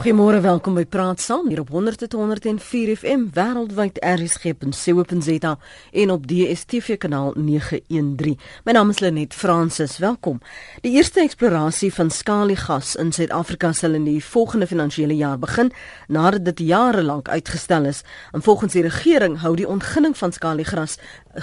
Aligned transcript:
Goeiemôre, 0.00 0.40
welkom 0.40 0.78
by 0.78 0.86
Praat 0.88 1.20
Saam 1.20 1.50
hier 1.50 1.60
op 1.60 1.68
100.104 1.74 2.94
FM 2.94 3.26
wêreldwyd 3.36 3.98
rsg.co.za 4.00 5.50
en 5.92 6.12
op 6.14 6.24
DStv 6.24 6.96
kanaal 6.96 7.34
913. 7.36 8.38
My 8.64 8.72
naam 8.72 8.94
is 8.94 9.02
Lenet 9.04 9.36
Fransis. 9.36 9.98
Welkom. 10.00 10.40
Die 10.80 10.94
eerste 10.96 11.20
eksplorasie 11.20 11.92
van 11.92 12.08
skaliegas 12.08 12.94
in 12.96 13.12
Suid-Afrika 13.12 13.74
sal 13.76 13.98
in 14.00 14.08
die 14.08 14.24
volgende 14.24 14.70
finansiële 14.72 15.20
jaar 15.20 15.36
begin 15.38 15.68
nadat 16.08 16.48
dit 16.48 16.64
jare 16.72 17.04
lank 17.04 17.28
uitgestel 17.28 17.84
is. 17.84 18.00
En 18.32 18.40
volgens 18.40 18.72
die 18.72 18.88
regering 18.88 19.42
hou 19.44 19.52
die 19.56 19.68
ontginning 19.68 20.16
van 20.16 20.32
skaliegas 20.32 20.96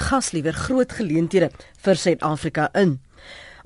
gas 0.09 0.33
liewer 0.33 0.57
groot 0.65 0.97
geleenthede 0.97 1.53
vir 1.85 1.95
Suid-Afrika 1.95 2.73
in. 2.73 2.97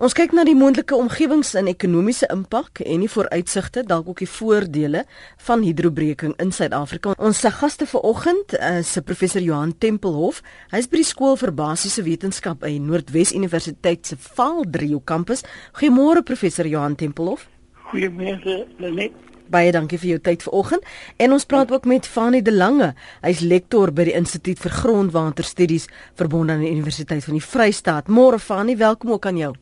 Ons 0.01 0.15
kyk 0.17 0.31
na 0.33 0.41
die 0.41 0.55
moontlike 0.57 0.95
omgewings- 0.97 1.53
en 1.53 1.67
ekonomiese 1.69 2.25
impak 2.33 2.79
en 2.81 3.03
die 3.03 3.09
vooruitsigte, 3.09 3.83
dalk 3.85 4.07
ook 4.09 4.23
die 4.23 4.29
voordele 4.29 5.03
van 5.45 5.61
hidrobreking 5.61 6.33
in 6.41 6.49
Suid-Afrika. 6.51 7.13
Ons 7.19 7.43
gaste 7.45 7.85
vanoggend 7.85 8.55
is 8.79 8.97
professor 9.05 9.41
Johan 9.41 9.77
Tempelhof. 9.77 10.41
Hy 10.71 10.81
is 10.81 10.89
by 10.89 11.03
die 11.03 11.05
skool 11.05 11.37
vir 11.37 11.53
basiese 11.53 12.01
wetenskap 12.01 12.59
by 12.65 12.79
Noordwes 12.81 13.35
Universiteit 13.37 14.07
se 14.07 14.17
Vaaldrio 14.17 15.03
kampus. 15.05 15.45
Goeiemôre 15.77 16.25
professor 16.25 16.65
Johan 16.65 16.95
Tempelhof. 16.95 17.47
Goeiemôre 17.93 18.65
Lenet. 18.79 19.13
Baie 19.53 19.71
dankie 19.71 19.99
vir 19.99 20.15
jou 20.15 20.19
tyd 20.19 20.41
vanoggend. 20.41 20.81
En 21.17 21.31
ons 21.31 21.45
praat 21.45 21.71
ook 21.71 21.85
met 21.85 22.07
Fanie 22.07 22.41
De 22.41 22.51
Lange. 22.51 22.95
Hy's 23.21 23.45
lektor 23.45 23.93
by 23.93 24.09
die 24.09 24.17
Instituut 24.17 24.57
vir 24.57 24.79
Grondwaterstudies 24.81 25.91
verbonde 26.15 26.53
aan 26.53 26.65
die 26.65 26.73
Universiteit 26.73 27.23
van 27.23 27.37
die 27.37 27.45
Vrystaat. 27.45 28.09
Môre 28.09 28.39
Fanie, 28.39 28.77
welkom 28.77 29.11
ook 29.11 29.25
aan 29.25 29.37
jou. 29.37 29.57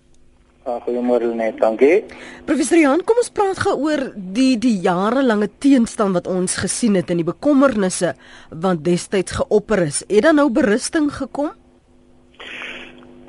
Uh, 0.69 0.77
Goeiemôre 0.85 1.31
net, 1.33 1.55
dankie. 1.57 2.03
Professor 2.45 2.77
Johan, 2.77 3.01
kom 3.01 3.17
ons 3.17 3.31
praat 3.33 3.57
gou 3.63 3.71
oor 3.87 4.03
die 4.13 4.53
die 4.61 4.75
jarelange 4.83 5.47
teenstand 5.63 6.13
wat 6.13 6.27
ons 6.29 6.59
gesien 6.61 6.97
het 6.99 7.09
en 7.09 7.17
die 7.23 7.25
bekommernisse 7.25 8.11
wat 8.65 8.83
destyds 8.85 9.39
geopper 9.39 9.87
is. 9.87 10.03
Het 10.11 10.27
dan 10.27 10.37
nou 10.37 10.45
berusting 10.53 11.07
gekom? 11.15 11.55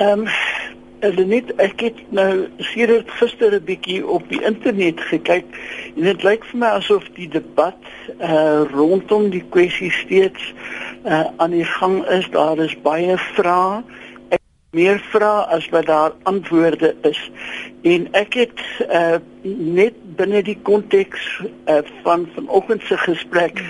Ehm 0.04 0.26
um, 0.26 1.30
net 1.30 1.48
ek 1.64 1.80
het 1.86 2.02
nou 2.12 2.50
sedert 2.74 3.08
gister 3.16 3.56
'n 3.56 3.64
bietjie 3.64 4.04
op 4.04 4.28
die 4.28 4.42
internet 4.44 5.00
gekyk 5.00 5.48
en 5.96 6.02
dit 6.02 6.22
lyk 6.22 6.44
vir 6.44 6.58
my 6.60 6.74
asof 6.76 7.08
die 7.16 7.28
debat 7.28 7.80
uh 8.20 8.68
rondom 8.68 9.30
die 9.30 9.44
kwessie 9.48 9.90
steeds 10.04 10.52
uh 11.08 11.24
aan 11.40 11.56
die 11.56 11.64
gang 11.64 12.04
is. 12.18 12.28
Daar 12.36 12.58
is 12.58 12.76
baie 12.84 13.16
vrae 13.16 13.80
meer 14.76 15.00
vrae 15.10 15.46
as 15.56 15.68
wat 15.68 15.86
daar 15.86 16.12
antwoorde 16.22 16.94
is. 17.02 17.20
En 17.82 18.06
ek 18.18 18.36
het 18.38 18.60
uh, 18.86 19.18
net 19.42 19.96
binne 20.18 20.42
die 20.46 20.58
konteks 20.62 21.24
uh, 21.40 21.80
van 22.04 22.28
vanoggend 22.34 22.84
se 22.86 22.98
gesprek 23.02 23.62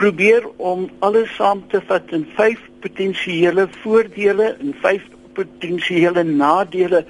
probeer 0.00 0.48
om 0.56 0.88
alles 0.98 1.30
saam 1.36 1.62
te 1.68 1.82
vat 1.86 2.10
in 2.10 2.26
vyf 2.34 2.64
potensiële 2.82 3.68
voordele 3.82 4.56
en 4.58 4.74
vyf 4.82 5.06
potensiële 5.38 6.24
nadele 6.26 7.04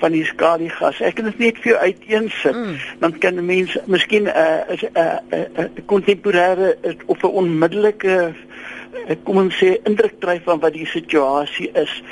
van 0.00 0.12
die 0.12 0.24
skaliegas. 0.28 1.00
Ek 1.00 1.16
kan 1.16 1.30
dit 1.30 1.40
net 1.40 1.60
vir 1.62 1.72
jou 1.72 1.80
uiteensit. 1.80 2.56
Mm. 2.56 2.76
Dan 3.00 3.16
kan 3.22 3.40
mense 3.44 3.80
miskien 3.86 4.28
'n 4.28 4.34
uh, 4.36 4.76
'n 4.76 4.92
uh, 4.92 5.16
'n 5.16 5.36
uh, 5.40 5.64
uh, 5.64 5.84
kontemporêre 5.86 6.76
uh, 6.84 6.94
of 7.06 7.22
'n 7.22 7.36
onmiddellike 7.42 8.16
uh, 8.20 9.16
kom 9.24 9.36
ons 9.36 9.56
sê 9.56 9.78
indruk 9.88 10.20
kry 10.20 10.40
van 10.44 10.60
wat 10.60 10.72
die 10.72 10.86
situasie 10.86 11.70
is. 11.72 12.02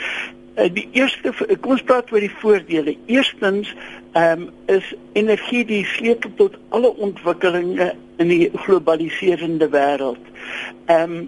Uh, 0.59 0.67
die 0.75 0.89
eerste 0.98 1.31
kom 1.62 1.77
ons 1.77 1.84
praat 1.87 2.11
oor 2.12 2.25
die 2.25 2.34
voordele. 2.41 2.97
Eerstens 3.06 3.70
ehm 4.19 4.48
um, 4.48 4.48
is 4.67 4.87
energie 5.12 5.64
die 5.64 5.84
sleutel 5.87 6.33
tot 6.41 6.56
alle 6.75 6.91
ontwikkelinge 6.97 7.92
in 8.19 8.33
die 8.33 8.48
globaliserende 8.67 9.69
wêreld. 9.75 10.33
Ehm 10.86 11.12
um, 11.12 11.20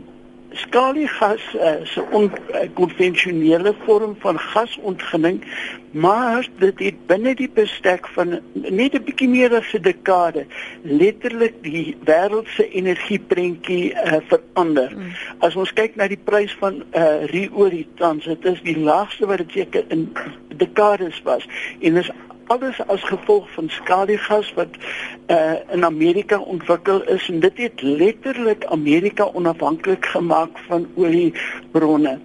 skaliegas 0.53 1.43
uh, 1.55 1.81
is 1.81 1.97
'n 1.97 2.06
onkonvensionele 2.11 3.75
vorm 3.84 4.17
van 4.19 4.39
gasontginning, 4.39 5.45
maar 5.91 6.48
dit 6.58 6.79
het 6.79 7.07
binne 7.07 7.35
die 7.35 7.51
bestek 7.55 8.08
van 8.08 8.41
net 8.52 8.95
'n 8.95 9.05
bietjie 9.05 9.29
meer 9.29 9.55
as 9.55 9.73
'n 9.74 9.83
dekade 9.83 10.47
letterlik 10.83 11.55
die 11.63 11.97
wêreld 12.05 12.48
se 12.48 12.69
energieprentjie 12.69 13.92
uh, 13.92 14.17
verander. 14.27 14.92
Mm. 14.97 15.13
As 15.39 15.57
ons 15.57 15.73
kyk 15.73 15.97
na 15.97 16.08
die 16.08 16.20
prys 16.24 16.57
van 16.58 16.83
uh, 16.92 17.24
Rio 17.24 17.70
tans, 17.95 18.24
dit 18.24 18.45
is 18.45 18.63
die 18.63 18.79
laagste 18.79 19.27
wat 19.27 19.39
dit 19.39 19.51
seker 19.51 19.85
in 19.89 20.13
dekades 20.57 21.23
was 21.23 21.47
en 21.80 21.97
is 21.97 22.11
alles 22.50 22.80
as 22.86 23.02
gevolg 23.06 23.50
van 23.55 23.68
skaliegas 23.70 24.48
wat 24.55 24.78
uh, 25.27 25.52
in 25.70 25.84
Amerika 25.84 26.38
ontwikkel 26.38 27.05
is 27.06 27.28
en 27.30 27.40
dit 27.40 27.62
het 27.66 27.83
letterlik 27.83 28.66
Amerika 28.66 29.28
onafhanklik 29.33 30.06
gemaak 30.06 30.58
van 30.66 30.88
oliebronne. 30.94 32.18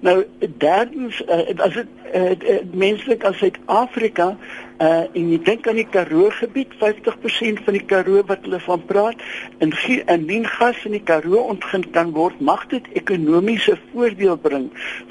Nou 0.00 0.24
derdens 0.58 1.20
uh, 1.28 1.60
as 1.60 1.76
dit 1.76 1.86
uh, 2.14 2.56
menslik 2.72 3.24
as 3.24 3.36
Suid-Afrika 3.42 4.30
uh, 4.32 5.04
en 5.04 5.30
jy 5.34 5.38
dink 5.44 5.68
aan 5.68 5.80
die 5.80 5.88
Karoo 5.92 6.32
gebied 6.40 6.72
50% 6.80 7.64
van 7.68 7.76
die 7.76 7.84
Karoo 7.92 8.24
wat 8.32 8.48
hulle 8.48 8.60
van 8.64 8.84
praat 8.88 9.24
en 9.58 9.76
indien 10.16 10.48
gas 10.56 10.84
in 10.88 10.96
die 10.96 11.04
Karoo 11.04 11.44
ontgin 11.52 11.84
kan 11.96 12.16
word 12.16 12.40
mag 12.40 12.64
dit 12.72 12.88
ekonomiese 12.96 13.76
voordeel 13.92 14.40
bring 14.40 14.70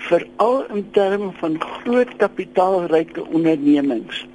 veral 0.09 0.63
in 0.73 0.87
terme 0.97 1.33
van 1.41 1.59
groot 1.61 2.15
kapitaalryke 2.21 3.25
ondernemings. 3.25 4.25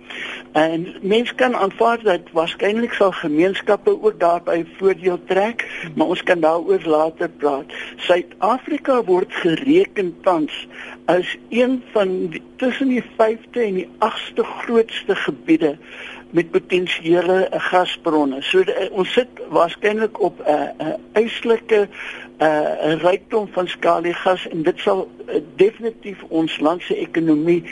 En 0.52 0.86
mens 1.00 1.34
kan 1.34 1.56
aanvaar 1.56 2.02
dat 2.02 2.20
waarskynlik 2.32 2.92
sal 2.92 3.12
gemeenskappe 3.12 4.02
ook 4.02 4.20
daarby 4.20 4.64
voordeel 4.76 5.20
trek, 5.24 5.66
maar 5.94 6.06
ons 6.06 6.22
kan 6.22 6.40
daaroor 6.40 6.82
later 6.84 7.28
praat. 7.28 7.72
Suid-Afrika 7.96 9.04
word 9.04 9.34
gereken 9.34 10.16
tans 10.22 10.66
as 11.04 11.36
een 11.48 11.82
van 11.92 12.28
die, 12.28 12.42
tussen 12.56 12.88
die 12.88 13.02
5de 13.02 13.60
en 13.60 13.74
die 13.74 13.88
8ste 13.98 14.44
grootste 14.62 15.14
gebiede 15.14 15.76
met 16.30 16.50
potensiële 16.50 17.48
gasbronne. 17.50 18.42
So 18.42 18.64
de, 18.64 18.88
ons 18.92 19.12
sit 19.12 19.28
waarskynlik 19.50 20.20
op 20.20 20.38
'n 20.38 20.50
uh, 20.50 20.68
'n 20.78 20.86
uh, 20.86 20.94
eislike 21.12 21.88
'n 22.38 22.44
uh, 22.44 23.02
rykdom 23.02 23.48
van 23.52 23.68
skaliegas 23.68 24.48
en 24.48 24.62
dit 24.62 24.78
sal 24.78 25.10
uh, 25.28 25.34
definitief 25.56 26.22
ons 26.28 26.60
land 26.60 26.82
se 26.82 26.96
ekonomie 26.96 27.64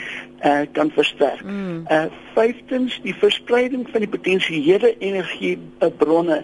uh, 0.45 0.61
kan 0.71 0.91
versterk. 0.91 1.43
Mm. 1.43 1.85
Uh 1.91 2.05
vyftens 2.39 2.99
die 3.03 3.15
verspreiding 3.19 3.87
van 3.91 4.03
die 4.05 4.09
potensiële 4.09 4.93
energiebronne 5.03 6.37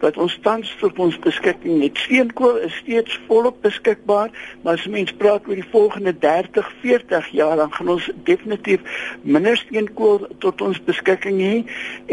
wat 0.00 0.18
ons 0.20 0.36
tans 0.44 0.68
tot 0.78 0.98
ons 1.02 1.16
beskikking 1.24 1.80
het. 1.82 1.98
Steenkool 1.98 2.60
is 2.66 2.76
steeds 2.80 3.16
volop 3.26 3.58
beskikbaar, 3.64 4.30
maar 4.62 4.78
as 4.78 4.86
mens 4.86 5.10
praat 5.18 5.48
oor 5.48 5.58
die 5.58 5.66
volgende 5.72 6.12
30, 6.22 6.70
40 6.84 7.32
jaar 7.34 7.56
dan 7.60 7.72
gaan 7.72 7.92
ons 7.96 8.06
definitief 8.28 9.02
minder 9.22 9.58
steenkool 9.58 10.28
tot 10.44 10.62
ons 10.64 10.78
beskikking 10.86 11.40
hê 11.42 11.56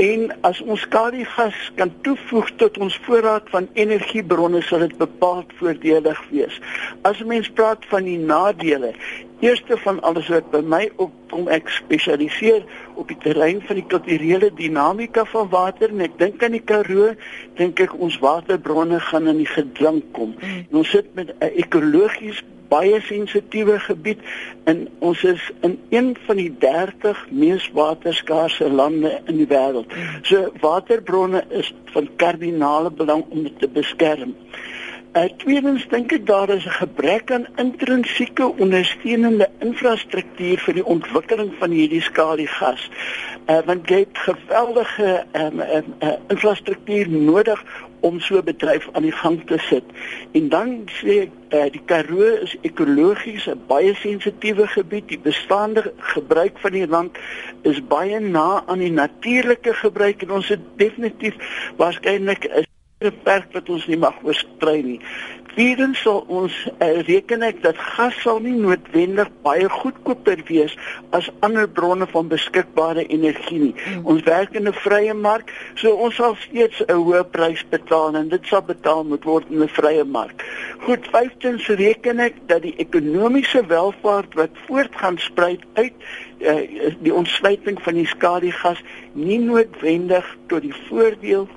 en 0.08 0.28
as 0.48 0.64
ons 0.66 0.81
skaliegas 0.88 1.59
kan 1.78 1.94
toevoeg 2.08 2.52
tot 2.64 2.81
ons 2.81 2.98
voorraad 3.06 3.54
van 3.54 3.69
energiebronne 3.78 4.64
sal 4.66 4.86
dit 4.88 4.98
bepaald 4.98 5.54
voordelig 5.62 6.24
wees. 6.34 6.58
As 7.08 7.22
mens 7.24 7.52
praat 7.54 7.86
van 7.92 8.08
die 8.08 8.19
nadele, 8.19 8.96
eerste 9.40 9.78
van 9.78 10.02
alles 10.02 10.28
wat 10.34 10.50
by 10.52 10.62
my 10.66 10.84
opkom 10.96 11.48
ek 11.53 11.70
spesialiseer 11.70 12.66
op 12.98 13.08
die 13.12 13.20
terrein 13.22 13.62
van 13.68 13.78
die 13.78 13.86
kulturele 13.86 14.50
dinamika 14.58 15.25
van 15.30 15.50
water 15.53 15.94
en 15.94 16.06
ek 16.08 16.18
dink 16.18 16.44
aan 16.44 16.58
die 16.58 16.64
Karoo 16.66 17.14
dink 17.59 17.81
ek 17.84 17.94
ons 17.94 18.18
waterbronne 18.24 19.00
gaan 19.09 19.30
in 19.30 19.44
die 19.44 19.50
gedrang 19.50 20.02
kom 20.18 20.34
mm. 20.34 20.64
en 20.70 20.80
ons 20.81 20.94
sit 20.96 21.14
met 21.20 21.34
'n 21.38 21.52
ekologies 21.64 22.42
baie 22.68 22.98
sensitiewe 23.02 23.78
gebied 23.80 24.20
en 24.68 24.88
ons 25.00 25.24
is 25.24 25.44
in 25.62 25.78
een 25.90 26.16
van 26.25 26.42
die 26.42 26.52
30 26.59 27.28
mees 27.31 27.69
waterskaarse 27.78 28.69
lande 28.69 29.22
in 29.25 29.38
die 29.38 29.48
wêreld 29.54 29.94
mm. 29.94 30.24
so 30.24 30.50
waterbronne 30.66 31.46
is 31.62 31.74
van 31.94 32.09
kardinale 32.16 32.92
belang 32.92 33.24
om 33.30 33.44
dit 33.44 33.59
te 33.59 33.69
beskerm 33.69 34.34
Uh, 35.15 35.24
tweedens 35.38 35.86
dink 35.89 36.12
ek 36.12 36.25
daar 36.27 36.50
is 36.50 36.65
'n 36.65 36.80
gebrek 36.83 37.31
aan 37.31 37.48
intrinsieke 37.56 38.45
ondersteunende 38.63 39.48
infrastruktuur 39.59 40.59
vir 40.59 40.74
die 40.74 40.86
ontwikkeling 40.86 41.54
van 41.59 41.71
hierdie 41.71 42.01
skaliegas. 42.01 42.89
Uh, 43.48 43.59
want 43.65 43.89
jy 43.89 44.00
het 44.04 44.18
geweldige 44.18 45.25
um, 45.33 45.59
um, 45.59 45.94
uh, 46.04 46.13
infrastruktuur 46.27 47.09
nodig 47.09 47.63
om 48.00 48.19
so 48.19 48.38
'n 48.38 48.44
bedryf 48.44 48.89
aan 48.92 49.01
die 49.01 49.18
gang 49.24 49.48
te 49.48 49.57
sit. 49.57 49.83
En 50.31 50.50
dan 50.50 50.86
sê 51.00 51.19
ek 51.25 51.31
uh, 51.50 51.65
die 51.71 51.81
Karoo 51.86 52.44
is 52.44 52.56
ekologies 52.62 53.48
'n 53.48 53.63
baie 53.68 53.95
sensitiewe 53.95 54.68
gebied. 54.68 55.07
Die 55.07 55.19
bestaande 55.19 55.94
gebruik 55.98 56.60
van 56.60 56.71
die 56.71 56.88
land 56.88 57.18
is 57.62 57.88
baie 57.88 58.19
na 58.19 58.63
aan 58.65 58.80
die 58.80 58.92
natuurlike 58.92 59.74
gebruik 59.74 60.21
en 60.21 60.31
ons 60.31 60.48
het 60.48 60.60
definitief 60.75 61.36
waarskynlik 61.77 62.44
'n 62.45 62.65
beperk 62.98 63.52
wat 63.54 63.68
ons 63.70 63.84
nie 63.86 63.98
mag 64.02 64.16
oorskry 64.26 64.80
nie. 64.82 65.00
Tweedens 65.52 66.00
sal 66.02 66.24
ons 66.34 66.54
uh, 66.70 66.88
reken 67.06 67.44
ek 67.46 67.60
dat 67.62 67.78
gas 67.94 68.16
sal 68.24 68.40
nie 68.42 68.56
noodwendig 68.58 69.30
baie 69.46 69.68
goedkoper 69.70 70.42
wees 70.48 70.74
as 71.18 71.28
ander 71.46 71.66
bronne 71.70 72.08
van 72.10 72.30
beskikbare 72.32 73.04
energie 73.14 73.60
nie. 73.62 73.74
Mm. 73.74 74.08
Ons 74.14 74.26
werk 74.26 74.58
in 74.58 74.70
'n 74.70 74.74
vrye 74.86 75.14
mark, 75.14 75.54
so 75.82 75.94
ons 75.94 76.18
sal 76.18 76.34
steeds 76.42 76.82
'n 76.88 76.98
hoë 76.98 77.24
prys 77.34 77.62
betaal 77.70 78.18
en 78.18 78.30
dit 78.34 78.50
sal 78.50 78.62
betaal 78.66 79.04
moet 79.04 79.24
word 79.30 79.46
in 79.50 79.62
'n 79.62 79.70
vrye 79.78 80.04
mark. 80.04 80.42
Goed, 80.86 81.06
vyftens 81.14 81.68
reken 81.68 82.20
ek 82.20 82.42
dat 82.48 82.62
die 82.62 82.76
ekonomiese 82.78 83.66
welvaart 83.66 84.34
wat 84.34 84.58
voortgaan 84.66 85.18
spruit 85.18 85.62
uit 85.74 85.94
uh, 86.42 86.66
die 87.02 87.14
ontsluiting 87.14 87.78
van 87.82 87.94
die 87.94 88.10
skadigas 88.10 88.82
nie 89.14 89.40
noodwendig 89.40 90.26
tot 90.48 90.62
die 90.62 90.78
voordeel 90.90 91.48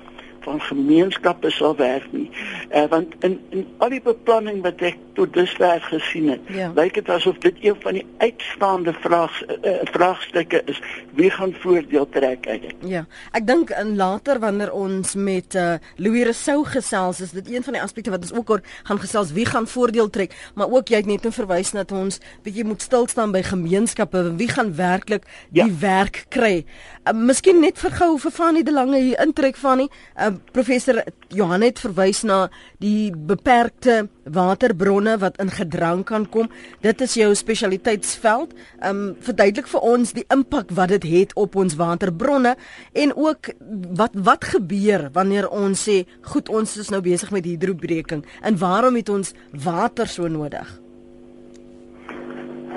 van 0.41 0.61
gemeenskappe 0.61 1.49
sal 1.51 1.75
werk 1.75 2.07
nie. 2.11 2.29
Eh 2.69 2.83
uh, 2.83 2.89
want 2.89 3.13
in 3.19 3.39
in 3.49 3.67
al 3.77 3.89
die 3.89 4.01
beplanning 4.01 4.61
wat 4.61 4.81
ek 4.81 4.97
tot 5.13 5.33
dusver 5.33 5.81
gesien 5.81 6.29
het, 6.29 6.39
ja. 6.47 6.71
lyk 6.75 6.93
dit 6.93 7.09
asof 7.09 7.37
dit 7.43 7.55
een 7.61 7.75
van 7.79 7.93
die 7.93 8.05
uitstaande 8.17 8.93
vraag 8.93 9.41
uh, 9.47 9.73
vraagstukke 9.91 10.61
is 10.65 10.81
wie 11.13 11.29
gaan 11.29 11.53
voordeel 11.59 12.09
trek 12.09 12.47
uit 12.47 12.61
dit. 12.61 12.75
Ja. 12.79 13.05
Ek 13.31 13.47
dink 13.47 13.69
in 13.69 13.95
later 13.95 14.39
wanneer 14.39 14.71
ons 14.71 15.15
met 15.15 15.55
uh, 15.55 15.73
Louis 15.95 16.23
Rousseau 16.23 16.63
gesels, 16.65 17.21
is 17.21 17.35
dit 17.35 17.51
een 17.51 17.63
van 17.63 17.77
die 17.77 17.81
aspekte 17.81 18.13
wat 18.13 18.21
ons 18.21 18.33
ook 18.33 18.49
oor 18.49 18.63
gaan 18.83 18.99
gesels 18.99 19.33
wie 19.35 19.45
gaan 19.45 19.67
voordeel 19.67 20.09
trek, 20.09 20.35
maar 20.55 20.71
ook 20.71 20.87
jy 20.87 21.03
het 21.03 21.09
net 21.09 21.27
nou 21.27 21.33
verwys 21.33 21.73
dat 21.75 21.91
ons 21.91 22.19
bietjie 22.43 22.65
moet 22.65 22.81
stil 22.81 23.07
staan 23.07 23.31
by 23.35 23.43
gemeenskappe 23.45 24.23
wie 24.39 24.49
gaan 24.49 24.75
werklik 24.75 25.27
die 25.49 25.65
ja. 25.65 25.69
werk 25.79 26.25
kry. 26.29 26.63
Uh, 27.05 27.13
miskien 27.17 27.59
net 27.61 27.79
vir 27.81 27.91
gou 27.99 28.15
vir 28.21 28.31
Fanie 28.31 28.63
de 28.63 28.73
Lange 28.73 28.99
hier 29.01 29.19
intrek 29.21 29.59
van 29.59 29.83
nie. 29.83 29.89
Uh, 30.15 30.30
professor 30.51 31.01
Johan 31.29 31.63
het 31.65 31.79
verwys 31.79 32.23
na 32.23 32.49
die 32.83 33.11
beperkte 33.11 34.07
waterbronne 34.23 35.17
wat 35.21 35.39
in 35.41 35.49
gedrang 35.49 36.03
kan 36.07 36.27
kom. 36.29 36.49
Dit 36.81 37.01
is 37.01 37.15
jou 37.19 37.31
spesialiteitsveld. 37.35 38.53
Ehm 38.81 38.89
um, 38.89 39.15
verduidelik 39.21 39.67
vir 39.67 39.81
ons 39.81 40.13
die 40.13 40.25
impak 40.33 40.71
wat 40.77 40.93
dit 40.95 41.03
het 41.11 41.33
op 41.35 41.55
ons 41.55 41.75
waterbronne 41.75 42.55
en 42.93 43.15
ook 43.15 43.51
wat 43.97 44.15
wat 44.15 44.45
gebeur 44.53 45.09
wanneer 45.13 45.49
ons 45.49 45.87
sê 45.89 46.03
goed 46.21 46.49
ons 46.49 46.77
is 46.77 46.89
nou 46.89 47.01
besig 47.01 47.31
met 47.31 47.45
hidrobreking 47.45 48.25
en 48.41 48.57
waarom 48.57 48.95
het 48.95 49.09
ons 49.09 49.33
water 49.51 50.07
so 50.07 50.27
nodig? 50.27 50.67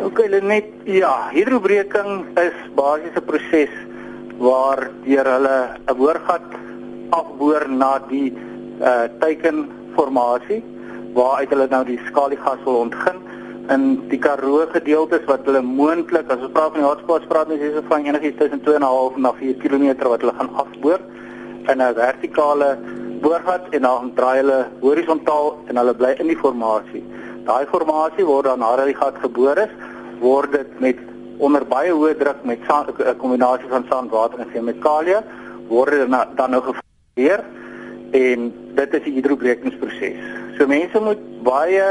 OK, 0.04 0.26
net 0.42 0.66
ja, 0.84 1.30
hidrobreking 1.32 2.26
is 2.40 2.56
basies 2.74 3.14
'n 3.16 3.24
proses 3.24 3.74
waar 4.38 4.90
deur 5.04 5.26
hulle 5.34 5.58
'n 5.86 5.96
boorgat 5.96 6.42
afboor 7.10 7.68
na 7.68 7.98
die 8.08 8.32
uh 8.80 9.06
teikenformasie 9.20 10.62
waaruit 11.14 11.50
hulle 11.54 11.68
nou 11.70 11.84
die 11.84 12.00
skaliegas 12.08 12.64
wil 12.64 12.80
ontgin 12.86 13.20
in 13.74 13.84
die 14.10 14.18
Karoo 14.18 14.66
gedeeltes 14.72 15.24
wat 15.28 15.46
hulle 15.48 15.62
moontlik 15.62 16.28
as 16.30 16.42
ons 16.42 16.52
praat 16.52 16.74
van 16.74 16.82
die 16.82 16.88
hotspots 16.88 17.30
praat 17.30 17.52
ons 17.54 17.62
hierso 17.62 17.82
van 17.88 18.04
enigiets 18.04 18.38
tussen 18.38 18.60
2.5 18.66 19.16
na 19.26 19.32
4 19.38 19.56
km 19.62 19.86
wat 20.10 20.20
hulle 20.24 20.36
gaan 20.40 20.52
afboor 20.64 21.00
in 21.72 21.80
'n 21.80 21.94
vertikale 21.94 22.70
boorgat 23.24 23.64
en 23.70 23.82
dan 23.82 24.12
draai 24.14 24.36
hulle 24.36 24.58
horisontaal 24.80 25.56
en 25.68 25.76
hulle 25.80 25.94
bly 25.94 26.12
in 26.18 26.28
die 26.32 26.36
formasie. 26.36 27.02
Daai 27.48 27.64
formasie 27.72 28.24
word 28.24 28.44
dan 28.44 28.58
nadat 28.58 28.86
die 28.86 29.00
gat 29.00 29.16
geboor 29.22 29.56
is, 29.58 29.72
word 30.20 30.52
dit 30.52 30.80
met 30.80 30.98
onder 31.38 31.64
baie 31.64 31.92
hoë 31.92 32.14
druk 32.18 32.44
met 32.44 32.60
'n 32.68 33.16
kombinasie 33.16 33.68
van 33.68 33.84
sand, 33.88 34.10
water 34.10 34.38
en 34.40 34.50
chemikalie 34.52 35.16
word 35.68 35.90
dit 35.90 36.36
dan 36.36 36.50
nou 36.50 36.62
weer 37.14 37.44
en 38.10 38.50
dit 38.74 38.94
is 38.94 39.02
die 39.06 39.14
hidrobrekingsproses. 39.18 40.18
So 40.58 40.66
mense 40.70 41.00
moet 41.02 41.22
baie 41.46 41.86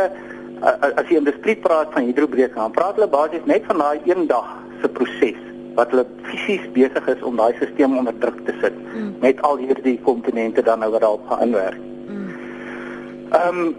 as 0.63 1.07
jy 1.09 1.17
in 1.19 1.27
die 1.27 1.35
streek 1.39 1.63
praat 1.63 1.91
van 1.95 2.07
hidrobreking, 2.07 2.59
dan 2.59 2.75
praat 2.75 2.95
hulle 2.99 3.09
basies 3.11 3.43
net 3.49 3.65
van 3.67 3.81
daai 3.83 3.99
een 4.07 4.27
dag 4.29 4.47
se 4.81 4.89
proses 4.99 5.39
wat 5.75 5.91
hulle 5.91 6.05
fisies 6.29 6.63
besig 6.75 7.07
is 7.11 7.23
om 7.25 7.39
daai 7.39 7.51
stelsel 7.57 7.97
onder 7.99 8.15
druk 8.21 8.43
te 8.47 8.53
sit 8.61 8.75
mm. 8.83 9.15
met 9.23 9.41
al 9.47 9.57
hierdie 9.57 9.97
komponente 10.05 10.63
dan 10.63 10.83
nou 10.83 10.91
wat 10.93 11.01
daarop 11.01 11.25
gaan 11.31 11.55
werk. 11.55 11.81
Mm. 12.07 12.29
Ehm 13.31 13.57
mm. 13.57 13.65
um, 13.65 13.75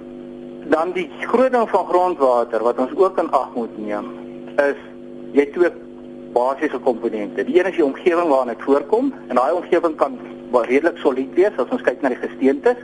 dan 0.65 0.95
die 0.97 1.11
groot 1.21 1.53
ding 1.53 1.69
van 1.69 1.87
grondwater 1.87 2.63
wat 2.65 2.79
ons 2.81 2.93
ook 2.97 3.19
in 3.21 3.31
ag 3.37 3.51
moet 3.55 3.73
neem 3.79 4.07
is 4.57 4.79
jy 5.37 5.45
twee 5.53 5.71
basiese 6.33 6.79
komponente. 6.79 7.45
Die 7.45 7.59
een 7.59 7.69
is 7.69 7.77
die 7.77 7.85
omgewing 7.85 8.29
waarin 8.33 8.55
dit 8.55 8.65
voorkom 8.65 9.13
en 9.29 9.37
daai 9.37 9.53
omgewing 9.53 9.97
kan 10.01 10.17
redelik 10.63 10.99
solied 10.99 11.35
wees 11.35 11.59
as 11.59 11.71
ons 11.71 11.83
kyk 11.83 12.03
na 12.03 12.09
die 12.09 12.21
gesteentes 12.23 12.77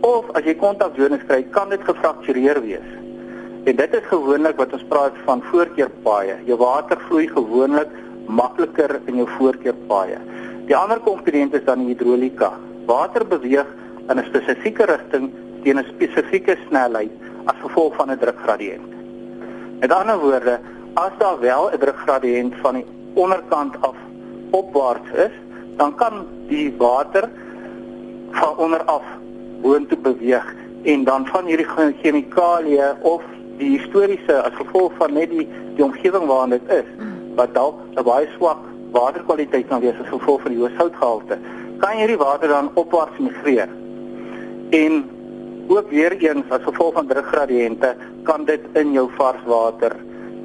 of 0.00 0.28
as 0.36 0.44
jy 0.44 0.54
kontakzones 0.54 1.24
kry, 1.26 1.42
kan 1.50 1.68
dit 1.68 1.80
gefraktureer 1.80 2.60
wees. 2.60 2.88
En 3.66 3.76
dit 3.76 3.94
is 3.94 4.04
gewoonlik 4.10 4.56
wat 4.56 4.72
ons 4.72 4.84
praat 4.90 5.16
van 5.24 5.42
voorkeurpaaie. 5.50 6.36
Jou 6.46 6.58
water 6.60 7.00
vloei 7.08 7.26
gewoonlik 7.28 7.88
makliker 8.28 9.00
in 9.06 9.16
jou 9.22 9.26
voorkeurpaaie. 9.38 10.18
Die 10.68 10.76
ander 10.76 11.00
komponent 11.00 11.54
is 11.54 11.64
dan 11.64 11.82
die 11.82 11.94
hidrolika. 11.94 12.52
Water 12.86 13.26
beweeg 13.26 13.66
in 14.08 14.18
'n 14.18 14.24
spesifieke 14.28 14.84
rigting 14.86 15.32
teen 15.62 15.78
'n 15.78 15.86
spesifieke 15.94 16.56
snelheid 16.68 17.10
as 17.46 17.56
gevolg 17.62 17.94
van 17.96 18.10
'n 18.10 18.18
drukgradiënt. 18.18 18.92
Met 19.80 19.92
ander 19.92 20.18
woorde, 20.18 20.60
as 20.94 21.12
daar 21.18 21.40
wel 21.40 21.70
'n 21.70 21.78
drukgradiënt 21.78 22.54
van 22.62 22.74
die 22.74 22.86
onderkant 23.14 23.74
af 23.80 23.96
opwaarts 24.50 25.10
is, 25.10 25.34
dan 25.76 25.94
kan 25.94 26.26
die 26.48 26.74
water 26.78 27.28
van 28.30 28.56
onder 28.56 28.84
af 28.84 29.02
boontoe 29.62 29.98
beweeg 29.98 30.54
en 30.82 31.04
dan 31.04 31.26
van 31.26 31.46
hierdie 31.46 31.66
chemikalieë 32.02 32.94
of 33.00 33.22
die 33.58 33.78
historiese 33.78 34.42
as 34.42 34.54
gevolg 34.54 34.92
van 35.00 35.12
net 35.12 35.30
die 35.30 35.48
die 35.76 35.84
omgewing 35.84 36.26
waarin 36.26 36.56
dit 36.56 36.72
is 36.80 36.88
wat 37.36 37.54
dalk 37.54 37.80
'n 37.94 38.04
baie 38.04 38.28
swak 38.36 38.62
waterkwaliteit 38.92 39.68
kan 39.68 39.80
wees 39.80 40.00
as 40.00 40.08
gevolg 40.08 40.40
van 40.42 40.52
die 40.52 40.60
hoë 40.60 40.76
soutgehalte 40.76 41.38
kan 41.78 41.96
hierdie 41.96 42.16
water 42.16 42.48
dan 42.48 42.70
opwaarts 42.74 43.18
migreer. 43.18 43.68
En 44.70 45.04
ook 45.68 45.90
weer 45.90 46.12
eens 46.16 46.48
as 46.48 46.62
gevolg 46.62 46.94
van 46.94 47.06
drukgradiënte 47.06 47.94
kan 48.22 48.44
dit 48.44 48.60
in 48.72 48.92
jou 48.92 49.08
varswater 49.16 49.96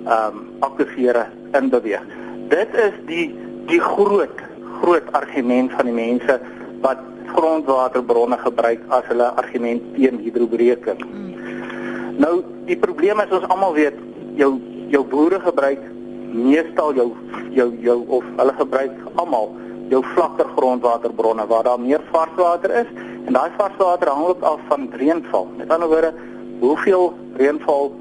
ehm 0.06 0.38
um, 0.38 0.50
aktiveer 0.60 1.28
in 1.54 1.70
beweeg 1.70 2.04
dit 2.52 2.74
is 2.76 2.96
die 3.08 3.28
die 3.70 3.80
groot 3.80 4.40
groot 4.82 5.08
argument 5.18 5.72
van 5.78 5.90
die 5.90 5.96
mense 5.96 6.40
wat 6.82 7.02
grondwaterbronne 7.32 8.38
gebruik 8.42 8.84
as 8.98 9.08
hulle 9.12 9.30
argument 9.40 9.94
teen 9.96 10.20
hidrobreking. 10.26 11.00
Mm. 11.06 12.20
Nou 12.22 12.34
die 12.68 12.78
probleem 12.78 13.22
is 13.24 13.34
ons 13.38 13.48
almal 13.54 13.74
weet 13.78 13.98
jou 14.40 14.56
jou 14.92 15.04
boere 15.08 15.40
gebruik 15.40 15.84
meestal 16.32 16.94
jou 16.96 17.12
jou 17.56 17.70
jou 17.84 17.98
of 18.08 18.28
hulle 18.38 18.54
gebruik 18.60 18.92
almal 19.16 19.52
jou 19.92 20.02
vlakker 20.14 20.48
grondwaterbronne 20.56 21.46
waar 21.48 21.64
daar 21.68 21.80
meer 21.80 22.04
varswater 22.12 22.72
is 22.84 22.92
en 23.26 23.34
daai 23.36 23.52
varswater 23.58 24.10
hang 24.10 24.28
ook 24.28 24.42
af 24.42 24.60
van 24.68 24.88
reënval. 24.98 25.48
Met 25.58 25.70
ander 25.70 25.90
woorde, 25.92 26.14
hoeveel 26.60 27.14
reënval 27.38 27.92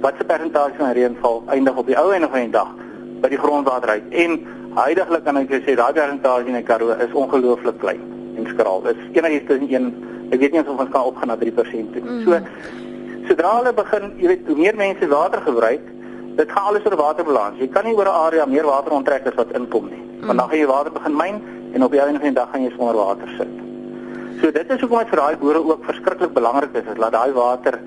watse 0.00 0.24
persentasie 0.24 0.78
van 0.78 0.92
reënval 0.92 1.42
eindig 1.46 1.76
op 1.76 1.86
die 1.86 1.98
ou 1.98 2.12
einde 2.12 2.30
van 2.30 2.46
die 2.46 2.54
dag 2.54 2.70
by 3.22 3.30
die 3.32 3.40
grondwater 3.40 3.96
uit 3.98 4.14
en 4.24 4.38
Huidigelik 4.78 5.24
kan 5.26 5.36
ek 5.40 5.50
sê 5.66 5.74
daai 5.74 5.92
persentasie 5.92 6.52
in 6.52 6.58
die 6.60 6.66
Karoo 6.66 6.94
is 6.94 7.14
ongelooflik 7.22 7.80
klein 7.82 8.02
en 8.38 8.46
skraal. 8.52 8.84
Dit 8.86 8.96
is 9.02 9.16
enigiets 9.18 9.48
tussen 9.48 9.68
1 9.68 9.88
ek 10.34 10.42
weet 10.42 10.54
nie 10.54 10.60
of 10.60 10.68
ons 10.74 10.90
kan 10.92 11.08
opgaan 11.08 11.32
na 11.32 11.36
3% 11.40 11.94
toe. 11.94 12.02
Mm. 12.04 12.24
So 12.24 12.38
sodra 13.28 13.54
hulle 13.58 13.72
begin, 13.76 14.10
jy 14.22 14.28
weet, 14.32 14.46
hoe 14.48 14.56
meer 14.56 14.76
mense 14.76 15.08
water 15.10 15.42
gebruik, 15.44 15.84
dit 16.38 16.52
gaan 16.54 16.70
alles 16.70 16.86
oor 16.86 16.96
waterbalans. 17.00 17.58
Jy 17.60 17.68
kan 17.74 17.84
nie 17.84 17.96
oor 17.96 18.06
'n 18.06 18.20
area 18.26 18.46
meer 18.46 18.66
water 18.66 18.92
onttrek 18.92 19.26
as 19.26 19.34
wat 19.34 19.52
inkom 19.58 19.90
nie. 19.90 20.02
Mm. 20.02 20.26
Want 20.26 20.38
dan 20.38 20.48
gaan 20.48 20.58
jy 20.58 20.66
water 20.66 20.92
begin 20.92 21.16
myn 21.16 21.42
en 21.74 21.84
op 21.84 21.92
die 21.92 22.00
einde 22.00 22.20
van 22.20 22.28
die 22.28 22.38
dag 22.40 22.50
gaan 22.52 22.62
jy 22.62 22.72
sonder 22.76 22.94
water 22.94 23.28
sit. 23.36 23.54
So 24.40 24.50
dit 24.50 24.70
is 24.70 24.80
hoekom 24.80 24.98
dit 24.98 25.08
vir 25.08 25.18
daai 25.18 25.36
boere 25.36 25.64
ook 25.64 25.84
verskriklik 25.84 26.32
belangrik 26.32 26.74
is 26.74 26.84
dat 26.86 27.12
daai 27.12 27.32
water 27.32 27.80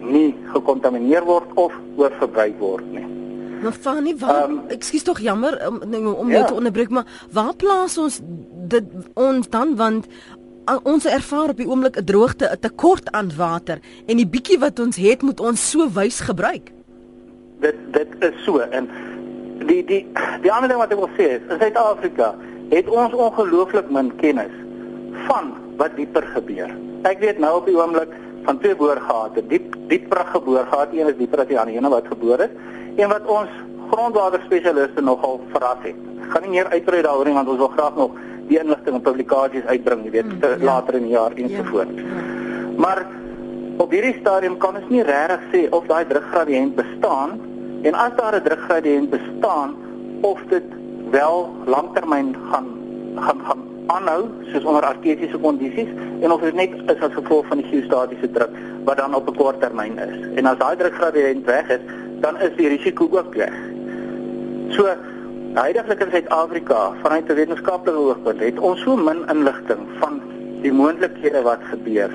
nie 0.00 0.34
gekontamineer 0.52 1.24
word 1.24 1.50
of 1.54 1.72
oorverbruik 1.96 2.58
word 2.58 2.86
nie. 2.92 3.19
Maar 3.62 3.72
Fanny, 3.72 4.16
waar 4.16 4.48
um, 4.48 4.60
ekskuus 4.68 5.02
tog 5.02 5.20
jammer 5.20 5.68
om 5.68 5.80
nee, 5.86 6.00
om 6.00 6.28
jou 6.28 6.40
ja. 6.40 6.44
te 6.44 6.54
onderbreek, 6.54 6.88
maar 6.90 7.06
waar 7.32 7.54
plaas 7.56 7.98
ons 7.98 8.20
dit 8.68 8.84
ons 9.14 9.48
dan 9.48 9.76
want 9.76 10.06
ons 10.82 11.04
ervaar 11.04 11.52
op 11.52 11.56
die 11.56 11.68
oomblik 11.68 11.96
'n 11.98 12.04
droogte, 12.04 12.48
'n 12.52 12.60
tekort 12.60 13.10
aan 13.12 13.30
water 13.36 13.78
en 14.06 14.16
die 14.16 14.28
bietjie 14.28 14.58
wat 14.58 14.78
ons 14.78 14.96
het 14.96 15.22
moet 15.22 15.40
ons 15.40 15.70
so 15.70 15.88
wys 15.92 16.20
gebruik. 16.20 16.72
Dit 17.60 17.76
dit 17.92 18.08
is 18.18 18.44
so 18.44 18.58
en 18.58 18.88
die 19.66 19.84
die 19.84 20.06
die 20.42 20.52
ander 20.52 20.68
ding 20.68 20.80
wat 20.80 20.92
ek 20.92 20.98
wil 20.98 21.12
sê 21.18 21.36
is 21.36 21.44
in 21.48 21.58
Suid-Afrika 21.58 22.34
het 22.70 22.88
ons 22.88 23.12
ongelooflik 23.12 23.90
min 23.90 24.16
kennis 24.16 24.54
van 25.26 25.52
wat 25.76 25.96
dieper 25.96 26.22
gebeur. 26.22 26.70
Ek 27.02 27.18
weet 27.18 27.38
nou 27.38 27.56
op 27.56 27.66
die 27.66 27.76
oomblik 27.76 28.12
van 28.50 28.58
twee 28.58 28.74
boorgate, 28.74 29.42
diep 29.46 29.76
dieper 29.90 30.24
geboor 30.32 30.66
gehad, 30.70 30.94
een 30.94 31.10
is 31.12 31.18
dieper 31.18 31.44
as 31.44 31.50
die 31.50 31.58
ander, 31.58 31.76
een 31.76 31.90
wat 31.92 32.08
gebore 32.10 32.48
is 32.48 33.04
en 33.04 33.12
wat 33.12 33.28
ons 33.30 33.52
grondwaterspesialiste 33.90 35.02
nogal 35.06 35.38
verras 35.52 35.84
het. 35.84 36.00
Ek 36.24 36.32
gaan 36.34 36.46
nie 36.46 36.56
meer 36.56 36.70
uitbrei 36.74 37.02
daaroor 37.06 37.30
nie 37.30 37.36
want 37.36 37.50
ons 37.52 37.62
wil 37.62 37.70
graag 37.76 37.94
nog 37.98 38.16
die 38.50 38.58
inligting 38.58 38.98
en 38.98 39.04
publikasies 39.06 39.68
uitbring, 39.70 40.02
jy 40.08 40.12
weet, 40.16 40.32
mm, 40.32 40.42
ja. 40.42 40.58
later 40.66 40.98
in 40.98 41.06
die 41.06 41.14
jaar 41.14 41.36
ensovoorts. 41.38 42.02
Ja, 42.02 42.18
ja. 42.18 42.74
Maar 42.82 43.04
op 43.84 43.94
hierdie 43.94 44.16
stadium 44.18 44.58
kan 44.58 44.80
ons 44.80 44.90
nie 44.90 45.06
regtig 45.06 45.46
sê 45.54 45.62
of 45.76 45.86
daai 45.86 46.02
drukgradiënt 46.10 46.74
bestaan 46.78 47.38
en 47.86 47.94
as 47.94 48.18
daar 48.18 48.34
'n 48.40 48.46
drukgradiënt 48.48 49.10
bestaan 49.14 49.76
of 50.26 50.42
dit 50.50 50.66
wel 51.14 51.50
langtermyn 51.66 52.34
gaan 52.50 52.68
gaan 53.14 53.40
gaan 53.46 53.62
aanhou 53.94 54.22
soos 54.52 54.64
onder 54.64 54.86
artesiese 54.88 55.38
kondisies 55.38 55.92
en 56.20 56.32
of 56.32 56.40
dit 56.46 56.54
net 56.54 56.74
is 56.94 57.04
as 57.06 57.14
gevolg 57.16 57.46
van 57.52 57.62
die 57.62 57.68
geostatiese 57.70 58.30
druk 58.36 58.56
wat 58.84 58.96
dan 59.02 59.14
op 59.14 59.28
'n 59.28 59.36
kort 59.36 59.60
termyn 59.60 59.98
is. 59.98 60.16
En 60.38 60.46
as 60.46 60.58
daai 60.58 60.76
drukgradiënt 60.76 61.44
weg 61.46 61.68
is, 61.68 61.84
dan 62.20 62.38
is 62.38 62.56
die 62.56 62.68
risiko 62.68 63.08
ook 63.10 63.34
weg. 63.34 63.56
So 64.68 64.86
Huidigelik 65.54 66.00
in 66.00 66.10
Suid-Afrika, 66.10 66.92
vanuit 67.02 67.28
'n 67.28 67.34
wetenskaplike 67.34 67.98
oogpunt, 67.98 68.40
het 68.40 68.58
ons 68.58 68.80
so 68.80 68.96
min 68.96 69.22
inligting 69.28 69.80
van 69.98 70.20
die 70.62 70.72
moontlikhede 70.72 71.42
wat 71.42 71.58
gebeur. 71.70 72.10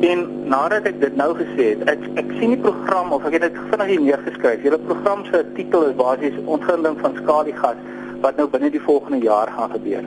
En 0.00 0.26
nadat 0.44 0.84
ek 0.84 1.00
dit 1.00 1.16
nou 1.16 1.30
gesê 1.38 1.64
het, 1.72 1.88
ek 1.88 2.02
ek 2.14 2.34
sien 2.38 2.52
die 2.52 2.60
program 2.60 3.12
of 3.12 3.24
ek 3.24 3.32
het 3.32 3.46
dit 3.48 3.56
vinnig 3.70 3.86
hier 3.86 4.00
neergeskryf. 4.00 4.62
Julle 4.62 4.78
program 4.78 5.24
se 5.24 5.44
titel 5.54 5.86
is 5.88 5.94
basies 5.96 6.36
ontginning 6.44 7.00
van 7.00 7.16
skaliegas 7.16 7.80
wat 8.20 8.36
nou 8.36 8.48
binne 8.48 8.70
die 8.70 8.80
volgende 8.80 9.24
jaar 9.24 9.48
gaan 9.56 9.70
gebeur. 9.70 10.04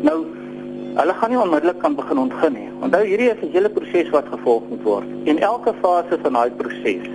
Nou 0.00 0.26
hulle 0.94 1.14
gaan 1.18 1.30
nie 1.30 1.40
onmiddellik 1.40 1.78
kan 1.82 1.94
begin 1.98 2.18
ontgin 2.18 2.52
nie. 2.52 2.68
Onthou 2.86 3.02
hierdie 3.04 3.30
is 3.30 3.42
'n 3.42 3.52
hele 3.52 3.68
proses 3.68 4.10
wat 4.10 4.26
gevolg 4.30 4.62
moet 4.68 4.82
word. 4.82 5.08
En 5.24 5.38
elke 5.38 5.72
fase 5.82 6.18
van 6.22 6.32
daai 6.32 6.50
proses 6.50 7.06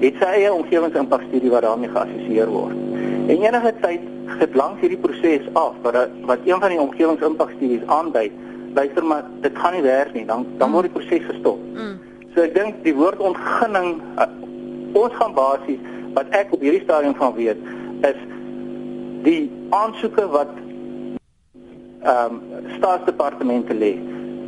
het 0.00 0.14
sy 0.20 0.24
eie 0.24 0.52
omgewingsimpakstudie 0.52 1.50
wat 1.50 1.62
daarmee 1.62 1.88
geassosieer 1.88 2.48
word. 2.48 2.76
En 3.26 3.42
enige 3.42 3.72
tyd 3.80 4.00
sit 4.38 4.54
langs 4.54 4.80
hierdie 4.80 4.98
proses 4.98 5.46
af 5.52 5.74
wat 5.82 6.08
wat 6.26 6.38
een 6.44 6.60
van 6.60 6.68
die 6.68 6.80
omgewingsimpakstudies 6.80 7.86
aandui, 7.86 8.30
luister 8.74 9.04
maar 9.04 9.24
dit 9.40 9.58
gaan 9.58 9.72
nie 9.72 9.82
werk 9.82 10.14
nie, 10.14 10.26
dan 10.26 10.46
dan 10.58 10.72
word 10.72 10.88
die 10.88 10.96
proses 10.98 11.26
gestop. 11.26 11.58
Mm. 11.74 11.98
So 12.34 12.40
ek 12.40 12.54
dink 12.54 12.82
die 12.82 12.94
woord 12.94 13.18
ontginning 13.18 14.00
uh, 14.18 14.26
ons 14.92 15.14
gaan 15.14 15.34
basies 15.34 15.78
wat 16.14 16.26
ek 16.30 16.52
op 16.54 16.60
hierdie 16.60 16.82
stadium 16.82 17.14
van 17.14 17.34
weet 17.34 17.58
is 18.06 18.18
die 19.22 19.50
aansoeke 19.70 20.26
wat 20.32 20.48
ehm 22.02 22.34
um, 22.34 22.40
staatsdepartemente 22.76 23.74
lê 23.74 23.94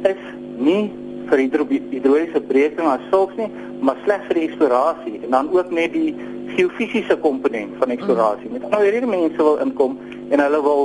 is 0.08 0.22
nie 0.56 0.90
vir 1.30 1.38
hidroliese 1.38 2.40
breking 2.48 2.86
as 2.88 3.04
sulks 3.10 3.36
nie, 3.36 3.48
maar 3.80 3.96
slegs 4.04 4.26
vir 4.30 4.40
die 4.40 4.46
eksplorasie 4.48 5.20
en 5.22 5.30
dan 5.30 5.50
ook 5.52 5.70
net 5.70 5.92
die 5.92 6.14
geofisiese 6.56 7.16
komponent 7.16 7.76
van 7.80 7.94
eksplorasie. 7.94 8.48
Mm. 8.48 8.58
Met 8.58 8.70
nou 8.70 8.82
hierdie 8.84 9.08
mense 9.08 9.36
wil 9.36 9.60
inkom 9.64 9.98
en 10.30 10.44
hulle 10.46 10.62
wil 10.62 10.82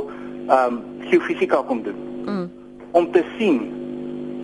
ehm 0.47 0.77
um, 0.77 0.83
geofisika 1.09 1.63
kom 1.67 1.83
doen. 1.83 1.99
Mm. 2.25 2.45
Om 2.91 3.11
te 3.11 3.23
sien 3.37 3.59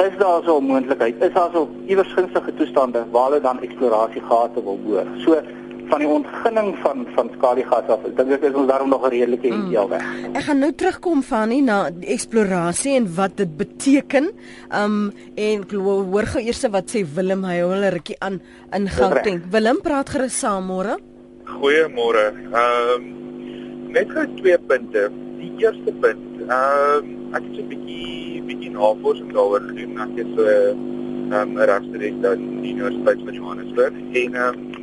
is 0.04 0.16
daar 0.18 0.42
so 0.44 0.58
'n 0.60 0.66
moontlikheid, 0.66 1.24
is 1.24 1.34
daar 1.34 1.50
so 1.54 1.70
iewers 1.86 2.14
gunstige 2.14 2.54
toestande 2.54 3.06
waar 3.12 3.30
hulle 3.30 3.42
dan 3.42 3.62
eksplorasie 3.62 4.22
gate 4.30 4.64
wil 4.64 4.80
boor. 4.86 5.06
So 5.18 5.42
van 5.90 6.00
die 6.00 6.08
ontginning 6.08 6.76
van 6.84 7.06
van 7.16 7.30
skaliegas 7.38 7.90
af. 7.92 8.04
Ek 8.08 8.16
dink 8.18 8.30
dit 8.30 8.44
is 8.50 8.58
ons 8.60 8.70
daarom 8.70 8.90
nog 8.90 9.06
'n 9.06 9.14
redelike 9.14 9.50
mm. 9.50 9.68
idee 9.68 9.88
weg. 9.90 10.04
Ek 10.34 10.44
gaan 10.48 10.60
nou 10.60 10.72
terugkom 10.72 11.24
van 11.24 11.50
nie 11.50 11.62
na 11.62 11.90
eksplorasie 12.02 12.96
en 12.96 13.08
wat 13.16 13.38
dit 13.38 13.58
beteken. 13.58 14.32
Um 14.72 15.12
en 15.36 15.66
hoor 15.72 16.28
gou 16.34 16.42
eers 16.44 16.64
wat 16.70 16.92
sê 16.92 17.06
Willem 17.16 17.44
hy 17.44 17.60
hou 17.60 17.74
'n 17.74 17.94
rukkie 17.98 18.20
aan 18.20 18.42
in 18.72 18.88
Gauteng. 18.88 19.42
Willem 19.52 19.82
praat 19.82 20.10
gerus 20.10 20.40
saam 20.40 20.66
môre. 20.68 20.98
Goeiemôre. 21.46 22.26
Ehm 22.54 22.96
um, 22.96 23.92
net 23.92 24.12
gou 24.12 24.26
twee 24.40 24.58
punte. 24.58 25.12
Die 25.40 25.54
eerste 25.58 25.92
punt, 26.02 26.42
ehm 26.48 27.04
um, 27.04 27.36
ek 27.36 27.44
het 27.44 27.58
'n 27.60 27.68
bietjie 27.68 28.42
bietjie 28.48 28.72
navorsing 28.72 29.34
daaroor 29.34 29.62
gedoen. 29.68 29.98
Ek 30.00 30.18
het 30.18 30.30
so 30.36 30.44
'n 30.44 31.34
um, 31.34 31.58
regstreeks 31.58 32.22
dan 32.22 32.62
die 32.62 32.74
Universiteit 32.74 33.20
van 33.26 33.34
Johannesburg 33.34 33.94
en 34.14 34.34
ehm 34.34 34.54
um, 34.54 34.83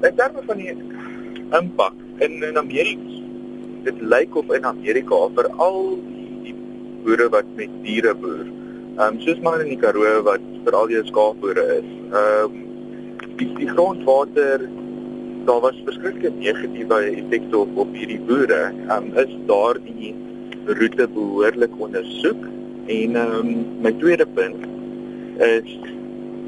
Ek 0.00 0.14
dink 0.16 0.38
van 0.48 0.60
die 0.60 0.72
impak 1.58 1.96
in 2.24 2.38
in 2.46 2.56
Amerika. 2.56 3.16
Dit 3.84 4.00
lyk 4.00 4.36
of 4.36 4.48
in 4.56 4.64
Amerika 4.64 5.18
vir 5.36 5.48
al 5.60 5.80
die, 6.06 6.28
die 6.46 6.54
boere 7.04 7.26
wat 7.34 7.48
met 7.58 7.74
diere 7.84 8.14
boer. 8.22 8.46
Ehm 8.46 9.02
um, 9.06 9.18
soos 9.26 9.42
maar 9.44 9.60
in 9.64 9.74
die 9.74 9.80
Karoo 9.82 10.22
wat 10.24 10.46
vir 10.64 10.76
al 10.78 10.88
die 10.88 11.02
skaapboere 11.10 11.66
is. 11.76 11.90
Ehm 12.22 12.56
um, 12.56 12.64
die, 13.36 13.50
die 13.58 13.68
grondwater 13.74 14.64
daar 15.48 15.60
was 15.66 15.84
verskeie 15.84 16.32
negatiewe 16.38 17.02
effekte 17.10 17.60
op 17.60 17.76
op 17.84 17.92
hierdie 17.96 18.20
boere. 18.32 18.62
Ehm 18.72 19.12
um, 19.12 19.12
is 19.20 19.36
daardie 19.52 20.14
roete 20.80 21.08
behoorlik 21.12 21.76
ondersoek 21.76 22.48
en 22.88 23.20
ehm 23.20 23.38
um, 23.40 23.54
my 23.84 23.92
tweede 24.00 24.26
punt 24.38 24.64
is 25.44 25.76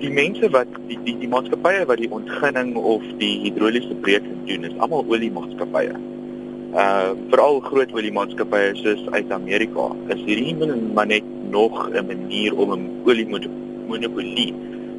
die 0.02 0.10
mense 0.10 0.48
wat 0.50 0.70
die 0.88 0.98
die, 1.06 1.14
die 1.20 1.30
maatskappye 1.30 1.84
wat 1.86 2.00
die 2.02 2.10
ontginning 2.10 2.74
of 2.76 3.04
die 3.20 3.34
hidroliese 3.44 3.94
breking 4.02 4.40
doen 4.48 4.66
is 4.66 4.74
almal 4.82 5.06
oliemaatskappye. 5.14 5.94
Uh 6.72 7.12
veral 7.30 7.60
groot 7.68 7.92
oliemaatskappye 7.94 8.72
soos 8.80 9.04
uit 9.14 9.30
Amerika 9.36 9.90
is 10.14 10.24
hierdie 10.26 10.56
maar 10.96 11.06
net 11.06 11.26
nog 11.54 11.76
'n 11.90 12.06
manier 12.06 12.56
om 12.56 12.72
'n 12.74 12.88
oliemonopolie 13.06 14.50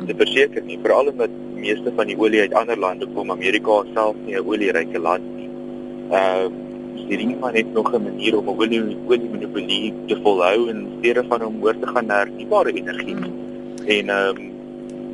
te 0.08 0.16
verseker 0.22 0.64
nie 0.64 0.80
veral 0.84 1.12
omdat 1.12 1.36
meeste 1.56 1.92
van 1.96 2.08
die 2.08 2.18
olie 2.18 2.42
uit 2.42 2.54
ander 2.54 2.80
lande 2.80 3.08
kom 3.16 3.32
Amerika 3.32 3.84
self 3.94 4.16
nie 4.26 4.36
'n 4.36 4.48
olieryke 4.48 5.00
land 5.00 5.28
nie. 5.36 5.50
Uh 6.12 6.48
hierdie 7.08 7.36
maar 7.36 7.54
net 7.54 7.74
nog 7.74 7.92
'n 7.92 8.04
manier 8.04 8.38
om 8.38 8.48
'n 8.48 8.58
olie 8.58 8.98
oliemonopolie 9.08 9.94
te 10.08 10.16
volhou 10.24 10.70
en 10.70 10.88
steede 11.00 11.24
van 11.28 11.46
om 11.46 11.64
oor 11.64 11.80
te 11.80 11.88
gaan 11.88 12.06
na 12.06 12.24
hernubare 12.24 12.72
energie. 12.72 13.16
En 13.86 14.10
ehm 14.10 14.38
um, 14.38 14.53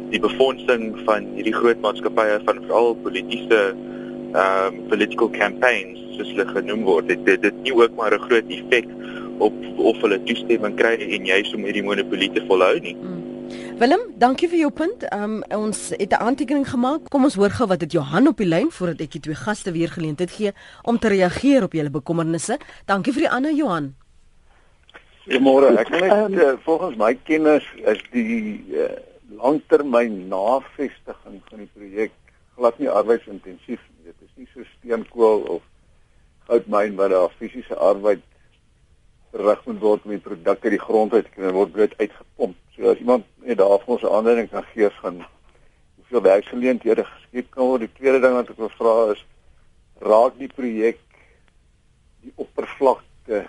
die 0.09 0.19
befondsing 0.19 0.93
van 1.07 1.25
hierdie 1.35 1.55
groot 1.55 1.81
maatskappye 1.85 2.39
van 2.45 2.61
veral 2.67 2.95
politieke 3.05 3.61
ehm 4.29 4.75
um, 4.75 4.83
political 4.91 5.29
campaigns 5.33 5.97
soos 6.17 6.29
hulle 6.35 6.45
genoem 6.53 6.83
word 6.85 7.07
dit 7.09 7.25
dit, 7.25 7.41
dit 7.41 7.63
nie 7.65 7.73
ook 7.73 7.95
maar 7.97 8.13
'n 8.13 8.25
groot 8.27 8.51
effek 8.57 8.87
op 9.39 9.53
of 9.77 10.01
hulle 10.03 10.19
toestemming 10.23 10.75
kry 10.75 10.95
en 10.99 11.25
juis 11.25 11.53
om 11.55 11.63
hierdie 11.63 11.83
monopolie 11.83 12.31
te 12.31 12.43
volhou 12.47 12.79
nie. 12.79 12.95
Mm. 12.95 13.19
Willem, 13.79 14.01
dankie 14.19 14.49
vir 14.51 14.59
jou 14.59 14.69
punt. 14.75 15.05
Um, 15.13 15.39
ons 15.55 15.89
het 15.89 16.11
'n 16.11 16.21
aantekening 16.27 16.67
gemaak. 16.69 17.09
Kom 17.09 17.23
ons 17.23 17.35
hoor 17.35 17.49
gou 17.49 17.67
wat 17.67 17.79
dit 17.79 17.91
Johan 17.91 18.27
op 18.27 18.37
die 18.37 18.47
lyn 18.47 18.71
voordat 18.71 19.01
ek 19.01 19.11
die 19.11 19.21
twee 19.21 19.35
gaste 19.35 19.71
weer 19.71 19.89
geleentheid 19.89 20.31
gee 20.31 20.51
om 20.83 20.99
te 20.99 21.07
reageer 21.07 21.63
op 21.63 21.73
julle 21.73 21.89
bekommernisse. 21.89 22.57
Dankie 22.85 23.13
vir 23.13 23.21
die 23.21 23.29
ander 23.29 23.51
Johan. 23.51 23.95
Goeiemôre. 25.23 25.77
Ek 25.77 25.89
net 25.89 26.31
uh, 26.31 26.53
volgens 26.63 26.97
my 26.97 27.17
kennis 27.23 27.63
is 27.85 28.03
die 28.11 28.65
uh, 28.73 28.89
langtermyn 29.37 30.27
navestiging 30.27 31.41
van 31.49 31.63
die 31.63 31.69
projek 31.73 32.15
glad 32.55 32.79
nie 32.79 32.89
arbeidsintensief 32.89 33.81
nie. 33.81 34.09
Dit 34.09 34.25
is 34.25 34.31
nie 34.35 34.47
so 34.53 34.65
steenkool 34.77 35.45
of 35.57 35.65
goudmyn 36.49 36.95
waar 36.97 37.13
daar 37.13 37.35
fisiese 37.37 37.75
arbeid 37.75 38.23
verrig 39.31 39.65
moet 39.65 39.81
word 39.83 40.05
om 40.07 40.15
die 40.15 40.23
produk 40.25 40.63
uit 40.65 40.73
die 40.73 40.81
grond 40.81 41.13
uit 41.13 41.27
te 41.27 41.35
kry 41.35 41.51
word 41.53 41.75
bloot 41.75 41.93
uitgepomp. 41.99 42.55
So 42.75 42.93
as 42.93 43.03
iemand 43.03 43.27
net 43.45 43.59
daarvoor 43.61 43.99
ons 43.99 44.07
aanduiding 44.09 44.49
kan 44.49 44.65
gee 44.73 44.89
van 45.01 45.21
hoeveel 45.99 46.25
werksgeleenthede 46.25 47.05
geskep 47.05 47.51
kan 47.53 47.69
word. 47.69 47.85
Die 47.85 47.93
tweede 47.99 48.23
ding 48.25 48.35
wat 48.39 48.49
ek 48.49 48.57
wil 48.63 48.73
vra 48.79 48.95
is 49.13 49.23
raak 49.99 50.39
die 50.39 50.49
projek 50.49 50.99
die 52.23 52.33
oppervlakte 52.35 53.45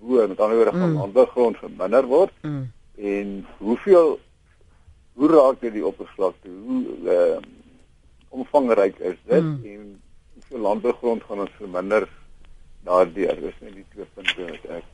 bo 0.00 0.26
met 0.28 0.40
ander 0.40 0.56
woorde 0.56 0.76
gaan 0.76 0.92
mm. 0.92 1.00
ondergrond 1.00 1.58
verminder 1.58 2.06
word 2.06 2.32
mm. 2.42 2.64
en 2.96 3.30
hoeveel 3.58 4.18
hoe 5.16 5.30
raak 5.32 5.60
dit 5.64 5.76
die 5.78 5.86
oppervlakte? 5.86 6.50
Hoe 6.66 6.80
uh, 7.04 7.38
omvangryk 8.36 8.98
is 8.98 9.16
dit 9.24 9.42
mm. 9.42 9.60
en 9.64 9.86
hoeveel 10.34 10.64
landbougrond 10.68 11.24
gaan 11.28 11.44
ons 11.46 11.56
verminder 11.60 12.08
daardeur? 12.84 13.40
Dis 13.40 13.64
net 13.64 13.78
die 13.80 13.86
twee 13.94 14.08
punte 14.14 14.50
wat 14.50 14.68
ek 14.80 14.92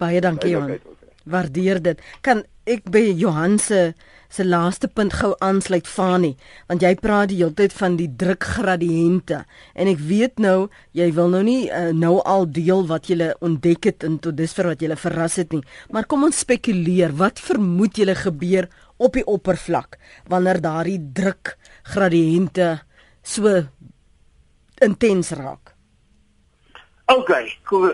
Baie 0.00 0.22
dankie 0.24 0.54
Johan. 0.54 0.80
Waardeer 1.28 1.78
dit. 1.82 2.00
Kan 2.26 2.42
ek 2.66 2.88
by 2.90 3.02
Johan 3.18 3.58
se 3.62 3.92
se 4.32 4.44
laaste 4.46 4.88
punt 4.88 5.12
gou 5.20 5.34
aansluit 5.44 5.84
Fani, 5.84 6.30
want 6.70 6.80
jy 6.80 6.94
praat 6.96 7.28
die 7.28 7.42
hele 7.42 7.52
tyd 7.52 7.74
van 7.76 7.98
die 7.98 8.08
drukgradiënte 8.08 9.42
en 9.76 9.90
ek 9.90 10.00
weet 10.08 10.40
nou 10.40 10.70
jy 10.96 11.10
wil 11.12 11.28
nou 11.34 11.42
nie 11.44 11.66
uh, 11.68 11.90
nou 11.92 12.14
al 12.24 12.46
deel 12.48 12.86
wat 12.88 13.10
jy 13.12 13.28
ontdek 13.44 13.90
het 13.90 14.06
en 14.08 14.16
tot 14.24 14.38
dusver 14.38 14.70
wat 14.70 14.80
jy 14.80 14.96
verras 14.96 15.36
het 15.42 15.52
nie, 15.52 15.60
maar 15.92 16.08
kom 16.08 16.24
ons 16.24 16.40
spekuleer, 16.46 17.12
wat 17.20 17.44
vermoed 17.44 18.00
jy 18.00 18.16
gebeur 18.22 18.70
op 19.02 19.18
die 19.18 19.26
oppervlak 19.26 19.98
wanneer 20.30 20.60
daardie 20.62 21.00
druk 21.12 21.56
gradiënte 21.94 22.70
so 23.22 23.50
intens 24.82 25.30
raak. 25.38 25.74
OK, 27.12 27.30
cool. 27.68 27.92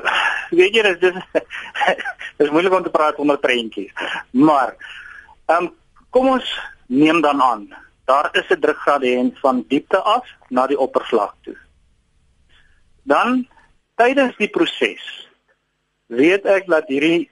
weet 0.59 0.77
jy 0.77 0.83
dit 0.83 1.03
is 1.11 1.19
dis 2.39 2.51
moeilik 2.55 2.73
om 2.73 2.85
te 2.85 2.95
praat 2.95 3.19
onder 3.19 3.41
prentjies. 3.41 3.93
Maar 4.31 4.77
ehm 5.49 5.69
um, 5.69 5.75
kom 6.11 6.29
ons 6.39 6.49
neem 6.89 7.21
dan 7.21 7.43
aan 7.43 7.69
daar 8.09 8.29
is 8.33 8.49
'n 8.49 8.61
drukgradiënt 8.61 9.39
van 9.39 9.65
diepte 9.69 10.01
af 10.01 10.27
na 10.49 10.67
die 10.67 10.79
oppervlak 10.79 11.35
toe. 11.41 11.57
Dan 13.03 13.49
tydens 13.95 14.37
die 14.37 14.49
proses 14.49 15.29
weet 16.07 16.45
ek 16.45 16.67
dat 16.67 16.89
hierdie 16.89 17.31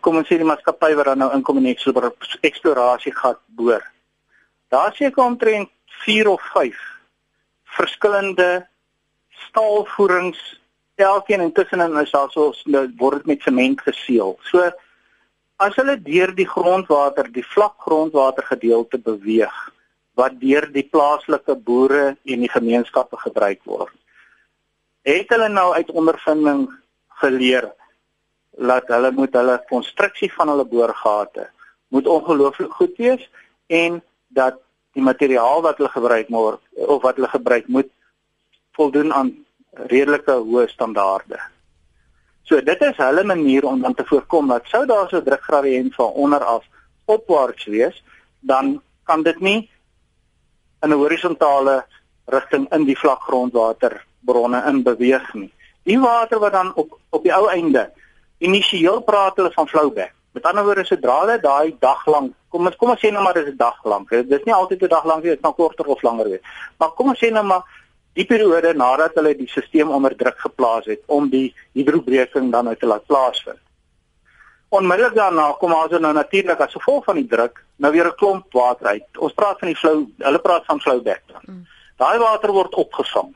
kom 0.00 0.18
ons 0.20 0.28
sê 0.28 0.36
die 0.36 0.48
maatskappy 0.48 0.92
wat 0.98 1.08
dan 1.08 1.22
nou 1.24 1.30
inkom 1.36 1.60
in 1.62 1.70
die 1.70 1.76
eksplorasie 2.48 3.14
gat 3.16 3.40
boor. 3.56 3.84
Daar 4.68 4.92
seker 4.96 5.24
omtrent 5.24 5.70
4 6.04 6.28
of 6.28 6.42
5 6.52 6.76
verskillende 7.76 8.66
staalvoerings 9.48 10.40
elkeen 10.94 11.40
intussen 11.40 11.80
in 11.80 11.96
is 11.96 12.10
so 12.10 12.52
nou 12.66 12.86
word 12.98 13.22
dit 13.22 13.26
met 13.26 13.42
sement 13.42 13.80
geseël. 13.80 14.36
So 14.50 14.70
as 15.56 15.76
hulle 15.76 15.96
deur 16.02 16.34
die 16.34 16.48
grondwater, 16.48 17.28
die 17.32 17.46
vlak 17.54 17.74
grondwater 17.78 18.44
gedeelte 18.44 18.98
beweeg 18.98 19.56
wat 20.14 20.38
deur 20.40 20.66
die 20.72 20.84
plaaslike 20.84 21.56
boere 21.56 22.16
en 22.24 22.44
die 22.44 22.52
gemeenskappe 22.52 23.16
gebruik 23.16 23.62
word. 23.64 23.94
Het 25.08 25.30
hulle 25.32 25.48
nou 25.48 25.72
uit 25.72 25.90
ondervinding 25.90 26.66
geleer 27.22 27.72
dat 28.58 28.88
hulle 28.88 29.10
moet 29.12 29.32
hulle 29.32 29.62
konstruksie 29.68 30.32
van 30.32 30.48
hulle 30.48 30.64
boorgate 30.64 31.48
moet 31.88 32.06
ongelooflik 32.06 32.72
goed 32.72 32.96
wees 32.96 33.30
en 33.66 34.02
dat 34.28 34.60
die 34.92 35.02
materiaal 35.02 35.62
wat 35.62 35.76
hulle 35.76 35.92
gebruik 35.92 36.28
word 36.28 36.60
of 36.72 37.02
wat 37.02 37.16
hulle 37.16 37.28
gebruik 37.28 37.68
moet 37.68 37.90
voldoen 38.76 39.12
aan 39.12 39.32
redelike 39.88 40.32
hoë 40.32 40.68
standaarde. 40.68 41.38
So 42.48 42.60
dit 42.60 42.80
is 42.84 42.96
hulle 43.00 43.24
manier 43.24 43.64
om 43.68 43.80
dan 43.80 43.94
te 43.94 44.04
voorkom 44.04 44.48
dat 44.52 44.68
sou 44.68 44.84
daar 44.86 45.08
so 45.08 45.16
'n 45.16 45.24
drukgradiënt 45.24 45.94
van 45.94 46.12
onder 46.12 46.44
af 46.44 46.64
opwaarts 47.04 47.64
wees, 47.64 48.04
dan 48.40 48.82
kan 49.04 49.22
dit 49.22 49.40
nie 49.40 49.70
in 50.82 50.90
'n 50.90 50.98
horisontale 51.02 51.84
rigting 52.26 52.72
in 52.72 52.84
die 52.84 52.98
vlakgrondwaterbronne 52.98 54.62
in 54.66 54.82
beweeg 54.82 55.34
nie. 55.34 55.52
Die 55.82 56.00
water 56.00 56.38
wat 56.38 56.52
dan 56.52 56.74
op 56.74 56.98
op 57.10 57.22
die 57.22 57.34
ou 57.34 57.48
einde 57.48 57.90
initieel 58.42 59.00
praat 59.06 59.36
hulle 59.36 59.52
van 59.54 59.68
flowback. 59.68 60.12
Met 60.32 60.46
ander 60.48 60.64
woorde, 60.64 60.84
sodra 60.88 61.18
hulle 61.20 61.40
daai 61.40 61.76
dag 61.80 62.06
lank, 62.08 62.32
kom 62.48 62.66
ons 62.68 62.76
kom 62.80 62.92
ons 62.94 63.00
sê 63.00 63.10
nou 63.12 63.22
maar 63.24 63.36
dis 63.36 63.50
'n 63.52 63.56
dag 63.56 63.78
lank. 63.84 64.08
Dit 64.10 64.30
is 64.30 64.44
nie 64.44 64.54
altyd 64.54 64.82
'n 64.82 64.88
dag 64.88 65.04
lank 65.04 65.22
nie, 65.22 65.30
dit 65.30 65.40
kan 65.40 65.54
korter 65.54 65.86
of 65.86 66.02
langer 66.02 66.28
wees. 66.28 66.44
Maar 66.78 66.90
kom 66.96 67.08
ons 67.08 67.20
sê 67.20 67.30
nou 67.30 67.44
maar 67.44 67.62
die 68.14 68.24
periode 68.24 68.74
nadat 68.74 69.14
hulle 69.14 69.34
die 69.36 69.48
stelsel 69.48 69.92
onder 69.92 70.16
druk 70.16 70.38
geplaas 70.38 70.86
het 70.86 71.02
om 71.06 71.28
die 71.28 71.54
hidrobreking 71.72 72.50
dan 72.52 72.68
uit 72.68 72.80
te 72.80 72.86
laat 72.86 73.06
plaasvind. 73.06 73.60
Onmiddellik 74.68 75.14
daarna 75.14 75.52
kom 75.60 75.72
ons 75.72 75.98
nou 76.00 76.12
natuurlik 76.12 76.60
as 76.60 76.72
gevolg 76.72 77.04
van 77.04 77.16
die 77.16 77.28
druk 77.28 77.64
nou 77.76 77.92
weer 77.92 78.06
'n 78.06 78.16
klomp 78.16 78.52
water 78.52 78.86
uit. 78.86 79.18
Ons 79.18 79.32
praat 79.32 79.58
van 79.58 79.68
die 79.68 79.76
flow, 79.76 80.06
hulle 80.18 80.38
praat 80.38 80.64
van 80.64 80.80
flowback. 80.80 81.22
Mm. 81.46 81.66
Daai 81.96 82.18
water 82.18 82.52
word 82.52 82.74
opgevang. 82.74 83.34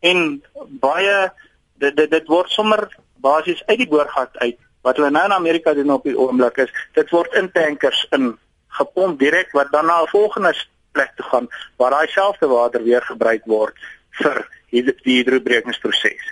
En 0.00 0.42
baie 0.68 1.32
dit 1.78 1.96
dit, 1.96 2.10
dit 2.10 2.26
word 2.26 2.50
sommer 2.50 2.88
basies 3.20 3.62
uit 3.66 3.78
die 3.78 3.88
boorgat 3.88 4.36
uit. 4.38 4.58
Wat 4.82 4.96
hulle 4.96 5.10
nou 5.10 5.24
in 5.24 5.36
Amerika 5.36 5.74
doen 5.74 5.92
op 5.92 6.04
die 6.04 6.16
oomblik 6.18 6.56
is, 6.64 6.70
dit 6.96 7.10
word 7.10 7.34
in 7.36 7.50
tankers 7.52 8.06
in 8.16 8.32
gepomp 8.78 9.18
direk 9.18 9.52
wat 9.52 9.72
dan 9.72 9.86
na 9.86 10.02
'n 10.02 10.12
volgende 10.12 10.54
plek 10.92 11.12
toe 11.16 11.26
gaan 11.26 11.48
waar 11.76 11.90
daai 11.90 12.08
selfde 12.08 12.46
water 12.46 12.82
weer 12.82 13.02
gebruik 13.02 13.44
word 13.44 13.76
vir 14.20 14.46
die 14.70 14.84
hidrobrekingsproses. 15.04 16.22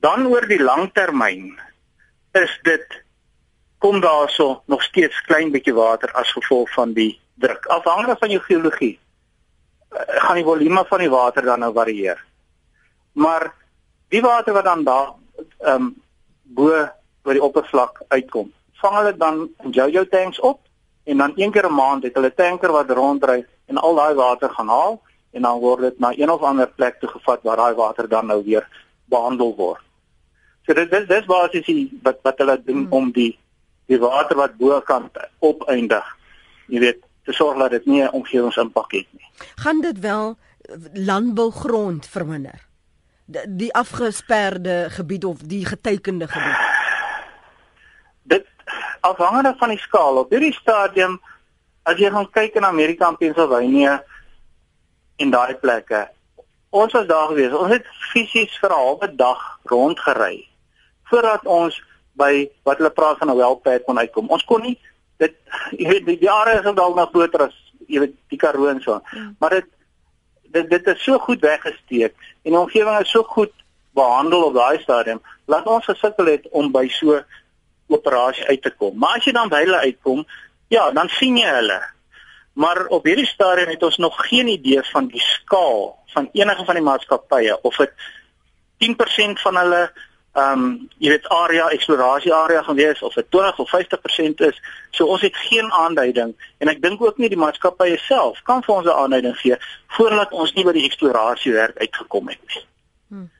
Dan 0.00 0.26
oor 0.26 0.46
die 0.46 0.62
langtermyn 0.62 1.58
is 2.32 2.52
dit 2.62 3.02
kom 3.78 4.00
daarso 4.00 4.62
nog 4.66 4.82
steeds 4.82 5.20
klein 5.28 5.52
bietjie 5.52 5.74
water 5.74 6.12
as 6.12 6.32
gevolg 6.32 6.70
van 6.74 6.92
die 6.92 7.20
druk. 7.34 7.66
Afhangende 7.66 8.16
van 8.18 8.30
jou 8.30 8.42
geologie 8.42 8.98
eh, 9.90 10.00
gaan 10.22 10.40
die 10.40 10.44
volume 10.44 10.84
van 10.88 10.98
die 10.98 11.12
water 11.12 11.42
dan 11.42 11.60
nou 11.60 11.72
varieer. 11.72 12.24
Maar 13.12 13.52
die 14.08 14.20
water 14.20 14.52
wat 14.52 14.64
dan 14.64 14.84
daar 14.84 15.14
ehm 15.66 15.82
um, 15.82 15.94
bo 16.56 16.70
by 17.26 17.34
die 17.34 17.42
oppervlak 17.42 18.04
uitkom, 18.14 18.52
vang 18.80 18.94
hulle 18.96 19.12
dan 19.18 19.40
in 19.64 19.72
JoJo 19.74 20.04
tanks 20.12 20.40
op 20.40 20.60
en 21.04 21.18
dan 21.18 21.32
een 21.36 21.52
keer 21.52 21.66
'n 21.66 21.74
maand 21.74 22.02
het 22.02 22.14
hulle 22.14 22.34
tanker 22.34 22.72
wat 22.72 22.90
rondry 22.90 23.44
en 23.66 23.76
al 23.76 23.94
daai 23.94 24.14
water 24.14 24.50
gaan 24.50 24.68
haal 24.68 25.02
en 25.30 25.42
dan 25.42 25.58
word 25.60 25.80
dit 25.80 25.98
na 25.98 26.12
een 26.16 26.30
of 26.30 26.42
ander 26.42 26.68
plek 26.68 27.00
toe 27.00 27.08
gevat 27.08 27.42
waar 27.42 27.56
daai 27.56 27.74
water 27.74 28.08
dan 28.08 28.26
nou 28.26 28.44
weer 28.44 28.68
behandel 29.04 29.54
word. 29.56 29.82
So 30.66 30.74
dit 30.74 30.90
dis 30.90 31.06
dis 31.06 31.26
basies 31.26 31.66
die 31.66 31.98
wat 32.02 32.18
wat 32.22 32.38
hulle 32.38 32.62
doen 32.62 32.86
hmm. 32.86 32.92
om 32.92 33.10
die 33.12 33.38
die 33.86 33.98
water 33.98 34.36
wat 34.36 34.56
bokant 34.58 35.18
opeindig. 35.38 36.06
Jy 36.66 36.80
weet, 36.82 37.02
te 37.24 37.32
sorg 37.32 37.58
dat 37.58 37.70
dit 37.70 37.86
nie 37.86 38.02
'n 38.02 38.10
omgewingsimpak 38.10 38.92
het 38.92 39.06
nie. 39.10 39.28
Gaan 39.54 39.80
dit 39.80 40.00
wel 40.00 40.36
landbougrond 40.92 42.06
verminder? 42.06 42.66
Die, 43.26 43.72
afgesperde 43.74 44.86
gebied 44.94 45.24
of 45.24 45.38
die 45.42 45.64
getekende 45.66 46.28
gebied? 46.28 46.76
afhangende 49.06 49.54
van 49.58 49.72
die 49.74 49.78
skaal 49.78 50.20
op 50.22 50.32
hierdie 50.34 50.54
stadium 50.56 51.18
as 51.86 51.98
jy 52.00 52.10
gaan 52.12 52.28
kyk 52.34 52.58
in 52.58 52.66
Amerika 52.66 53.08
en 53.08 53.18
Pennsylvania 53.20 53.96
in 55.22 55.32
daai 55.34 55.54
plekke 55.62 56.06
ons 56.76 56.96
was 56.96 57.06
daar 57.10 57.30
gewees 57.32 57.54
ons 57.56 57.74
het 57.74 57.86
fisies 58.12 58.56
vir 58.62 58.72
'n 58.72 58.80
halwe 58.80 59.08
dag 59.22 59.44
rondgery 59.72 60.36
voordat 61.10 61.46
ons 61.58 61.78
by 62.22 62.32
wat 62.64 62.78
hulle 62.78 62.96
praat 62.98 63.22
van 63.22 63.30
'n 63.30 63.40
wellpad 63.42 63.86
kon 63.86 64.02
uitkom 64.02 64.34
ons 64.38 64.44
kon 64.44 64.62
nie 64.62 64.78
dit 65.22 65.34
jy 65.78 65.88
weet 65.92 66.06
die 66.06 66.20
jare 66.30 66.58
is 66.58 66.74
dalk 66.74 66.96
nog 66.96 67.10
groter 67.14 67.46
as 67.48 67.56
jy 67.86 68.00
weet 68.00 68.16
die 68.28 68.38
Karoo 68.38 68.68
en 68.68 68.80
so 68.80 69.00
mm. 69.00 69.36
maar 69.38 69.50
dit 69.50 69.68
dit 70.56 70.70
dit 70.70 70.92
is 70.94 71.02
so 71.04 71.18
goed 71.28 71.40
weggesteek 71.44 72.14
en 72.42 72.52
die 72.54 72.58
omgewing 72.58 73.00
is 73.00 73.10
so 73.10 73.22
goed 73.36 73.52
behandel 73.96 74.48
op 74.48 74.54
daai 74.54 74.78
stadium 74.82 75.20
laat 75.46 75.66
ons 75.66 75.88
gesukkel 75.88 76.32
het 76.32 76.48
om 76.50 76.72
by 76.72 76.86
so 76.92 77.20
operasie 77.86 78.46
uit 78.50 78.62
te 78.62 78.72
kom. 78.74 78.96
Maar 78.98 79.20
as 79.20 79.28
jy 79.28 79.32
dan 79.36 79.50
by 79.52 79.60
hulle 79.62 79.82
uitkom, 79.84 80.24
ja, 80.74 80.88
dan 80.90 81.10
sien 81.18 81.36
jy 81.38 81.52
hulle. 81.58 81.78
Maar 82.58 82.86
op 82.96 83.04
hierdie 83.06 83.28
stadium 83.28 83.70
het 83.70 83.84
ons 83.86 83.98
nog 84.02 84.16
geen 84.28 84.48
idee 84.48 84.82
van 84.90 85.06
die 85.12 85.22
skaal 85.22 85.92
van 86.14 86.28
enige 86.32 86.64
van 86.64 86.78
die 86.78 86.84
maatskappye 86.84 87.58
of 87.62 87.76
dit 87.82 87.92
10% 88.84 89.42
van 89.44 89.60
hulle 89.60 89.82
ehm 90.36 90.62
um, 90.62 90.88
jy 91.00 91.10
weet 91.14 91.28
area 91.32 91.68
eksplorasie 91.72 92.32
area 92.34 92.62
gaan 92.62 92.76
wees 92.76 93.02
of 93.02 93.14
dit 93.14 93.30
20 93.30 93.58
of 93.58 93.70
50% 93.72 94.42
is. 94.48 94.58
So 94.90 95.06
ons 95.06 95.22
het 95.24 95.36
geen 95.36 95.70
aanduiding 95.72 96.34
en 96.58 96.68
ek 96.68 96.82
dink 96.82 97.00
ook 97.00 97.18
nie 97.18 97.30
die 97.32 97.40
maatskappye 97.40 97.96
self 98.04 98.42
kan 98.44 98.60
vir 98.66 98.74
ons 98.74 98.86
'n 98.86 98.98
aanduiding 99.02 99.36
gee 99.40 99.56
voordat 99.96 100.32
ons 100.32 100.52
nie 100.52 100.64
by 100.64 100.72
die 100.76 100.84
eksplorasie 100.84 101.52
werk 101.52 101.78
uitgekom 101.78 102.28
het 102.28 102.40
nie. 102.48 102.62
Hmm. 103.08 103.30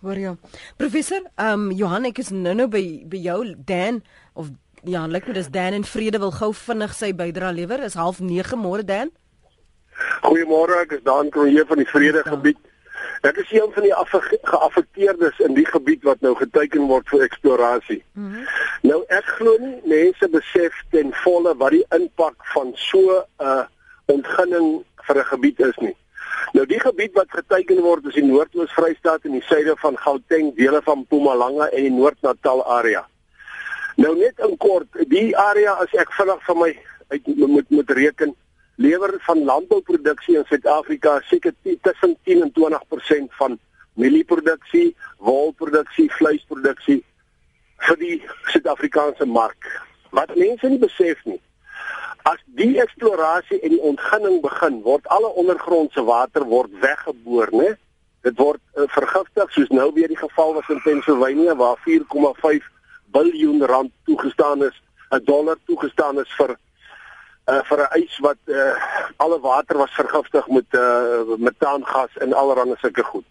Hoor 0.00 0.18
jy? 0.18 0.34
Professor, 0.76 1.22
ehm 1.36 1.52
um, 1.52 1.70
Johan, 1.70 2.04
ek 2.04 2.18
is 2.18 2.30
nou 2.30 2.54
nou 2.54 2.66
by 2.66 2.84
by 3.06 3.22
jou 3.28 3.54
Dan 3.54 4.02
of 4.34 4.50
ja, 4.84 5.06
lyk 5.06 5.26
my 5.26 5.32
dis 5.32 5.50
Dan 5.50 5.72
en 5.72 5.84
Vrede 5.84 6.18
wil 6.18 6.32
gou 6.32 6.52
vinnig 6.52 6.94
sy 6.94 7.12
bydrae 7.12 7.52
lewer. 7.52 7.84
Is 7.84 7.94
09:30 7.94 8.56
môre 8.56 8.84
Dan? 8.84 9.10
Goeiemôre, 10.22 10.82
ek 10.82 10.92
is 10.92 11.02
Dan 11.04 11.30
Kroeje 11.30 11.64
van 11.66 11.76
die 11.76 11.86
Vrede 11.86 12.22
gebied. 12.24 12.58
Ek 13.22 13.36
is 13.36 13.50
een 13.52 13.72
van 13.72 13.82
die 13.82 13.94
geaffekteerdes 14.42 15.38
in 15.38 15.54
die 15.54 15.66
gebied 15.66 16.02
wat 16.02 16.20
nou 16.20 16.34
geteken 16.34 16.86
word 16.88 17.08
vir 17.08 17.22
eksplorasie. 17.22 18.02
Mm 18.12 18.32
-hmm. 18.32 18.46
Nou 18.82 19.04
ek 19.08 19.24
glo 19.36 19.56
nie 19.60 19.80
mense 19.84 20.28
besef 20.28 20.84
ten 20.90 21.12
volle 21.24 21.56
wat 21.56 21.70
die 21.70 21.84
impak 21.96 22.36
van 22.54 22.72
so 22.74 23.00
'n 23.20 23.44
uh, 23.44 23.64
ontginning 24.06 24.84
vir 25.06 25.16
'n 25.18 25.30
gebied 25.32 25.60
is 25.60 25.76
nie. 25.76 25.96
Nou 26.52 26.66
die 26.66 26.80
gebied 26.80 27.12
wat 27.12 27.30
geteken 27.30 27.80
word 27.80 28.06
is 28.06 28.14
die 28.14 28.24
Noord-Oos-Vrystaat 28.24 29.24
en 29.24 29.36
die 29.38 29.42
suide 29.46 29.74
van 29.76 29.98
Gauteng, 29.98 30.54
dele 30.56 30.80
van 30.82 30.98
Mpumalanga 30.98 31.68
en 31.68 31.82
die 31.82 31.92
Noord-Natal 31.94 32.64
area. 32.66 33.06
Nou 33.96 34.16
net 34.16 34.38
in 34.38 34.56
kort, 34.56 34.88
die 35.08 35.36
area 35.36 35.72
as 35.82 35.92
ek 35.92 36.12
vinnig 36.12 36.44
van 36.46 36.58
my 36.58 36.70
uit 37.08 37.26
moet 37.36 37.70
moet 37.70 37.90
reken, 37.90 38.34
lewer 38.80 39.14
van 39.26 39.44
landbouproduksie 39.44 40.38
in 40.40 40.46
Suid-Afrika 40.48 41.18
seker 41.28 41.54
tussen 41.84 42.16
10 42.24 42.46
en 42.46 42.52
20% 42.56 43.36
van 43.40 43.58
mielieproduksie, 44.00 44.94
wolproduksie, 45.18 46.08
vleisproduksie 46.16 47.02
vir 47.88 48.00
die 48.00 48.16
Suid-Afrikaanse 48.54 49.28
mark. 49.28 49.68
Wat 50.16 50.32
mense 50.36 50.68
nie 50.68 50.80
besef 50.80 51.20
nie, 51.28 51.40
As 52.28 52.40
die 52.58 52.74
eksplorasie 52.82 53.60
en 53.64 53.72
die 53.72 53.80
ontginning 53.80 54.40
begin, 54.44 54.82
word 54.84 55.06
alle 55.14 55.30
ondergrondse 55.40 56.02
water 56.04 56.44
word 56.44 56.72
weggeboor, 56.82 57.48
né? 57.56 57.70
Dit 58.26 58.36
word 58.36 58.60
uh, 58.76 58.84
vergiftig 58.92 59.54
soos 59.54 59.70
nou 59.72 59.88
weer 59.96 60.10
die 60.12 60.20
geval 60.20 60.52
was 60.58 60.68
in 60.68 60.82
Pennsylvania 60.84 61.54
waar 61.56 61.80
4,5 61.86 62.66
miljard 63.16 63.64
rand 63.70 63.92
toegestaan 64.04 64.66
is, 64.68 64.76
'n 65.10 65.24
dollar 65.24 65.56
toegestaan 65.66 66.20
is 66.20 66.36
vir 66.36 66.58
uh, 67.50 67.60
vir 67.68 67.78
'n 67.82 67.92
eis 68.00 68.18
wat 68.18 68.38
uh, 68.46 68.74
alle 69.16 69.40
water 69.40 69.76
was 69.76 69.94
vergiftig 69.94 70.48
met 70.48 70.66
uh, 70.70 71.36
metaangas 71.36 72.16
en 72.16 72.32
allerlei 72.32 72.76
sulke 72.78 73.02
goed. 73.02 73.26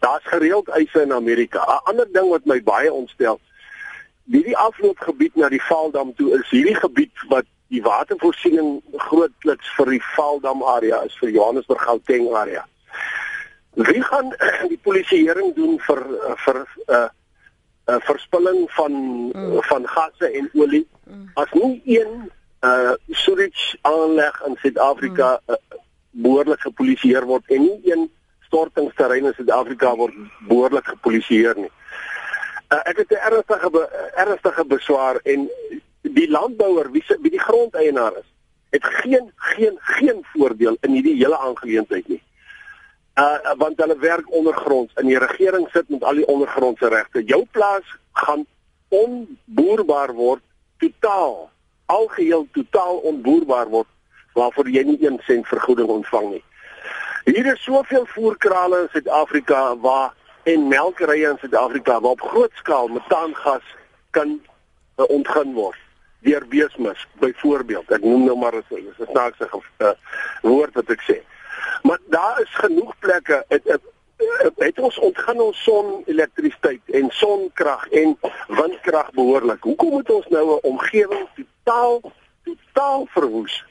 Daar's 0.00 0.24
gereeld 0.24 0.68
eise 0.68 1.02
in 1.02 1.12
Amerika. 1.12 1.64
'n 1.64 1.80
Ander 1.90 2.08
ding 2.12 2.28
wat 2.28 2.44
my 2.44 2.62
baie 2.62 2.92
ontstel, 2.92 3.40
hierdie 4.24 4.56
afloopgebied 4.56 5.34
na 5.34 5.48
die 5.48 5.62
Vaaldam 5.62 6.14
toe 6.14 6.38
is 6.38 6.50
hierdie 6.50 6.76
gebied 6.76 7.16
wat 7.28 7.46
die 7.68 7.82
watervoorsiening 7.82 8.82
grootliks 8.96 9.68
vir 9.76 9.86
die 9.86 10.02
Valdam 10.14 10.62
area 10.62 11.02
is 11.08 11.16
vir 11.20 11.30
Johannesburg 11.30 11.80
Gauteng 11.80 12.28
area. 12.36 12.66
Wie 13.74 14.02
gaan 14.02 14.34
die 14.68 14.80
polisieering 14.82 15.54
doen 15.56 15.78
vir 15.80 16.00
vir 16.44 16.66
uh 16.88 17.08
uh, 17.86 17.96
verspilling 18.00 18.70
van 18.70 18.92
mm. 19.32 19.62
van 19.62 19.88
gasse 19.88 20.30
en 20.30 20.50
olie 20.52 20.86
mm. 21.04 21.30
as 21.34 21.50
nie 21.52 21.82
een 21.84 22.30
uh 22.62 22.94
storage 23.10 23.78
aanleg 23.82 24.42
in 24.46 24.56
Suid-Afrika 24.62 25.40
mm. 25.46 25.54
uh, 25.54 25.78
behoorlik 26.10 26.60
gepolisieer 26.60 27.24
word 27.26 27.48
en 27.50 27.64
nie 27.64 27.92
een 27.92 28.10
stortingsterrein 28.46 29.26
in 29.26 29.34
Suid-Afrika 29.34 29.94
word 29.96 30.14
behoorlik 30.48 30.86
gepolisieer 30.94 31.56
nie. 31.58 31.70
Uh, 32.72 32.80
ek 32.88 33.02
het 33.02 33.10
'n 33.10 33.24
ernstige 33.30 33.70
be, 33.70 33.82
ernstige 34.14 34.64
beswaar 34.64 35.18
en 35.24 35.48
die 36.02 36.30
landbouer 36.30 36.90
wie 36.90 37.02
se 37.06 37.18
wie 37.20 37.30
die 37.30 37.42
grondeienaar 37.42 38.16
is, 38.16 38.28
het 38.70 38.84
geen 38.84 39.32
geen 39.36 39.78
geen 39.80 40.24
voordeel 40.32 40.76
in 40.80 40.92
hierdie 40.92 41.16
hele 41.16 41.38
aangeleentheid 41.38 42.08
nie. 42.08 42.22
Uh 43.18 43.54
want 43.58 43.80
hulle 43.80 43.98
werk 43.98 44.30
ondergronds 44.32 44.92
en 44.94 45.06
die 45.06 45.18
regering 45.18 45.68
sit 45.72 45.88
met 45.88 46.02
al 46.02 46.14
die 46.14 46.26
ondergrondse 46.26 46.88
regte. 46.88 47.24
Jou 47.24 47.44
plaas 47.50 47.96
gaan 48.12 48.46
onboerbaar 48.88 50.12
word 50.14 50.42
totaal 50.78 51.51
algeheel 51.86 52.46
totaal 52.52 52.96
onboerbaar 52.96 53.68
word 53.68 53.88
waarvoor 54.32 54.68
jy 54.68 54.82
nie 54.82 54.98
1 55.00 55.20
sent 55.26 55.46
vergoeding 55.46 55.88
ontvang 55.88 56.30
nie. 56.30 56.44
Hier 57.24 57.46
is 57.46 57.62
soveel 57.62 58.06
voerkrale 58.06 58.80
in 58.82 58.88
Suid-Afrika 58.92 59.76
waar 59.76 60.14
en 60.42 60.68
melkerye 60.68 61.28
in 61.28 61.38
Suid-Afrika 61.38 62.00
waar 62.00 62.16
op 62.16 62.20
groot 62.20 62.52
skaal 62.54 62.88
metaangas 62.88 63.66
kan 64.10 64.40
uh, 64.96 65.04
ontgin 65.08 65.52
word 65.54 65.78
deur 66.22 66.46
beesmis 66.48 67.06
byvoorbeeld. 67.18 67.90
Ek 67.90 68.02
noem 68.02 68.24
nou 68.24 68.36
maar 68.38 68.54
'n 68.54 68.94
snaakse 69.10 69.48
uh, 69.78 69.92
woord 70.42 70.74
wat 70.74 70.90
ek 70.90 71.02
sê. 71.02 71.18
Maar 71.82 71.98
daar 72.06 72.40
is 72.40 72.54
genoeg 72.54 72.94
plekke 72.98 73.44
het, 73.48 73.64
het, 73.64 73.82
het 74.56 74.78
ons 74.78 74.98
ontgin 74.98 75.40
ons 75.40 75.62
sonelektrisiteit 75.62 76.80
en 76.86 77.10
sonkrag 77.10 77.88
en 77.90 78.18
windkrag 78.48 79.10
behoorlik. 79.10 79.62
Hoekom 79.62 79.90
moet 79.90 80.10
ons 80.10 80.28
nou 80.28 80.46
'n 80.54 80.62
omgewing 80.62 81.26
totaal 81.64 82.12
totaal 82.44 83.06
verwoes? 83.14 83.64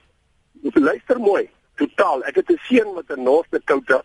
Luister 0.74 1.20
mooi, 1.20 1.50
totaal. 1.76 2.24
Ek 2.24 2.36
het 2.36 2.50
'n 2.50 2.60
seun 2.64 2.94
met 2.94 3.10
'n 3.10 3.24
North 3.24 3.52
Dakota 3.52 4.04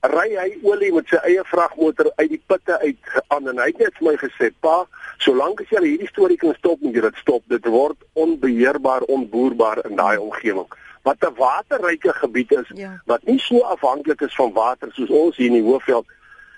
ry 0.00 0.36
hy 0.36 0.58
olie 0.62 0.92
met 0.92 1.08
sy 1.08 1.16
eie 1.16 1.42
vragmotor 1.44 2.12
uit 2.16 2.28
die 2.28 2.42
putte 2.46 2.78
uit 2.78 3.22
aan 3.28 3.48
en 3.48 3.58
hy 3.58 3.66
het 3.66 3.78
net 3.78 3.94
vir 3.98 4.06
my 4.10 4.16
gesê, 4.16 4.52
"Pa, 4.60 4.86
solank 5.18 5.60
as 5.60 5.68
jy 5.68 5.82
hierdie 5.82 6.08
storie 6.08 6.36
kan 6.36 6.54
stop, 6.54 6.80
moet 6.80 6.94
jy 6.94 7.00
dit 7.00 7.16
stop. 7.16 7.42
Dit 7.48 7.64
word 7.64 7.96
onbeheerbaar, 8.12 9.02
onboerbaar 9.02 9.86
in 9.86 9.96
daai 9.96 10.18
omgewing." 10.18 10.68
wat 11.02 11.16
'n 11.20 11.34
waterryke 11.34 12.12
gebied 12.12 12.52
is 12.52 12.70
ja. 12.74 13.02
wat 13.04 13.22
nie 13.24 13.38
so 13.38 13.60
afhanklik 13.60 14.20
is 14.20 14.34
van 14.34 14.52
water 14.52 14.88
soos 14.92 15.08
ons 15.08 15.36
hier 15.36 15.46
in 15.46 15.52
die 15.52 15.62
Hoofveld 15.62 16.06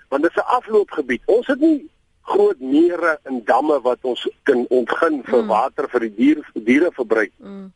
want 0.09 0.21
dit 0.23 0.31
is 0.31 0.43
'n 0.43 0.47
afloopgebied. 0.57 1.21
Ons 1.25 1.47
het 1.47 1.59
nie 1.59 1.89
groot 2.29 2.59
mere 2.59 3.17
en 3.29 3.41
damme 3.45 3.79
wat 3.85 4.05
ons 4.07 4.25
kan 4.47 4.65
ontgin 4.69 5.21
vir 5.27 5.41
mm. 5.43 5.51
water 5.51 5.87
vir 5.93 6.05
die 6.07 6.13
dier 6.17 6.41
diere 6.53 6.91
verbruik. 6.95 7.33
Mm. 7.37 7.69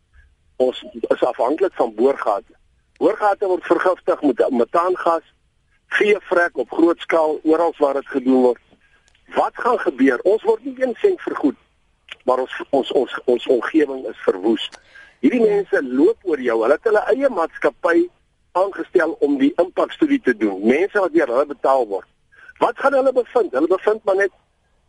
Ons 0.63 0.83
is 0.93 1.23
afhanklik 1.25 1.73
van 1.79 1.93
boorgate. 1.97 2.53
Boorgate 3.01 3.49
word 3.49 3.65
vergiftig 3.67 4.21
met 4.21 4.43
metaangas, 4.53 5.25
veevrek 5.97 6.57
op 6.61 6.71
groot 6.71 6.99
skaal 7.05 7.39
oral 7.43 7.73
waar 7.79 7.99
dit 7.99 8.13
gedoen 8.15 8.41
word. 8.49 8.61
Wat 9.33 9.57
gaan 9.65 9.79
gebeur? 9.79 10.21
Ons 10.29 10.45
word 10.45 10.65
nie 10.65 10.75
eens 10.81 10.99
sent 11.01 11.21
vergoed, 11.21 11.57
maar 12.29 12.43
ons 12.45 12.59
ons 12.69 12.91
ons 13.01 13.19
ons 13.25 13.47
omgewing 13.57 14.05
is 14.11 14.19
verwoes. 14.25 14.69
Hierdie 15.23 15.41
mense 15.41 15.81
loop 15.87 16.29
oor 16.29 16.41
jou. 16.43 16.59
Hulle 16.61 16.77
het 16.77 16.89
hulle 16.89 17.03
eie 17.13 17.29
maatskappy 17.31 17.97
aangestel 18.59 19.15
om 19.25 19.37
die 19.41 19.53
impakstudie 19.61 20.21
te 20.21 20.35
doen. 20.37 20.59
Mense 20.67 20.99
wat 20.99 21.13
deur 21.15 21.31
hulle 21.31 21.49
betaal 21.49 21.87
word. 21.89 22.09
Wat 22.61 22.77
gaan 22.79 22.93
hulle 22.99 23.13
bevind? 23.15 23.55
Hulle 23.55 23.71
bevind 23.71 24.03
maar 24.05 24.19
net 24.19 24.33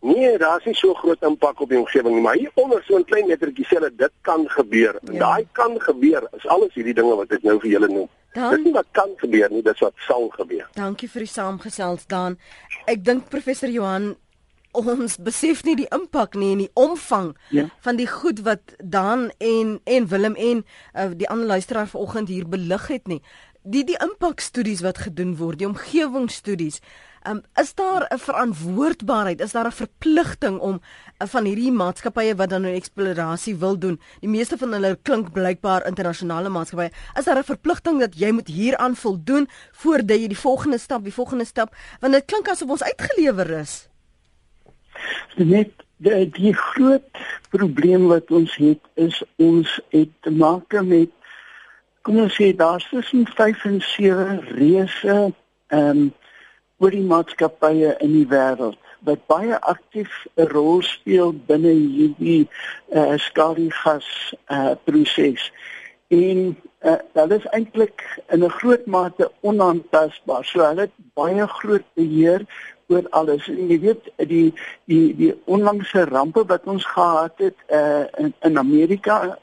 nee, 0.04 0.38
daar's 0.38 0.64
nie 0.68 0.76
so 0.76 0.94
groot 0.94 1.22
impak 1.26 1.60
op 1.60 1.70
die 1.72 1.78
omgewing 1.78 2.14
nie, 2.14 2.24
maar 2.24 2.36
hier 2.40 2.50
onder 2.54 2.82
so 2.86 2.98
'n 2.98 3.04
klein 3.04 3.26
metertjie 3.26 3.64
sê 3.64 3.78
hulle 3.78 3.90
dit 3.96 4.12
kan 4.20 4.48
gebeur. 4.48 4.98
En 5.06 5.12
ja. 5.12 5.18
daai 5.18 5.46
kan 5.52 5.80
gebeur 5.80 6.28
is 6.36 6.46
alles 6.46 6.74
hierdie 6.74 6.94
dinge 6.94 7.16
wat 7.16 7.32
ek 7.32 7.42
nou 7.42 7.58
vir 7.60 7.70
julle 7.70 7.88
noem. 7.88 8.08
Dan, 8.32 8.50
dit 8.50 8.58
is 8.58 8.64
nie 8.64 8.72
wat 8.72 8.86
kan 8.90 9.10
gebeur 9.16 9.50
nie, 9.50 9.62
dis 9.62 9.78
wat 9.78 9.94
sal 10.06 10.28
gebeur. 10.28 10.68
Dankie 10.74 11.08
vir 11.08 11.20
die 11.20 11.30
saamgesels 11.30 12.06
dan. 12.06 12.38
Ek 12.86 13.04
dink 13.04 13.28
professor 13.30 13.68
Johan 13.70 14.16
ons 14.74 15.16
besef 15.22 15.62
nie 15.64 15.76
die 15.78 15.88
impak 15.94 16.34
nie 16.34 16.52
en 16.52 16.62
die 16.64 16.70
omvang 16.74 17.34
ja. 17.54 17.68
van 17.80 17.96
die 17.96 18.08
goed 18.10 18.42
wat 18.46 18.74
Dan 18.82 19.30
en 19.38 19.78
en 19.84 20.08
Willem 20.10 20.34
en 20.34 20.64
uh, 20.94 21.10
die 21.14 21.28
ander 21.30 21.46
luisteraar 21.46 21.86
vanoggend 21.86 22.28
hier 22.28 22.48
belig 22.48 22.88
het 22.88 23.06
nie. 23.06 23.22
Die 23.62 23.84
die 23.84 23.98
impakstudies 24.02 24.82
wat 24.84 24.98
gedoen 25.06 25.36
word, 25.36 25.58
die 25.58 25.68
omgewingsstudies. 25.68 26.80
Um, 27.26 27.40
is 27.54 27.74
daar 27.74 28.06
'n 28.12 28.18
verantwoordbaarheid? 28.18 29.40
Is 29.40 29.52
daar 29.52 29.66
'n 29.66 29.72
verpligting 29.72 30.58
om 30.58 30.80
uh, 30.80 31.28
van 31.28 31.44
hierdie 31.44 31.72
maatskappye 31.72 32.34
wat 32.34 32.50
dan 32.50 32.60
'n 32.60 32.64
nou 32.64 32.74
eksplorasie 32.74 33.56
wil 33.56 33.78
doen? 33.78 34.00
Die 34.20 34.28
meeste 34.28 34.58
van 34.58 34.72
hulle 34.72 34.98
klink 35.02 35.32
blykbaar 35.32 35.86
internasionale 35.86 36.48
maatskappye. 36.48 36.92
Is 37.18 37.24
daar 37.24 37.38
'n 37.38 37.44
verpligting 37.44 38.00
dat 38.00 38.18
jy 38.18 38.30
moet 38.30 38.48
hieraan 38.48 38.96
voldoen 38.96 39.48
voordat 39.72 40.18
jy 40.20 40.28
die 40.28 40.38
volgende 40.38 40.78
stap, 40.78 41.02
die 41.02 41.14
volgende 41.14 41.44
stap, 41.44 41.76
want 42.00 42.12
dit 42.12 42.24
klink 42.24 42.48
asof 42.48 42.68
ons 42.68 42.82
uitgelewer 42.82 43.50
is 43.50 43.88
net 45.36 45.70
die, 45.96 46.30
die 46.30 46.54
groot 46.54 47.22
probleem 47.54 48.08
wat 48.10 48.30
ons 48.34 48.54
het 48.60 48.80
is 49.00 49.20
ons 49.42 49.80
het 49.94 50.10
te 50.26 50.32
maak 50.34 50.74
met 50.86 51.10
kom 52.04 52.20
ons 52.24 52.36
sê 52.36 52.52
daar's 52.56 52.86
tussen 52.90 53.26
5 53.26 53.64
en 53.70 53.80
7 53.94 54.44
reuse 54.58 55.16
ehm 55.68 55.88
um, 55.88 56.12
oor 56.84 56.92
die 56.92 57.06
maatskappye 57.08 57.94
in 58.04 58.12
die 58.12 58.26
wêreld 58.28 58.76
wat 59.08 59.22
baie 59.32 59.56
aktief 59.72 60.12
'n 60.36 60.48
rol 60.52 60.82
speel 60.84 61.32
binne 61.48 61.72
hierdie 61.72 62.44
uh, 62.92 63.16
skaliegas 63.16 64.08
uh, 64.52 64.76
proses 64.84 65.48
en 66.12 66.56
uh, 66.84 66.98
hulle 67.16 67.36
is 67.40 67.46
eintlik 67.56 68.04
in 68.28 68.44
'n 68.44 68.56
groot 68.58 68.84
mate 68.86 69.30
onaantastbaar 69.40 70.44
so 70.44 70.60
hulle 70.60 70.86
het 70.86 70.96
baie 71.20 71.46
groot 71.58 71.86
beheer 71.94 72.44
oor 72.88 73.06
alles. 73.10 73.48
En 73.48 73.68
jy 73.68 73.78
weet 73.80 74.10
die 74.16 74.52
die 74.84 75.16
die 75.16 75.32
onlangse 75.44 76.04
rampe 76.04 76.44
wat 76.46 76.64
ons 76.64 76.84
gehad 76.84 77.32
het 77.36 77.56
uh 77.68 78.04
in, 78.20 78.34
in 78.40 78.58
Amerika 78.58 79.38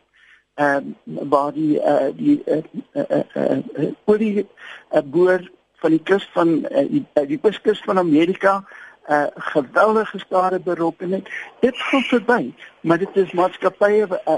ehm 0.56 0.94
uh, 1.06 1.26
waar 1.30 1.54
die 1.54 1.80
uh 1.80 2.12
die 2.16 2.42
uh 2.46 2.62
uh 2.94 3.24
uh 3.34 3.90
olie 4.06 4.46
uh, 4.92 5.02
boor 5.04 5.42
van 5.82 5.96
die 5.98 6.04
kus 6.04 6.30
van 6.34 6.54
uh, 6.70 6.86
die, 6.90 7.04
die 7.34 7.42
kuskus 7.42 7.82
van 7.86 8.02
Amerika 8.02 8.62
uh 9.10 9.26
geweldige 9.54 10.20
skade 10.22 10.60
berokken 10.60 11.12
het. 11.12 11.30
Dit 11.60 11.78
gaan 11.78 12.04
verby, 12.04 12.54
maar 12.82 12.98
dit 13.02 13.16
is 13.18 13.32
maatskappye 13.32 14.06
uh, 14.08 14.36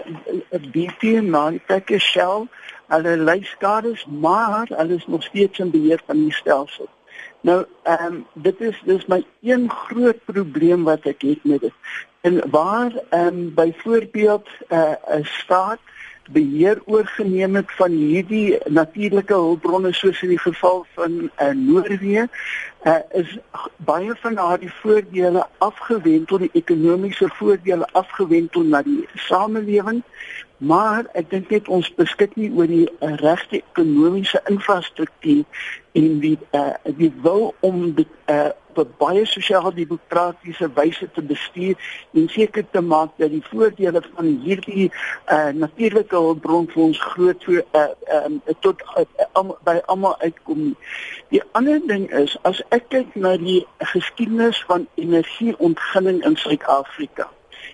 BP 0.72 1.02
en 1.20 1.30
Nike 1.68 2.00
Shell, 2.00 2.48
hulle 2.88 3.18
ly 3.18 3.42
skades, 3.44 4.06
maar 4.08 4.72
hulle 4.72 4.96
is 4.96 5.08
nog 5.08 5.24
steeds 5.24 5.60
in 5.60 5.72
beheer 5.72 6.02
van 6.06 6.24
die 6.24 6.34
stelsel. 6.34 6.88
Nou, 7.44 7.66
ehm 7.84 8.06
um, 8.06 8.26
dit 8.34 8.62
is 8.62 8.82
dis 8.86 9.06
my 9.06 9.20
een 9.42 9.70
groot 9.70 10.20
probleem 10.26 10.84
wat 10.88 11.06
ek 11.12 11.22
het 11.28 11.44
met 11.44 11.62
dit. 11.62 11.74
En 12.22 12.40
waar 12.50 12.92
ehm 13.10 13.28
um, 13.28 13.54
byvoorbeeld 13.54 14.48
eh, 14.68 14.80
'n 14.80 15.20
uh, 15.20 15.26
staat 15.26 15.80
beheer 16.32 16.82
oorgeneem 16.86 17.56
het 17.56 17.72
van 17.72 17.92
hierdie 17.92 18.58
natuurlike 18.66 19.34
hulpbronne 19.34 19.94
soos 19.94 20.22
in 20.22 20.30
die 20.30 20.40
geval 20.40 20.86
van 20.94 21.18
uh, 21.24 21.50
Noorwe, 21.58 22.28
uh, 22.84 22.96
is 23.12 23.38
baie 23.78 24.16
van 24.22 24.36
daardie 24.40 24.72
voordele 24.82 25.46
afgewentel, 25.58 26.38
die 26.38 26.54
ekonomiese 26.54 27.28
voordele 27.40 27.88
afgewentel 27.92 28.64
na 28.64 28.82
die 28.82 29.04
samelewing 29.28 30.04
maar 30.64 31.06
ek 31.20 31.30
dink 31.30 31.50
net 31.52 31.68
ons 31.68 31.90
beskik 32.00 32.36
nie 32.40 32.50
oor 32.56 32.70
die 32.72 32.88
uh, 32.88 33.16
regte 33.20 33.60
ekonomiese 33.60 34.40
infrastruktuur 34.52 35.70
en 36.00 36.20
die 36.24 36.38
uh, 36.56 36.76
die 37.00 37.12
wil 37.26 37.52
om 37.68 37.90
dit 37.98 38.08
uh, 38.32 38.52
op 38.74 38.88
'n 38.88 38.94
baie 38.98 39.26
sosiaal-demokratiese 39.26 40.70
wyse 40.74 41.10
te 41.12 41.22
bestuur 41.22 41.76
en 42.14 42.30
seker 42.30 42.66
te 42.72 42.82
maak 42.82 43.12
dat 43.18 43.30
die 43.30 43.44
voordele 43.50 44.02
van 44.16 44.40
hierdie 44.46 44.92
uh, 45.28 45.52
natuurlike 45.66 46.16
hulpbron 46.16 46.68
vir 46.72 46.84
ons 46.84 47.02
groot 47.02 47.46
uh, 47.48 47.86
um, 48.26 48.42
tot 48.60 48.82
uh, 48.98 49.06
um, 49.38 49.54
by 49.64 49.78
almal 49.86 50.18
uitkom. 50.20 50.76
Die 51.30 51.44
ander 51.52 51.80
ding 51.88 52.10
is 52.24 52.38
as 52.42 52.64
ek 52.70 52.90
kyk 52.90 53.16
na 53.16 53.38
die 53.38 53.62
geskiedenis 53.78 54.64
van 54.72 54.88
energieontginning 54.96 56.24
in 56.26 56.36
Suid-Afrika 56.36 57.30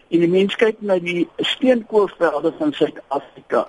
en 0.09 0.23
die 0.25 0.31
mens 0.31 0.55
kyk 0.59 0.81
na 0.81 0.99
die 0.99 1.27
steenkoolvelde 1.37 2.53
van 2.57 2.73
Suid-Afrika 2.73 3.67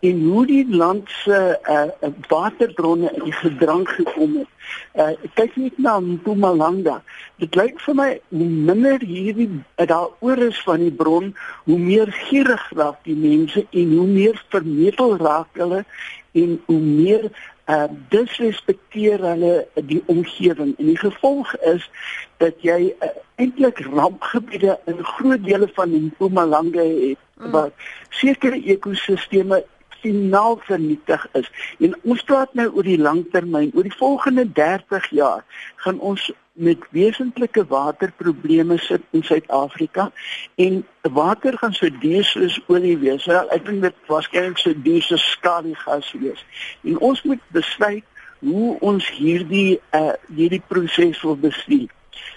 en 0.00 0.20
hoe 0.32 0.46
die 0.46 0.64
land 0.76 1.10
se 1.22 1.38
uh, 1.68 2.10
waterbronne 2.28 3.10
in 3.24 3.32
gedrang 3.32 3.88
gekom 3.88 4.38
het. 4.38 4.48
Uh, 4.94 5.28
kyk 5.36 5.56
net 5.60 5.76
na 5.78 5.98
Mpumalanga. 6.00 7.00
Dit 7.42 7.56
lyk 7.58 7.80
vir 7.84 7.98
my 7.98 8.08
hoe 8.32 8.48
minder 8.70 9.04
hierdie 9.04 9.50
daaroor 9.76 10.40
is 10.48 10.60
van 10.64 10.80
die 10.86 10.94
bron, 11.02 11.34
hoe 11.68 11.78
meer 11.78 12.12
gierig 12.30 12.64
raak 12.78 13.04
die 13.04 13.18
mense 13.18 13.66
en 13.70 13.92
hoe 13.98 14.08
meer 14.08 14.40
vermetel 14.48 15.18
raak 15.20 15.60
hulle 15.60 15.84
en 16.32 16.56
hoe 16.66 16.80
meer 16.80 17.28
uh 17.70 17.86
disrespekteer 18.12 19.22
hulle 19.22 19.54
die 19.86 20.02
omgewing 20.10 20.72
en 20.78 20.86
die 20.92 20.98
gevolg 20.98 21.52
is 21.72 21.84
dat 22.42 22.62
jy 22.66 22.78
uh, 22.90 23.10
eintlik 23.40 23.82
rampgebiede 23.86 24.78
in 24.90 25.04
groot 25.14 25.44
dele 25.44 25.68
van 25.76 25.92
Mpumalanga 26.08 26.86
het 26.86 27.20
mm. 27.38 27.50
waar 27.54 27.70
sekere 28.08 28.58
ekosisteme 28.74 29.62
finaal 30.00 30.58
vernietig 30.64 31.26
is. 31.32 31.50
En 31.78 31.96
ons 32.02 32.22
praat 32.24 32.54
nou 32.56 32.68
oor 32.72 32.86
die 32.86 33.00
langtermyn, 33.00 33.72
oor 33.74 33.86
die 33.86 33.96
volgende 33.96 34.46
30 34.52 35.10
jaar 35.16 35.44
gaan 35.84 36.00
ons 36.00 36.30
met 36.52 36.78
wesentlike 36.90 37.64
waterprobleme 37.66 38.78
sit 38.78 39.02
in 39.10 39.22
Suid-Afrika 39.22 40.10
en 40.54 40.86
water 41.02 41.58
gaan 41.58 41.72
so 41.72 41.88
duur 42.00 42.24
soos 42.24 42.60
olie 42.66 42.98
wees. 42.98 43.24
Wel, 43.24 43.50
ek 43.54 43.64
dink 43.66 43.82
dit 43.82 44.10
waarskynlik 44.10 44.58
so 44.58 44.74
duur 44.74 45.02
soos 45.02 45.30
skaliegas 45.30 46.12
wees. 46.20 46.44
En 46.84 46.98
ons 46.98 47.22
moet 47.22 47.42
besluit 47.54 48.04
hoe 48.40 48.76
ons 48.80 49.10
hierdie 49.16 49.80
uh 49.94 50.12
hierdie 50.34 50.62
proses 50.66 51.22
wil 51.22 51.36
bestuur. 51.36 51.88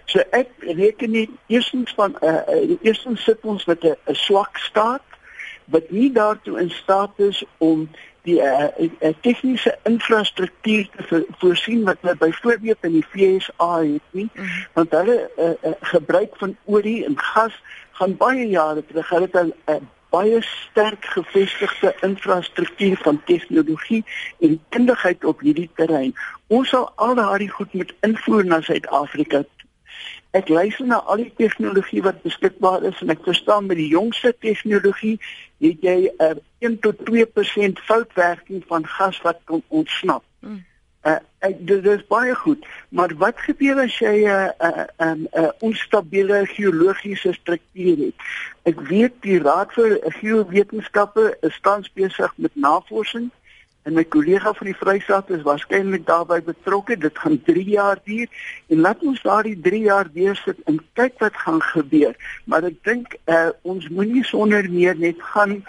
So 0.06 0.24
ek 0.36 0.52
reken 0.60 1.12
nie 1.12 1.28
eerstens 1.48 1.94
van 1.98 2.16
uh, 2.22 2.42
uh 2.48 2.78
eerstens 2.82 3.24
sit 3.24 3.42
ons 3.42 3.66
met 3.66 3.84
'n 3.84 4.16
swak 4.26 4.58
staat 4.58 5.04
wat 5.66 5.92
nie 5.92 6.12
daartoe 6.12 6.60
in 6.60 6.70
staat 6.70 7.20
is 7.20 7.44
om 7.58 7.90
die 8.24 8.40
uh, 8.40 8.68
uh, 8.78 9.14
tegniese 9.22 9.78
infrastruktuur 9.84 10.90
te 10.96 11.08
vo 11.10 11.24
voorsien 11.42 11.84
wat 11.88 11.98
hulle 12.02 12.16
byvoorbeeld 12.22 12.88
in 12.88 12.94
die 13.00 13.06
FSA 13.10 13.72
het 13.82 14.12
nie 14.12 14.30
mm 14.34 14.44
-hmm. 14.44 14.68
want 14.74 14.92
hulle 14.92 15.18
uh, 15.38 15.50
uh, 15.50 15.74
gebruik 15.82 16.38
van 16.38 16.56
olie 16.66 17.06
en 17.06 17.20
gas 17.20 17.62
gaan 17.92 18.18
baie 18.18 18.48
jare 18.50 18.86
terug 18.86 19.10
hulle 19.10 19.28
het 19.32 19.42
'n 19.44 19.54
uh, 19.66 19.82
baie 20.10 20.42
sterk 20.42 21.06
gevestigde 21.06 21.96
infrastruktuur 22.02 22.98
van 23.02 23.22
tegnologie 23.26 24.06
en 24.40 24.62
kundigheid 24.70 25.26
op 25.26 25.40
hierdie 25.40 25.70
terrein 25.76 26.16
ons 26.48 26.70
sal 26.70 26.92
al 26.96 27.16
daardie 27.16 27.50
goed 27.50 27.74
moet 27.74 27.94
invoer 28.00 28.46
na 28.46 28.62
Suid-Afrika 28.62 29.44
Ek 30.34 30.48
luister 30.50 30.86
na 30.90 30.98
al 31.06 31.22
die 31.22 31.34
tegnologie 31.38 32.02
wat 32.02 32.24
beskikbaar 32.24 32.84
is 32.90 33.02
en 33.06 33.14
ek 33.14 33.22
verstaan 33.24 33.68
met 33.70 33.78
die 33.78 33.92
jongste 33.92 34.34
tegnologie 34.42 35.20
het 35.62 35.82
jy 35.86 35.98
'n 36.10 36.24
uh, 36.26 36.36
1 36.60 36.80
tot 36.80 36.98
2% 37.10 37.82
foutwerking 37.90 38.64
van 38.68 38.88
gas 38.88 39.22
wat 39.22 39.40
kan 39.46 39.62
ontsnap. 39.68 40.24
Mm. 40.40 40.64
Uh, 41.04 41.20
ek 41.44 41.58
dit 41.68 41.86
is 41.86 42.08
baie 42.08 42.36
goed, 42.36 42.66
maar 42.90 43.12
wat 43.20 43.40
gebeur 43.44 43.80
as 43.84 44.00
jy 44.00 44.24
'n 44.24 44.32
uh, 44.32 44.50
'n 44.60 44.72
uh, 44.72 45.12
'n 45.12 45.28
uh, 45.36 45.44
uh, 45.44 45.52
onstabiele 45.60 46.46
geologiese 46.46 47.34
struktuur 47.34 47.98
het? 48.06 48.16
Ek 48.64 48.80
weet 48.80 49.14
die 49.22 49.40
Raad 49.40 49.74
vir 49.74 50.00
Geowetenskappe 50.20 51.38
is 51.42 51.60
tans 51.62 51.92
besig 51.94 52.34
met 52.38 52.56
navorsing 52.56 53.32
en 53.84 53.94
my 53.94 54.04
kollega 54.04 54.54
van 54.54 54.70
die 54.70 54.78
Vrystaat 54.80 55.30
is 55.36 55.46
waarskynlik 55.48 56.06
daarbey 56.08 56.42
betrokke. 56.44 56.98
Dit 56.98 57.18
gaan 57.20 57.42
3 57.44 57.64
jaar 57.70 58.00
duur 58.04 58.28
en 58.68 58.84
laat 58.86 59.04
ons 59.04 59.22
daardie 59.22 59.58
3 59.62 59.82
jaar 59.88 60.12
deursit 60.14 60.60
en 60.66 60.80
kyk 61.00 61.20
wat 61.24 61.42
gaan 61.46 61.62
gebeur. 61.62 62.16
Maar 62.46 62.70
ek 62.72 62.80
dink 62.88 63.18
uh, 63.26 63.50
ons 63.62 63.90
moenie 63.90 64.24
sonder 64.28 64.70
meer 64.72 64.96
net 65.00 65.20
gaan 65.34 65.60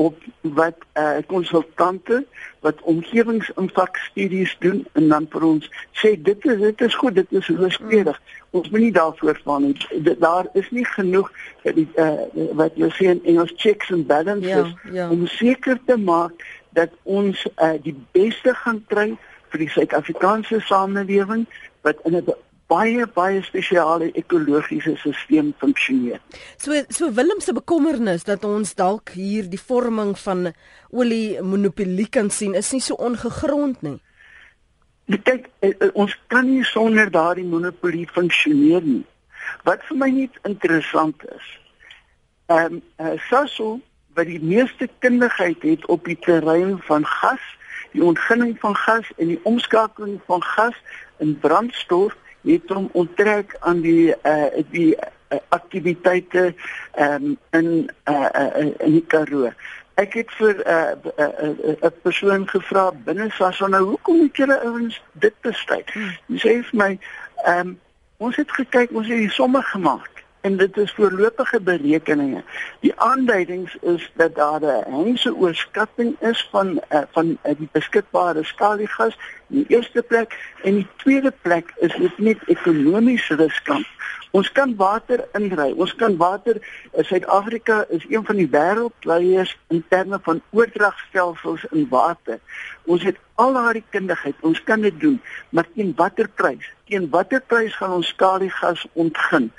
op 0.00 0.16
wat 0.40 0.78
uh, 0.98 1.20
konsultante 1.26 2.24
wat 2.60 2.80
omgewingsimpakstudies 2.82 4.56
doen 4.58 4.86
en 4.92 5.08
dan 5.08 5.26
vir 5.30 5.44
ons 5.46 5.68
sê 6.00 6.14
dit 6.16 6.46
is 6.48 6.60
dit 6.60 6.80
is 6.86 6.94
goed, 6.94 7.14
dit 7.14 7.36
is 7.40 7.50
hoogstedig. 7.50 8.16
Mm. 8.16 8.40
Ons 8.60 8.70
moenie 8.70 8.92
daarvoor 8.92 9.40
van 9.44 9.62
nie. 9.64 9.76
Daar 10.20 10.48
is 10.58 10.68
nie 10.70 10.84
genoeg 10.84 11.30
vir 11.64 11.76
die 11.76 11.88
uh, 12.00 12.24
wat 12.58 12.76
jy 12.80 12.90
sê 12.96 13.12
in 13.12 13.22
Engels 13.24 13.52
checks 13.56 13.92
and 13.92 14.08
balances 14.08 14.72
ja, 14.72 14.92
ja. 14.92 15.10
om 15.10 15.26
seker 15.26 15.80
te 15.86 15.96
maak 15.96 16.44
dat 16.72 16.90
ons 17.02 17.46
uh, 17.56 17.74
die 17.82 17.96
beste 18.12 18.54
gaan 18.64 18.84
kry 18.88 19.12
vir 19.52 19.58
die 19.58 19.68
Suid-Afrikaanse 19.68 20.60
samelewing 20.64 21.46
wat 21.84 22.00
in 22.08 22.16
'n 22.16 22.34
baie 22.72 23.06
baie 23.06 23.42
spesiale 23.44 24.10
ekologiese 24.18 24.94
stelsel 24.96 25.52
funksioneer. 25.60 26.20
So 26.56 26.72
so 26.88 27.10
Willem 27.12 27.40
se 27.40 27.52
bekommernis 27.52 28.24
dat 28.24 28.44
ons 28.44 28.74
dalk 28.74 29.12
hier 29.16 29.48
die 29.50 29.60
vorming 29.60 30.14
van 30.18 30.52
olie 30.90 31.42
monopolie 31.42 32.08
kan 32.08 32.30
sien 32.30 32.54
is 32.54 32.72
nie 32.72 32.80
so 32.80 32.94
ongegrond 32.94 33.82
nie. 33.82 33.98
Kyk, 35.12 35.48
eh, 35.60 35.74
eh, 35.80 35.90
ons 35.94 36.14
kan 36.26 36.46
nie 36.46 36.64
sonder 36.64 37.10
daardie 37.10 37.44
monopolie 37.44 38.06
funksioneer 38.08 38.82
nie. 38.82 39.04
Wat 39.64 39.82
vir 39.88 39.96
my 39.96 40.08
net 40.10 40.38
interessant 40.48 41.24
is, 41.28 41.48
ehm 42.46 42.78
um, 42.78 42.82
uh, 42.98 43.18
Sasol 43.28 43.80
wat 44.14 44.26
die 44.26 44.42
meeste 44.42 44.88
kundigheid 44.98 45.62
het 45.62 45.86
op 45.86 46.04
die 46.04 46.18
terrein 46.20 46.78
van 46.82 47.06
gas, 47.06 47.40
die 47.92 48.04
ontginning 48.04 48.56
van 48.60 48.76
gas 48.76 49.08
en 49.16 49.26
die 49.26 49.40
omskakeling 49.42 50.20
van 50.26 50.42
gas 50.42 50.76
in 51.18 51.38
brandstof 51.38 52.16
het 52.42 52.68
hom 52.68 52.88
onttrek 52.92 53.56
aan 53.60 53.80
die 53.80 54.14
uh 54.26 54.64
die 54.70 54.96
uh, 54.96 55.38
aktiwiteite 55.48 56.54
um, 56.98 57.36
in 57.50 57.90
uh, 58.08 58.28
uh 58.34 58.66
in 58.78 58.98
die 58.98 59.04
Karoo. 59.06 59.52
Ek 59.94 60.12
het 60.12 60.30
vir 60.40 60.54
'n 60.56 60.62
uh, 60.66 60.92
'n 60.92 61.12
uh, 61.18 61.68
uh, 61.68 61.76
uh, 61.82 61.90
persoon 62.02 62.48
gevra 62.48 62.90
binne 63.04 63.30
Sasol 63.30 63.68
nou 63.68 63.84
hoekom 63.84 64.16
moet 64.16 64.36
julle 64.36 64.60
ouens 64.60 65.02
dit 65.12 65.34
besluit? 65.40 65.90
Hmm. 65.92 66.16
Hy 66.26 66.36
sê 66.36 66.62
vir 66.62 66.78
my, 66.84 66.98
ehm 67.44 67.58
um, 67.58 67.78
ons 68.16 68.36
het 68.36 68.50
gekyk, 68.50 68.90
ons 68.90 69.08
het 69.08 69.18
die 69.18 69.30
somme 69.30 69.62
gemaak 69.62 70.11
en 70.42 70.56
dit 70.56 70.76
is 70.76 70.92
voorlopige 70.92 71.60
berekeninge. 71.60 72.42
Die 72.80 72.92
aanduidings 73.00 73.76
is 73.80 74.10
dat 74.14 74.34
daar 74.34 74.60
'n 74.60 75.04
hense 75.04 75.34
oorskatting 75.34 76.16
is 76.20 76.48
van 76.50 76.68
uh, 76.90 77.00
van 77.10 77.26
uh, 77.26 77.52
die 77.58 77.68
beskikbare 77.72 78.44
skaliegas 78.44 79.18
in 79.48 79.56
die 79.56 79.76
eerste 79.76 80.02
plek 80.02 80.54
en 80.62 80.74
die 80.74 80.88
tweede 80.96 81.32
plek 81.42 81.72
is 81.76 81.94
dit 81.94 82.18
net 82.18 82.38
ekonomies 82.46 83.28
riskant. 83.28 83.86
Ons 84.32 84.52
kan 84.52 84.76
water 84.76 85.28
indry. 85.36 85.72
Ons 85.76 85.94
kan 85.94 86.16
water 86.16 86.56
eh, 86.92 87.04
Suid-Afrika 87.04 87.84
is 87.88 88.04
een 88.08 88.24
van 88.24 88.36
die 88.36 88.48
wêreldleiers 88.48 89.52
in 89.68 89.84
terme 89.88 90.18
van 90.22 90.40
oordragstelsels 90.50 91.64
in 91.70 91.86
water. 91.90 92.40
Ons 92.84 93.02
het 93.02 93.20
al 93.34 93.52
daardie 93.52 93.84
kundigheid. 93.90 94.36
Ons 94.40 94.62
kan 94.62 94.80
dit 94.80 95.00
doen, 95.00 95.20
maar 95.50 95.66
teen 95.74 95.92
watter 95.96 96.28
prys? 96.28 96.68
Teen 96.90 97.08
watter 97.10 97.42
prys 97.46 97.76
gaan 97.76 97.98
ons 98.00 98.12
skaliegas 98.14 98.86
ontgin? 98.92 99.50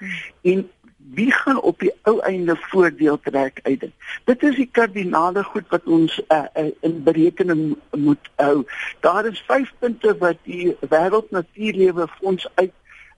En 0.42 0.70
wie 1.14 1.32
gaan 1.32 1.62
op 1.62 1.80
die 1.80 1.92
ou 2.10 2.20
einde 2.20 2.56
voordeel 2.56 3.20
trek 3.20 3.60
uit 3.64 3.80
dit? 3.80 3.92
Dit 4.26 4.44
is 4.44 4.56
die 4.56 4.70
kardinale 4.72 5.44
goed 5.44 5.68
wat 5.70 5.86
ons 5.86 6.22
uh, 6.28 6.46
uh, 6.58 6.70
in 6.82 7.04
berekening 7.04 7.76
moet 7.92 8.30
hou. 8.36 8.64
Daar 9.00 9.26
is 9.26 9.44
5 9.48 9.74
punte 9.80 10.16
wat 10.18 10.40
die 10.44 10.76
Wêreld 10.90 11.32
Natuurlewe 11.32 12.08
Fonds 12.20 12.48
uit 12.56 12.72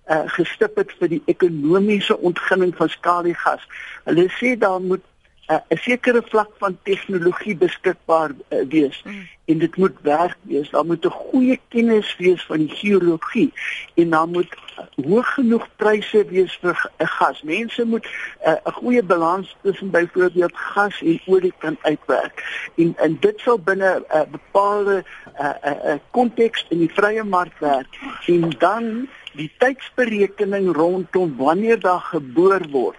uh, 0.08 0.24
gestip 0.38 0.76
het 0.78 0.92
vir 1.00 1.16
die 1.16 1.22
ekonomiese 1.32 2.18
ontginning 2.18 2.76
van 2.76 2.90
skaliegas. 2.90 3.64
Hulle 4.04 4.28
sê 4.40 4.56
daar 4.60 4.82
moet 4.82 5.04
uh, 5.48 5.58
'n 5.70 5.78
sekere 5.78 6.22
vlak 6.26 6.50
van 6.58 6.78
tegnologie 6.84 7.56
beskikbaar 7.56 8.32
uh, 8.50 8.64
wees 8.70 9.02
mm. 9.06 9.28
en 9.46 9.58
dit 9.58 9.78
moet 9.78 9.98
werk 10.02 10.38
wees. 10.42 10.70
Daar 10.70 10.86
moet 10.86 11.06
'n 11.06 11.10
goeie 11.10 11.60
kennis 11.68 12.16
wees 12.18 12.46
van 12.46 12.58
die 12.58 12.76
geologie 12.76 13.54
en 13.96 14.10
dan 14.10 14.30
moet 14.32 14.56
hoog 14.96 15.34
genoeg 15.34 15.68
pryse 15.76 16.26
wees 16.30 16.58
vir 16.62 16.92
uh, 16.98 17.08
gas. 17.08 17.42
Mense 17.42 17.86
moet 17.86 18.06
'n 18.06 18.50
uh, 18.50 18.74
goeie 18.74 19.04
balans 19.04 19.56
tussen 19.62 19.90
byvoorbeeld 19.90 20.58
gas 20.58 21.02
en 21.02 21.22
olie 21.26 21.54
kan 21.58 21.78
uitwerk. 21.82 22.44
En 22.76 22.94
en 22.98 23.18
dit 23.20 23.40
sal 23.40 23.60
binne 23.60 23.92
'n 24.00 24.18
uh, 24.18 24.24
bepaalde 24.32 25.04
konteks 26.12 26.60
uh, 26.62 26.66
uh, 26.66 26.72
uh, 26.72 26.78
in 26.78 26.80
die 26.80 26.94
vrye 26.94 27.24
mark 27.24 27.60
werk. 27.60 27.88
En 28.26 28.50
dan 28.58 29.08
die 29.36 29.52
tydsberekening 29.58 30.76
rondom 30.76 31.36
wanneer 31.38 31.80
daar 31.80 32.00
geboor 32.00 32.62
word 32.72 32.98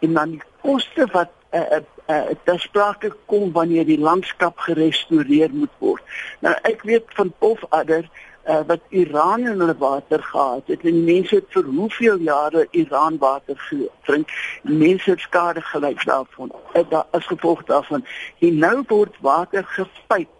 en 0.00 0.12
dan 0.12 0.30
die 0.30 0.42
koste 0.60 1.06
wat 1.12 1.30
uh, 1.54 1.60
uh, 1.60 1.80
uh, 2.06 2.34
daar 2.44 2.60
sprake 2.60 3.12
kom 3.26 3.52
wanneer 3.52 3.86
die 3.86 3.98
landskap 3.98 4.58
gerestoreer 4.58 5.50
moet 5.52 5.72
word. 5.78 6.02
Nou 6.40 6.54
ek 6.62 6.82
weet 6.82 7.04
van 7.18 7.32
Pofadder 7.38 8.08
uh, 8.48 8.60
wat 8.66 8.80
Iran 8.88 9.46
in 9.46 9.60
hulle 9.60 9.76
water 9.78 10.22
gehad 10.22 10.66
het 10.66 10.84
en 10.84 11.04
mense 11.04 11.34
het 11.34 11.48
vir 11.54 11.70
hoeveel 11.76 12.18
jare 12.18 12.66
Iran 12.70 13.18
water 13.18 13.58
gedrink. 13.68 14.34
Mense 14.62 15.10
het 15.10 15.20
skade 15.20 15.60
gely 15.60 15.94
daarvan. 16.04 16.52
Uh, 16.74 16.82
daar 16.88 17.06
as 17.10 17.26
gevolg 17.26 17.64
daarvan. 17.70 18.04
En 18.38 18.58
nou 18.58 18.76
word 18.88 19.16
water 19.20 19.64
gepyp 19.64 20.30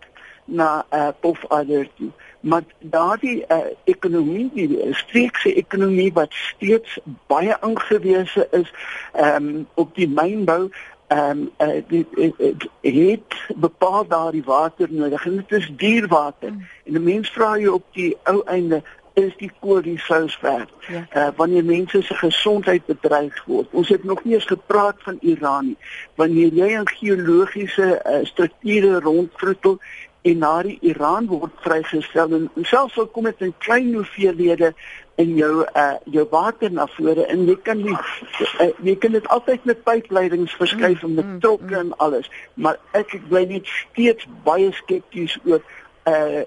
na 0.45 0.85
uh, 0.93 1.09
Pofadder 1.21 1.89
toe 1.97 2.13
maar 2.45 2.63
daardie 2.79 3.45
uh, 3.49 3.59
ekonomie 3.85 4.51
die 4.53 4.79
streekse 4.93 5.55
ekonomie 5.55 6.11
wat 6.13 6.33
steeds 6.33 6.99
baie 7.27 7.61
aangewese 7.61 8.49
is 8.51 8.73
um, 9.17 9.67
op 9.75 9.95
die 9.97 10.09
mynbou 10.09 10.69
ehm 11.15 11.41
um, 11.59 11.69
uh, 11.69 11.83
dit 11.89 12.69
het 12.81 13.35
bepaal 13.57 14.07
daardie 14.09 14.45
water 14.45 14.89
nodig 14.91 15.27
en 15.27 15.37
dit 15.37 15.59
is 15.61 15.71
duur 15.77 16.09
water 16.09 16.51
mm. 16.51 16.67
en 16.85 16.99
die 16.99 17.07
mens 17.13 17.31
vra 17.31 17.55
jy 17.61 17.71
op 17.71 17.85
die 17.93 18.17
ou 18.31 18.41
einde 18.51 18.83
is 19.15 19.35
die 19.39 19.51
kolie 19.61 19.99
sous 20.03 20.35
werd. 20.43 20.71
Ja. 20.89 21.05
Uh 21.17 21.29
wanneer 21.37 21.65
mense 21.65 22.03
se 22.03 22.15
gesondheid 22.15 22.87
bedreig 22.87 23.45
word. 23.47 23.69
Ons 23.71 23.89
het 23.89 24.05
nog 24.05 24.25
nie 24.25 24.35
eens 24.35 24.51
gepraat 24.51 24.97
van 25.07 25.19
Iran 25.21 25.67
nie. 25.67 25.77
Wanneer 26.15 26.51
jy 26.53 26.73
in 26.79 26.89
geologiese 26.89 27.87
uh, 28.03 28.25
strukture 28.27 29.01
rondvroetel 29.01 29.79
en 30.23 30.39
na 30.39 30.55
die 30.67 30.79
Iran 30.81 31.29
word 31.31 31.55
vrygestel 31.63 32.33
en 32.33 32.51
selfs 32.63 32.99
al 32.99 33.11
kom 33.13 33.29
dit 33.29 33.47
in 33.47 33.55
klein 33.59 33.93
hoeveelhede 33.95 34.73
in 35.17 35.37
jou 35.37 35.63
uh 35.63 35.95
jou 36.05 36.27
water 36.31 36.73
na 36.73 36.87
vore 36.97 37.27
en 37.27 37.47
jy 37.47 37.57
kan 37.63 37.83
nie 37.83 37.95
uh, 37.95 38.71
jy 38.83 38.97
kan 38.99 39.15
dit 39.15 39.29
altyd 39.29 39.65
met 39.65 39.85
pypleidings 39.87 40.57
verskuif 40.59 41.03
mm, 41.03 41.15
met 41.15 41.25
mm, 41.25 41.39
trokke 41.45 41.71
mm. 41.71 41.81
en 41.81 41.97
alles 42.07 42.31
maar 42.55 42.79
ek 42.93 43.15
ek 43.21 43.29
bly 43.31 43.45
net 43.51 43.71
steeds 43.79 44.29
baie 44.45 44.73
skepties 44.83 45.39
oor 45.45 45.63
uh 46.05 46.43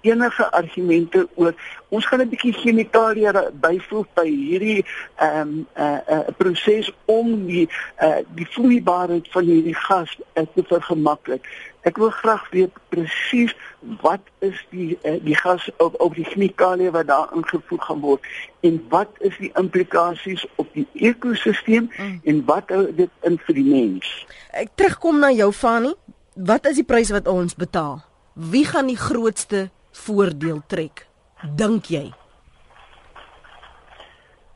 enige 0.00 0.50
argumente 0.50 1.28
oor 1.34 1.54
ons 1.88 2.06
gaan 2.06 2.20
'n 2.22 2.28
bietjie 2.28 2.52
chemikalieë 2.52 3.42
byvoeg 3.62 4.06
by 4.14 4.26
hierdie 4.26 4.84
ehm 5.16 5.40
um, 5.40 5.66
uh, 5.76 6.00
uh 6.14 6.32
proses 6.36 6.90
om 7.04 7.46
die 7.46 7.68
uh 8.02 8.18
die 8.34 8.48
vloeibaarheid 8.50 9.30
van 9.30 9.44
hierdie 9.44 9.74
gas 9.74 10.16
uh, 10.34 10.42
te 10.54 10.62
vergemaklik. 10.66 11.46
Ek 11.88 11.96
wil 11.96 12.10
graag 12.12 12.44
weet 12.52 12.76
presies 12.92 13.54
wat 14.02 14.20
is 14.44 14.58
die 14.70 14.98
uh, 15.08 15.16
die 15.24 15.36
gas 15.36 15.64
op 15.80 15.96
op 16.00 16.14
die 16.14 16.26
chemikalieë 16.28 16.92
wat 16.92 17.08
daar 17.08 17.32
ingevoeg 17.36 17.84
gaan 17.88 18.02
word 18.04 18.28
en 18.60 18.76
wat 18.92 19.08
is 19.24 19.36
die 19.40 19.50
implikasies 19.56 20.44
op 20.60 20.68
die 20.76 20.86
ekosisteem 20.92 21.88
mm. 21.88 22.20
en 22.24 22.44
wat 22.44 22.68
hou 22.68 22.84
dit 22.94 23.10
in 23.24 23.40
vir 23.46 23.56
die 23.56 23.66
mens. 23.70 24.12
Ek 24.52 24.74
terugkom 24.76 25.22
na 25.24 25.32
jou 25.32 25.52
Fanny. 25.56 25.94
Wat 26.36 26.68
is 26.68 26.76
die 26.80 26.86
prys 26.86 27.10
wat 27.12 27.28
ons 27.28 27.56
betaal? 27.56 28.00
Wie 28.34 28.64
gaan 28.64 28.88
die 28.92 29.00
grootste 29.00 29.68
voordeel 30.04 30.60
trek? 30.68 31.06
Dink 31.56 31.88
jy? 31.88 32.10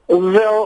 Wel, 0.06 0.60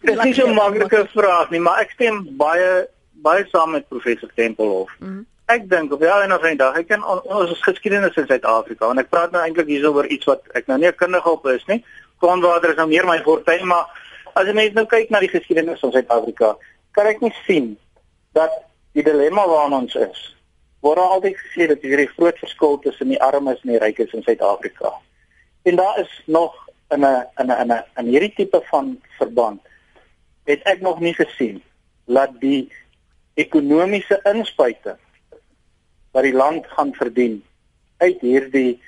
dit 0.06 0.24
is 0.24 0.38
'n 0.46 0.54
maklike 0.54 1.06
vraag 1.10 1.50
nie, 1.50 1.60
maar 1.60 1.82
ek 1.82 1.90
stem 1.98 2.22
baie 2.38 2.86
baie 3.22 3.46
saam 3.50 3.70
met 3.70 3.88
professor 3.88 4.30
Tempelhof. 4.34 4.90
Mm 4.98 5.08
-hmm. 5.08 5.26
Ek 5.46 5.70
dink 5.70 5.92
op 5.92 6.02
ja 6.02 6.22
en 6.22 6.32
op 6.32 6.42
'n 6.42 6.56
dag, 6.56 6.76
ek 6.76 6.86
ken 6.86 7.04
ons 7.04 7.62
geskiedenis 7.62 8.16
in 8.16 8.26
Suid-Afrika 8.26 8.90
en 8.90 8.98
ek 8.98 9.08
praat 9.08 9.30
nou 9.30 9.42
eintlik 9.44 9.66
hier 9.66 9.90
oor 9.92 10.06
iets 10.06 10.24
wat 10.24 10.42
ek 10.52 10.66
nou 10.66 10.78
nie 10.78 10.88
'n 10.88 10.94
kundige 10.94 11.30
op 11.30 11.46
is 11.46 11.64
nie. 11.66 11.84
Konwater 12.18 12.70
is 12.70 12.76
nou 12.76 12.88
meer 12.88 13.06
my 13.06 13.18
fortuin, 13.22 13.66
maar 13.66 13.86
as 14.34 14.46
jy 14.46 14.52
net 14.52 14.74
nou 14.74 14.86
kyk 14.86 15.10
na 15.10 15.20
die 15.20 15.28
geskiedenis 15.28 15.80
van 15.80 15.92
Suid-Afrika, 15.92 16.56
kan 16.90 17.06
ek 17.06 17.20
nie 17.20 17.34
sien 17.46 17.78
dat 18.32 18.50
die 18.92 19.02
dilemma 19.02 19.46
waarna 19.46 19.76
ons 19.76 19.94
is 19.94 20.36
word 20.80 20.98
altyd 20.98 21.36
gesê 21.36 21.66
dat 21.68 21.82
hier 21.82 22.00
'n 22.00 22.14
groot 22.16 22.38
verskil 22.38 22.78
tussen 22.78 23.08
die 23.08 23.22
armes 23.22 23.60
en 23.62 23.70
die 23.70 23.78
rykes 23.78 24.12
in 24.12 24.22
Suid-Afrika. 24.22 24.92
En 25.62 25.76
daar 25.76 25.98
is 25.98 26.22
nog 26.26 26.68
in 26.90 27.00
'n 27.04 27.26
in 27.36 27.46
'n 27.46 27.60
in 27.60 27.72
'n 27.72 27.84
in 27.96 28.06
hierdie 28.06 28.34
tipe 28.34 28.60
van 28.70 29.00
verband 29.18 29.60
het 30.44 30.62
ek 30.62 30.80
nog 30.80 31.00
nie 31.00 31.14
gesien 31.14 31.62
dat 32.06 32.30
die 32.40 32.72
ekonomiese 33.34 34.20
inspuiting 34.32 34.98
wat 36.10 36.22
die 36.22 36.34
land 36.34 36.66
gaan 36.66 36.94
verdien 36.94 37.42
uit 37.98 38.20
hierdie 38.20 38.80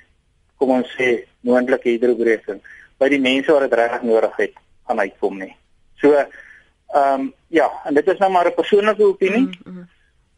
kom 0.57 0.69
ons 0.69 0.95
sê 0.97 1.23
moontlike 1.47 1.89
hidrobreking 1.89 2.61
by 2.99 3.09
die 3.11 3.21
mense 3.21 3.51
wat 3.51 3.65
dit 3.67 3.77
regtig 3.79 4.05
nodig 4.07 4.35
het 4.37 4.55
gaan 4.87 4.99
uitkom 4.99 5.37
nie. 5.39 5.53
So 6.01 6.13
ehm 6.13 7.21
um, 7.21 7.33
ja, 7.47 7.69
en 7.85 7.93
dit 7.93 8.07
is 8.07 8.17
nou 8.17 8.31
maar 8.31 8.47
'n 8.47 8.53
persoonlike 8.53 9.03
opinie. 9.03 9.47
Mm 9.47 9.53
-hmm. 9.63 9.87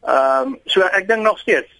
Ehm 0.02 0.46
um, 0.46 0.58
so 0.64 0.80
ek 0.80 1.08
dink 1.08 1.22
nog 1.22 1.38
steeds 1.38 1.70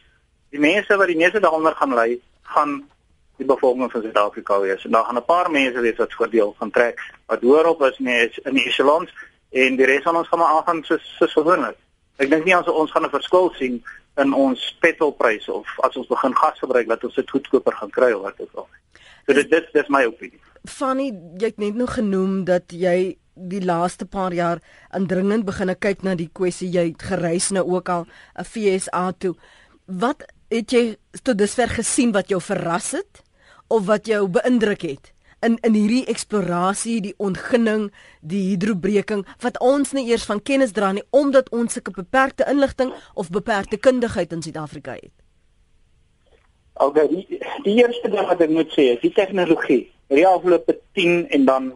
die 0.50 0.60
mense 0.60 0.96
wat 0.96 1.06
die 1.06 1.16
meeste 1.16 1.40
daaronder 1.40 1.74
gaan 1.74 1.94
ly, 1.94 2.20
gaan 2.42 2.88
die 3.36 3.46
bevolking 3.46 3.92
van 3.92 4.02
Suid-Afrika 4.02 4.60
wees. 4.60 4.84
En 4.84 4.90
daar 4.90 5.04
gaan 5.04 5.16
'n 5.16 5.24
paar 5.24 5.50
mense 5.50 5.80
wees 5.80 5.96
wat 5.96 6.12
voordeel 6.12 6.54
gaan 6.58 6.70
trek 6.70 7.00
wat 7.26 7.40
hoorop 7.40 7.82
is 7.82 7.98
nie 7.98 8.14
is 8.14 8.38
in 8.38 8.54
die 8.54 8.66
echelons 8.66 9.10
en 9.50 9.76
die 9.76 9.86
res 9.86 10.02
van 10.02 10.16
ons 10.16 10.28
gaan 10.28 10.38
maar 10.38 10.54
aangaan 10.56 10.84
soos 10.84 11.16
soos 11.18 11.32
gewoonlik. 11.32 11.76
Ek 12.16 12.30
dink 12.30 12.44
nie 12.44 12.56
ons 12.56 12.68
ons 12.68 12.92
gaan 12.92 13.04
'n 13.04 13.10
verskil 13.10 13.52
sien 13.58 13.82
in 14.16 14.32
ons 14.32 14.60
petrolpryse 14.80 15.52
of 15.52 15.66
as 15.84 15.96
ons 15.96 16.08
begin 16.08 16.34
gas 16.34 16.58
gebruik 16.58 16.88
dat 16.88 17.04
ons 17.04 17.14
dit 17.14 17.30
goedkoper 17.30 17.72
gaan 17.72 17.90
kry 17.90 18.12
of 18.12 18.22
wat 18.22 18.40
ook 18.40 18.54
al. 18.54 18.68
So 19.26 19.34
dit 19.34 19.50
dit 19.50 19.74
is 19.74 19.88
my 19.88 20.04
opinie. 20.04 20.40
Fanny, 20.64 21.12
jy 21.38 21.50
het 21.52 21.58
net 21.58 21.74
nog 21.74 21.94
genoem 21.94 22.44
dat 22.44 22.72
jy 22.72 23.16
die 23.34 23.64
laaste 23.64 24.06
paar 24.06 24.32
jaar 24.32 24.62
indringend 24.96 25.44
begine 25.44 25.74
kyk 25.74 26.02
na 26.02 26.14
die 26.14 26.30
kwessie 26.32 26.70
jy 26.72 26.88
het 26.88 27.02
gereis 27.02 27.50
nou 27.50 27.64
ook 27.68 27.88
al 27.88 28.06
'n 28.38 28.44
FSA 28.44 29.12
toe. 29.18 29.34
Wat 29.86 30.24
het 30.48 30.70
jy 30.72 30.96
tot 31.22 31.38
dusver 31.38 31.68
gesien 31.68 32.12
wat 32.12 32.28
jou 32.28 32.40
verras 32.40 32.92
het 32.92 33.22
of 33.68 33.86
wat 33.86 34.06
jou 34.06 34.28
beïndruk 34.28 34.82
het 34.82 35.12
in 35.44 35.58
in 35.62 35.74
hierdie 35.76 36.06
eksplorasie, 36.06 37.00
die 37.00 37.14
ontginning, 37.16 37.90
die 38.20 38.42
hidrobreking 38.50 39.26
wat 39.44 39.58
ons 39.60 39.92
nie 39.92 40.06
eers 40.08 40.24
van 40.28 40.42
kennis 40.42 40.72
dra 40.72 40.92
nie 40.92 41.04
omdat 41.10 41.50
ons 41.50 41.76
sulke 41.76 41.92
beperkte 41.96 42.46
inligting 42.50 42.92
of 43.14 43.30
beperkte 43.30 43.76
kundigheid 43.76 44.32
in 44.32 44.42
Suid-Afrika 44.42 44.96
het. 44.96 45.12
Okay, 46.76 47.08
die, 47.08 47.40
die 47.64 47.76
eerste 47.80 48.08
ding 48.12 48.26
wat 48.28 48.40
ek 48.44 48.52
moet 48.52 48.72
sê 48.74 48.90
is 48.94 49.00
die 49.00 49.12
tegnologie. 49.16 49.86
Die 50.12 50.26
afgelope 50.28 50.76
10 50.98 51.28
en 51.34 51.46
dan 51.48 51.70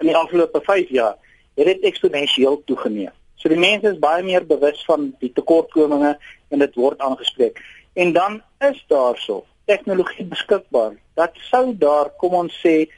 in 0.00 0.08
die 0.08 0.16
afgelope 0.16 0.62
5 0.64 0.88
jaar 0.88 1.18
het 1.60 1.66
dit 1.68 1.84
eksponensieel 1.90 2.62
toegeneem. 2.64 3.12
So 3.40 3.48
die 3.48 3.60
mense 3.60 3.92
is 3.92 4.00
baie 4.00 4.24
meer 4.24 4.44
bewus 4.46 4.80
van 4.88 5.10
die 5.20 5.32
tekortkominge 5.36 6.16
en 6.50 6.64
dit 6.64 6.74
word 6.80 7.00
aangespreek. 7.00 7.60
En 7.92 8.12
dan 8.16 8.40
is 8.64 8.80
daarso 8.88 9.44
tegnologie 9.70 10.26
beskikbaar. 10.26 10.96
Dat 11.18 11.38
sou 11.50 11.70
daar, 11.78 12.10
kom 12.18 12.34
ons 12.42 12.56
sê, 12.64 12.88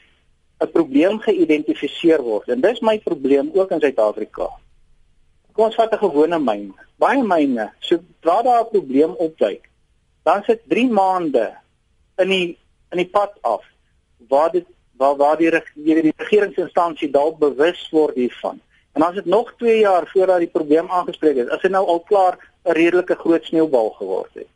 'n 0.63 0.71
probleem 0.71 1.19
geïdentifiseer 1.19 2.21
word. 2.21 2.49
En 2.49 2.61
dis 2.61 2.79
my 2.79 2.99
probleem 2.99 3.51
ook 3.53 3.71
in 3.71 3.79
Suid-Afrika. 3.79 4.49
Kom 5.53 5.65
ons 5.65 5.75
vat 5.75 5.93
'n 5.93 6.05
gewone 6.05 6.39
myn. 6.39 6.73
Baie 6.97 7.23
myne, 7.23 7.71
so 7.79 7.99
waar 8.21 8.43
daar 8.43 8.63
'n 8.63 8.69
probleem 8.71 9.13
opduik, 9.27 9.69
dan 10.23 10.43
sit 10.43 10.61
3 10.67 10.89
maande 10.89 11.53
in 12.17 12.29
die 12.29 12.57
in 12.91 12.97
die 12.97 13.09
pad 13.09 13.33
af 13.41 13.63
waar 14.29 14.51
dit 14.51 14.65
waar 14.97 15.15
waar 15.15 15.37
die 15.37 15.49
regering 15.49 16.01
die 16.01 16.13
regeringsinstansie 16.17 17.09
dalk 17.11 17.39
bewus 17.39 17.89
word 17.91 18.15
hiervan. 18.15 18.61
En 18.93 19.01
as 19.01 19.15
dit 19.15 19.25
nog 19.25 19.53
2 19.57 19.79
jaar 19.79 20.07
voordat 20.07 20.37
die 20.37 20.47
probleem 20.47 20.89
aangespreek 20.89 21.35
is, 21.35 21.47
is 21.47 21.61
dit 21.61 21.71
nou 21.71 21.85
al 21.87 21.99
klaar 21.99 22.37
'n 22.63 22.71
redelike 22.71 23.15
groot 23.15 23.43
sneeubal 23.43 23.89
geword 23.89 24.33
het. 24.33 24.47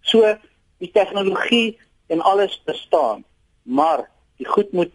So 0.00 0.36
die 0.82 0.90
tegnologie 0.92 1.78
en 2.12 2.20
alles 2.20 2.56
bestaan, 2.64 3.24
maar 3.62 4.08
die 4.36 4.48
goed 4.48 4.72
moet 4.72 4.92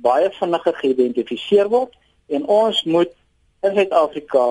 baie 0.00 0.30
vinniger 0.38 0.76
geïdentifiseer 0.80 1.68
word 1.72 1.94
en 2.28 2.46
ons 2.46 2.82
moet 2.84 3.12
in 3.66 3.76
Suid-Afrika 3.76 4.44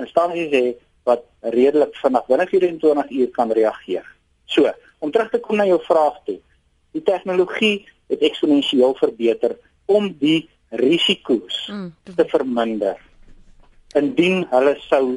instansies 0.00 0.52
hê 0.52 0.66
wat 1.06 1.24
redelik 1.54 1.94
vinnig 2.02 2.26
binne 2.30 2.46
24 2.50 3.10
uur 3.20 3.30
kan 3.34 3.52
reageer. 3.54 4.06
So, 4.50 4.70
om 4.98 5.12
terug 5.14 5.30
te 5.30 5.40
kom 5.42 5.60
na 5.60 5.66
jou 5.68 5.78
vraag 5.86 6.18
toe. 6.26 6.38
Die 6.96 7.02
tegnologie 7.04 7.86
het 8.10 8.22
eksponensieel 8.26 8.94
verbeter 8.98 9.56
om 9.86 10.08
die 10.18 10.48
risiko's 10.74 11.66
mm, 11.70 11.90
te 12.16 12.26
verminder 12.30 12.98
indien 13.96 14.44
hulle 14.50 14.74
sou 14.88 15.16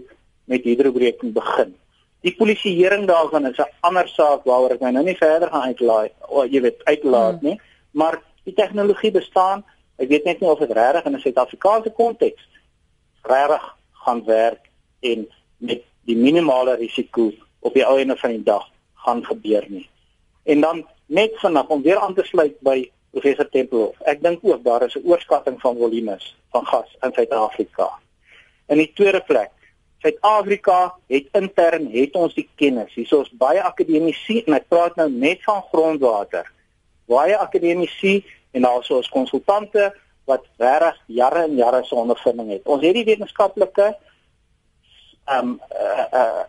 met 0.49 0.65
hidrobreking 0.65 1.33
begin. 1.35 1.73
Die 2.21 2.35
polisieering 2.35 3.07
daarvan 3.07 3.45
is 3.47 3.57
'n 3.57 3.71
ander 3.79 4.07
saak 4.07 4.43
waaroor 4.43 4.71
ek 4.71 4.79
nou 4.79 5.03
nie 5.03 5.17
verder 5.17 5.49
gaan 5.49 5.67
uitlaai 5.71 6.09
of 6.27 6.45
jy 6.51 6.61
weet 6.61 6.83
uitlaat 6.83 7.41
mm. 7.41 7.47
nie, 7.47 7.61
maar 7.91 8.21
die 8.43 8.53
tegnologie 8.53 9.11
bestaan. 9.11 9.63
Ek 9.97 10.09
weet 10.09 10.23
net 10.23 10.39
nie 10.39 10.49
of 10.49 10.59
dit 10.59 10.71
regtig 10.71 11.05
in 11.05 11.15
'n 11.15 11.19
Suid-Afrikaanse 11.19 11.91
konteks 11.91 12.47
regtig 13.21 13.75
gaan 13.91 14.23
werk 14.25 14.69
en 14.99 15.27
met 15.57 15.83
die 16.05 16.17
minimale 16.17 16.75
risiko 16.75 17.31
op 17.59 17.73
die 17.73 17.85
einde 17.85 18.17
van 18.17 18.29
die 18.29 18.43
dag 18.43 18.69
gaan 18.93 19.25
gebeur 19.25 19.65
nie. 19.67 19.89
En 20.43 20.61
dan 20.61 20.87
net 21.05 21.39
vinnig 21.39 21.67
om 21.67 21.81
weer 21.81 21.99
aan 21.99 22.13
te 22.13 22.23
sluit 22.23 22.59
by 22.59 22.91
professor 23.11 23.49
Tempelhof. 23.49 23.99
Ek 24.05 24.21
dink 24.21 24.39
ook 24.41 24.63
daar 24.63 24.85
is 24.85 24.95
'n 24.95 25.05
oorskatting 25.05 25.61
van 25.61 25.77
volumes 25.77 26.35
van 26.51 26.65
gas 26.65 26.95
in 27.01 27.13
Suid-Afrika. 27.13 27.89
In 28.67 28.77
die 28.77 28.91
tweede 28.93 29.21
plek, 29.21 29.51
Suid-Afrika 30.01 30.95
het 31.11 31.27
intern 31.35 31.89
het 31.91 32.15
ons 32.15 32.33
die 32.33 32.47
kennis. 32.55 32.93
Hier 32.95 33.03
is 33.03 33.15
ons 33.15 33.31
baie 33.41 33.63
akademici 33.63 34.43
en 34.45 34.55
ek 34.55 34.69
praat 34.71 34.95
nou 34.95 35.09
net 35.11 35.43
van 35.43 35.59
grondwater. 35.71 36.47
Baie 37.11 37.35
akademici 37.37 38.21
en 38.55 38.67
also 38.69 39.01
ons 39.01 39.09
konsultante 39.11 39.89
wat 40.29 40.45
regtig 40.61 41.01
jare 41.19 41.43
en 41.47 41.57
jare 41.57 41.83
se 41.83 41.95
ondervinding 41.95 42.53
het. 42.53 42.63
Ons 42.69 42.85
het 42.85 42.95
die 42.95 43.07
wetenskaplike 43.07 43.89
ehm 45.29 45.51
um, 45.51 45.59
uh, 45.73 46.05
uh 46.21 46.45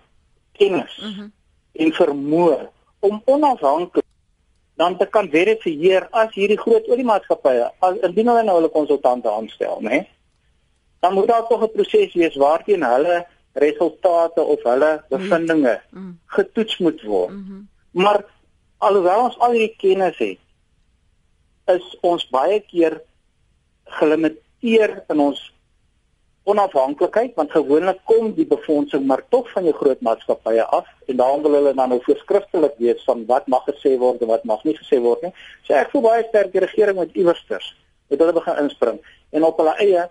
kennis 0.61 0.99
mm 1.01 1.13
-hmm. 1.13 1.33
en 1.73 1.93
vermoë 1.93 2.69
om 3.01 3.23
onafhanklik 3.25 4.05
dan 4.75 4.97
te 4.97 5.07
kan 5.07 5.29
verifieer 5.29 6.07
as 6.11 6.35
hierdie 6.35 6.59
groot 6.61 6.89
oliemaatskappye 6.89 7.71
as 7.79 7.97
indien 8.09 8.29
hulle 8.29 8.43
nou 8.43 8.57
hulle 8.59 8.73
konsultante 8.73 9.31
aanstel, 9.31 9.81
né? 9.81 10.07
Dan 11.01 11.15
moet 11.15 11.29
daar 11.29 11.47
tog 11.49 11.63
'n 11.63 11.73
proses 11.73 12.15
wees 12.15 12.37
waarteen 12.37 12.85
hulle 12.85 13.27
resultate 13.61 14.43
of 14.43 14.63
hulle 14.69 14.91
bevindinge 15.13 15.77
mm. 15.91 16.13
getoets 16.37 16.79
moet 16.79 17.03
word. 17.03 17.35
Mm 17.35 17.45
-hmm. 17.47 17.69
Maar 18.03 18.25
alhoewel 18.79 19.25
ons 19.29 19.39
al 19.39 19.57
hierdie 19.57 19.77
kennis 19.77 20.19
het, 20.19 20.39
is 21.77 21.97
ons 22.01 22.29
baie 22.33 22.61
keer 22.61 23.01
gelimiteer 24.01 25.03
in 25.09 25.21
ons 25.21 25.41
onafhanklikheid 26.51 27.35
want 27.37 27.53
gewoonlik 27.53 28.01
kom 28.09 28.31
die 28.35 28.47
befondsing 28.49 29.05
maar 29.07 29.23
tog 29.29 29.51
van 29.53 29.67
jou 29.69 29.75
groot 29.77 30.01
maatskappye 30.01 30.65
af 30.65 30.89
en 31.07 31.17
daarom 31.17 31.43
wil 31.43 31.57
hulle 31.59 31.75
dan 31.75 31.93
nou 31.93 32.01
voorskriftelik 32.07 32.79
weet 32.79 33.03
van 33.05 33.27
wat 33.27 33.47
mag 33.47 33.67
gesê 33.69 33.97
word 33.99 34.23
en 34.23 34.33
wat 34.33 34.47
mag 34.49 34.65
nie 34.65 34.77
gesê 34.79 35.01
word 35.05 35.23
nie. 35.27 35.33
So 35.67 35.77
ek 35.77 35.93
voel 35.93 36.07
baie 36.09 36.25
sterk 36.29 36.53
die 36.55 36.65
regering 36.65 36.97
moet 36.97 37.15
iewersters 37.15 37.75
met 38.09 38.23
hulle 38.23 38.37
begin 38.37 38.63
inspring 38.65 38.99
en 39.31 39.47
op 39.47 39.61
hulle 39.61 39.77
eie 39.85 40.09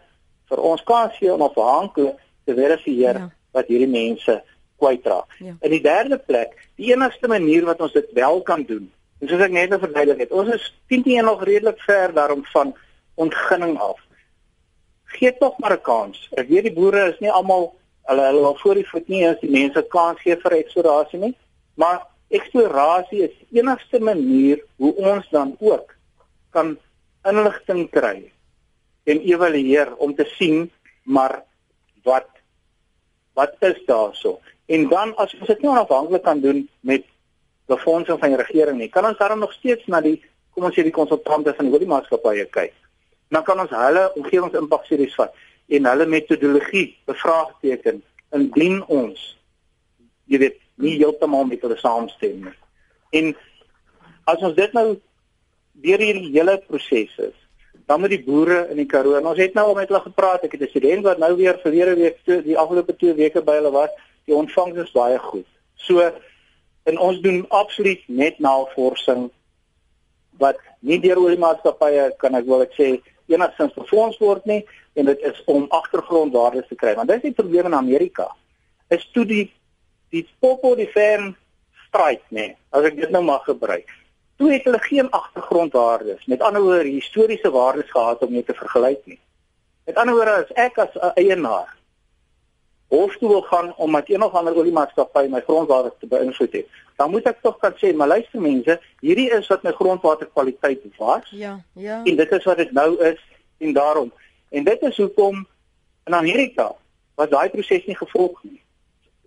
vir 0.52 0.64
ons 0.72 0.86
kan 0.86 1.12
sien 1.18 1.36
onafhanklik 1.36 2.22
te 2.46 2.56
verifieer 2.56 3.24
ja. 3.24 3.28
Wat 3.56 3.68
hierdie 3.68 3.90
mense 3.90 4.40
kwytraak. 4.80 5.34
Ja. 5.40 5.56
In 5.62 5.74
die 5.76 5.82
derde 5.84 6.18
plek, 6.18 6.56
die 6.80 6.92
enigste 6.94 7.28
manier 7.28 7.66
wat 7.68 7.82
ons 7.82 7.94
dit 7.94 8.12
wel 8.18 8.42
kan 8.48 8.64
doen, 8.64 8.88
en 9.20 9.28
soos 9.28 9.44
ek 9.44 9.56
net 9.56 9.74
nou 9.74 9.80
verduidelik 9.82 10.24
het, 10.26 10.36
ons 10.36 10.54
is 10.56 10.70
teen 10.88 11.04
teen 11.04 11.28
nog 11.28 11.44
redelik 11.44 11.82
ver 11.88 12.14
daarom 12.16 12.46
van 12.54 12.76
ontginning 13.20 13.76
af. 13.84 14.00
Gee 15.18 15.34
tog 15.38 15.58
maar 15.60 15.76
'n 15.76 15.82
kans. 15.82 16.30
Ek 16.38 16.48
weet 16.48 16.70
die 16.70 16.74
boere 16.74 17.10
is 17.12 17.20
nie 17.20 17.32
almal 17.32 17.74
hulle 18.10 18.26
hulle 18.26 18.42
wil 18.42 18.58
voor 18.62 18.76
die 18.76 18.88
voet 18.88 19.08
nie 19.08 19.28
as 19.28 19.40
die 19.42 19.52
mense 19.52 19.82
kans 19.94 20.22
gee 20.22 20.36
vir 20.36 20.56
eksplorasie 20.58 21.20
nie, 21.20 21.36
maar 21.76 22.08
eksplorasie 22.30 23.24
is 23.28 23.36
die 23.40 23.60
enigste 23.62 24.00
manier 24.00 24.62
hoe 24.78 24.94
ons 24.96 25.30
dan 25.30 25.56
ook 25.60 25.96
kan 26.56 26.78
inligting 27.30 27.90
kry 27.94 28.32
en 29.10 29.22
evalueer 29.22 29.96
om 29.98 30.16
te 30.16 30.26
sien 30.38 30.70
maar 31.04 31.44
wat 32.04 32.30
wat 33.40 33.56
is 33.72 33.80
daarso 33.88 34.38
En 34.70 34.88
dan 34.88 35.16
as 35.16 35.32
ons 35.34 35.48
dit 35.50 35.62
nie 35.64 35.70
onafhanklik 35.70 36.22
kan 36.22 36.42
doen 36.44 36.60
met 36.86 37.06
befondsing 37.66 38.20
van 38.22 38.34
die 38.36 38.38
regering 38.38 38.78
nie, 38.78 38.90
kan 38.94 39.06
ons 39.06 39.18
daarom 39.18 39.42
nog 39.42 39.54
steeds 39.54 39.88
na 39.90 40.02
die 40.06 40.20
kom 40.54 40.68
ons 40.68 40.76
sê 40.78 40.84
die 40.86 40.94
konsultante 40.94 41.56
van 41.58 41.66
die 41.66 41.74
oliemaatskappye 41.74 42.46
kyk. 42.54 42.76
Dan 43.34 43.46
kan 43.48 43.64
ons 43.64 43.74
hulle 43.74 44.04
omgewingsimpakstudies 44.20 45.16
vat 45.18 45.34
en 45.74 45.90
hulle 45.90 46.06
metodologie 46.10 46.86
bevraagteken 47.10 48.04
indien 48.38 48.78
ons 48.94 49.26
jy 50.30 50.38
weet 50.46 50.62
nie 50.78 51.00
heeltemal 51.00 51.50
met 51.50 51.66
hulle 51.66 51.78
saamstem 51.82 52.46
nie. 52.46 52.56
En 53.18 53.34
as 54.30 54.46
ons 54.46 54.54
dit 54.54 54.78
nou 54.78 54.88
deur 55.82 56.06
hierdie 56.06 56.30
hele 56.36 56.60
proses 56.68 57.18
is, 57.26 57.39
dan 57.90 58.02
met 58.02 58.12
die 58.14 58.22
boere 58.24 58.68
in 58.70 58.78
die 58.78 58.86
Karoo. 58.86 59.16
En 59.18 59.26
ons 59.26 59.40
het 59.42 59.56
nou 59.58 59.66
al 59.72 59.78
met 59.80 59.90
hulle 59.90 60.04
gepraat. 60.04 60.44
Ek 60.46 60.52
het 60.52 60.62
'n 60.62 60.70
student 60.70 61.04
wat 61.04 61.18
nou 61.18 61.36
weer 61.36 61.58
verlede 61.60 61.96
week 61.96 62.18
die 62.46 62.58
afgelope 62.58 62.96
2 62.96 63.14
weke 63.14 63.42
by 63.42 63.56
hulle 63.58 63.72
was 63.72 63.90
die 64.26 64.36
ontvangs 64.36 64.78
is 64.78 64.92
baie 64.92 65.18
goed. 65.20 65.48
So 65.76 66.12
en 66.84 67.00
ons 67.00 67.22
doen 67.22 67.46
absoluut 67.50 68.02
net 68.08 68.40
navorsing 68.40 69.30
wat 70.38 70.58
nie 70.80 71.00
deur 71.00 71.18
oliemaatskappye 71.18 72.14
kan 72.18 72.36
ek 72.36 72.46
wil 72.46 72.62
ek 72.62 72.78
sê 72.78 73.02
enigstens 73.28 73.74
befonds 73.74 74.18
word 74.18 74.46
nie 74.46 74.66
en 74.94 75.06
dit 75.06 75.20
is 75.20 75.42
om 75.46 75.66
agtergrondwaardes 75.70 76.68
te 76.68 76.76
kry. 76.76 76.96
Want 76.96 77.10
dis 77.10 77.22
die 77.22 77.34
probleem 77.42 77.66
in 77.66 77.74
Amerika. 77.74 78.30
Is 78.88 79.10
toe 79.14 79.26
die 79.26 79.52
die 80.10 80.28
popo 80.40 80.76
die 80.76 80.92
fan 80.94 81.36
stryd 81.88 82.22
nê. 82.30 82.56
As 82.70 82.86
ek 82.86 82.96
dit 83.02 83.10
nou 83.10 83.24
mag 83.24 83.44
gebruik. 83.50 83.90
Toe 84.40 84.52
het 84.52 84.64
hulle 84.64 84.80
geen 84.80 85.10
agtergrondwaardes. 85.10 86.26
Met 86.26 86.42
ander 86.42 86.62
woorde 86.62 86.90
historiese 86.90 87.52
waardes 87.52 87.92
gehad 87.92 88.24
om 88.24 88.32
mee 88.32 88.44
te 88.44 88.56
vergelyk 88.56 89.02
nie. 89.06 89.20
Met 89.86 90.00
ander 90.00 90.16
woorde 90.16 90.38
as 90.44 90.54
ek 90.56 90.78
as 90.78 90.96
'n 90.96 91.12
eienaar 91.20 91.76
hof 92.90 93.18
toe 93.18 93.30
wil 93.30 93.42
gaan 93.42 93.76
omdat 93.76 94.10
een 94.10 94.24
of 94.24 94.34
ander 94.34 94.56
oliemaatskappy 94.56 95.28
my 95.30 95.42
grondwater 95.42 95.92
te 96.00 96.08
beïnvloed 96.08 96.52
het, 96.52 96.68
dan 96.98 97.12
moet 97.12 97.28
ek 97.30 97.42
tog 97.42 97.58
kan 97.62 97.76
sê, 97.78 97.92
maar 97.96 98.08
luister 98.08 98.42
mense, 98.42 98.80
hierdie 99.00 99.30
is 99.32 99.48
wat 99.48 99.64
my 99.64 99.72
grondwaterkwaliteit 99.72 100.82
was. 100.98 101.30
Ja, 101.30 101.60
ja. 101.74 102.02
En 102.04 102.16
dit 102.16 102.32
is 102.32 102.44
wat 102.44 102.58
dit 102.58 102.72
nou 102.72 102.98
is 103.06 103.22
en 103.58 103.74
daarom. 103.74 104.12
En 104.50 104.64
dit 104.64 104.82
is 104.82 104.98
hoekom 104.98 105.48
in 106.06 106.14
Amerika 106.14 106.72
was 107.16 107.30
daai 107.30 107.50
proses 107.50 107.86
nie 107.86 107.98
gevolg 107.98 108.44
nie. 108.44 108.62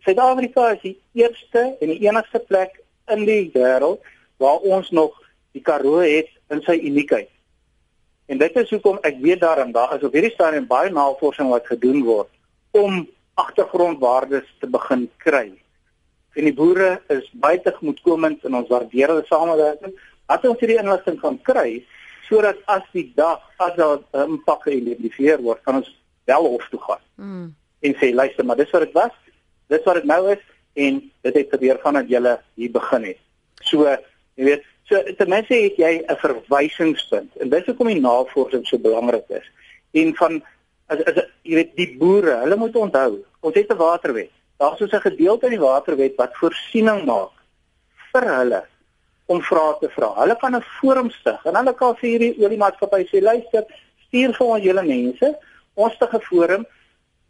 Suid-Afrika 0.02 0.70
is 0.72 0.80
die 0.82 0.96
eerste 1.12 1.76
en 1.80 1.92
die 1.94 2.00
enigste 2.08 2.42
plek 2.48 2.80
in 3.06 3.24
die 3.28 3.50
wêreld 3.54 4.02
waar 4.42 4.66
ons 4.76 4.90
nog 4.90 5.14
die 5.56 5.62
Karoo 5.62 6.02
het 6.02 6.30
in 6.52 6.62
sy 6.66 6.76
uniekheid. 6.80 7.30
En 8.26 8.38
dit 8.40 8.56
is 8.56 8.70
hoekom 8.70 9.00
ek 9.06 9.18
weet 9.22 9.42
daarin 9.42 9.72
daar 9.74 9.94
is 9.96 10.04
op 10.06 10.14
hierdie 10.16 10.34
stadium 10.34 10.68
baie 10.70 10.90
navorsing 10.90 11.50
wat 11.52 11.66
gedoen 11.68 12.02
word 12.06 12.30
om 12.72 13.02
agtergrondwaardes 13.40 14.48
te 14.60 14.68
begin 14.70 15.08
kry. 15.24 15.48
En 16.36 16.48
die 16.48 16.54
boere 16.56 16.94
is 17.12 17.28
baie 17.44 17.60
tegemoetkomend 17.60 18.44
in 18.48 18.56
ons 18.56 18.70
waardeer 18.72 19.12
hulle 19.12 19.26
samewerking. 19.28 19.92
Dat 20.30 20.46
ons 20.48 20.62
hierdie 20.62 20.80
inligting 20.80 21.18
kan 21.20 21.36
kry 21.44 21.82
sodat 22.28 22.60
as 22.70 22.84
die 22.94 23.10
dag 23.18 23.42
as 23.60 23.74
daar 23.76 23.98
'n 23.98 24.38
impak 24.38 24.62
geïdentifiseer 24.64 25.42
word, 25.42 25.60
kan 25.62 25.76
ons 25.82 25.90
wel 26.24 26.46
hof 26.46 26.68
toe 26.70 26.80
gaan. 26.80 27.02
Mm. 27.16 27.54
En 27.80 27.94
sê 28.00 28.14
luister, 28.14 28.44
maar 28.44 28.56
dis 28.56 28.70
wat 28.70 28.80
dit 28.80 28.92
was. 28.92 29.14
Dis 29.68 29.84
wat 29.84 29.94
dit 29.94 30.04
nou 30.04 30.30
is 30.30 30.42
en 30.72 31.10
dit 31.20 31.34
het 31.34 31.48
gebeur 31.50 31.78
vandat 31.82 32.08
jy 32.08 32.38
hier 32.54 32.70
begin 32.70 33.04
het. 33.04 33.18
So, 33.62 33.84
jy 34.34 34.44
weet, 34.44 34.64
so 34.88 35.00
ten 35.18 35.28
minste 35.28 35.54
het 35.54 35.76
jy 35.76 35.92
'n 36.02 36.16
verwysingspunt 36.16 37.36
en 37.40 37.48
dis 37.48 37.66
hoekom 37.66 37.86
die 37.86 38.00
navorsing 38.00 38.66
so 38.66 38.78
belangrik 38.78 39.28
is. 39.28 39.46
En 39.92 40.14
van 40.16 40.42
as 40.86 41.04
as 41.04 41.24
jy 41.42 41.54
weet 41.54 41.76
die 41.76 41.96
boere, 41.98 42.40
hulle 42.44 42.56
moet 42.56 42.76
onthou, 42.76 43.24
ons 43.40 43.54
het 43.54 43.70
'n 43.70 43.76
waterwet. 43.76 44.30
Daar's 44.58 44.78
so 44.78 44.84
'n 44.84 45.08
gedeelte 45.08 45.46
in 45.46 45.56
die 45.58 45.66
waterwet 45.66 46.16
wat 46.16 46.36
voorsiening 46.36 47.04
maak 47.04 47.32
vir 48.12 48.24
hulle 48.36 48.62
om 49.26 49.40
vrae 49.42 49.78
te 49.80 49.88
vra. 49.88 50.14
Hulle 50.20 50.36
kan 50.36 50.56
'n 50.56 50.64
forum 50.80 51.10
stig 51.10 51.44
en 51.44 51.56
hulle 51.56 51.74
kan 51.74 51.96
vir 51.96 52.10
hierdie 52.10 52.44
oliemaatskappy 52.44 53.06
sê 53.06 53.22
luister, 53.22 53.64
stuur 54.06 54.34
vir 54.34 54.46
ons 54.46 54.64
julle 54.64 54.82
mense, 54.82 55.38
ons 55.74 55.94
stig 55.94 56.14
'n 56.14 56.20
forum, 56.20 56.66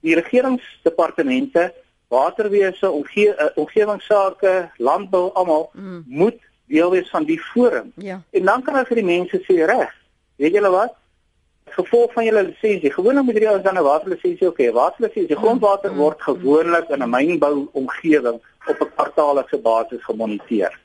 die 0.00 0.14
regeringsdepartemente, 0.14 1.72
waterwese, 2.08 2.90
omge 2.90 3.26
uh, 3.38 3.48
omgewingsake, 3.54 4.70
landbou 4.78 5.30
almal 5.34 5.70
mm. 5.74 6.04
moet 6.06 6.40
deel 6.72 6.90
wees 6.96 7.12
van 7.12 7.28
die 7.28 7.38
forum. 7.52 7.92
Ja. 7.96 8.22
En 8.30 8.50
dan 8.50 8.64
kan 8.64 8.74
hulle 8.74 8.90
vir 8.90 9.00
die 9.02 9.10
mense 9.10 9.40
sê 9.46 9.60
reg, 9.68 9.94
weet 10.40 10.58
julle 10.58 10.72
wat? 10.74 10.98
gevolg 11.72 12.12
van 12.12 12.24
julle 12.24 12.42
lisensie. 12.42 12.92
Gewoonlik 12.92 13.24
moet 13.24 13.38
jy 13.40 13.46
as 13.48 13.62
dan 13.62 13.78
'n 13.78 13.82
waterlisensie 13.82 14.46
ook 14.46 14.58
hê. 14.58 14.72
Waterlisensie, 14.72 15.36
grondwater 15.36 15.90
mm, 15.90 15.96
word 15.96 16.22
gewoonlik 16.22 16.88
in 16.88 17.02
'n 17.02 17.10
mynbou 17.10 17.68
omgewing 17.72 18.40
op 18.66 18.80
'n 18.80 18.90
kwartaallikse 18.94 19.58
basis 19.58 20.04
gemoniteer. 20.04 20.78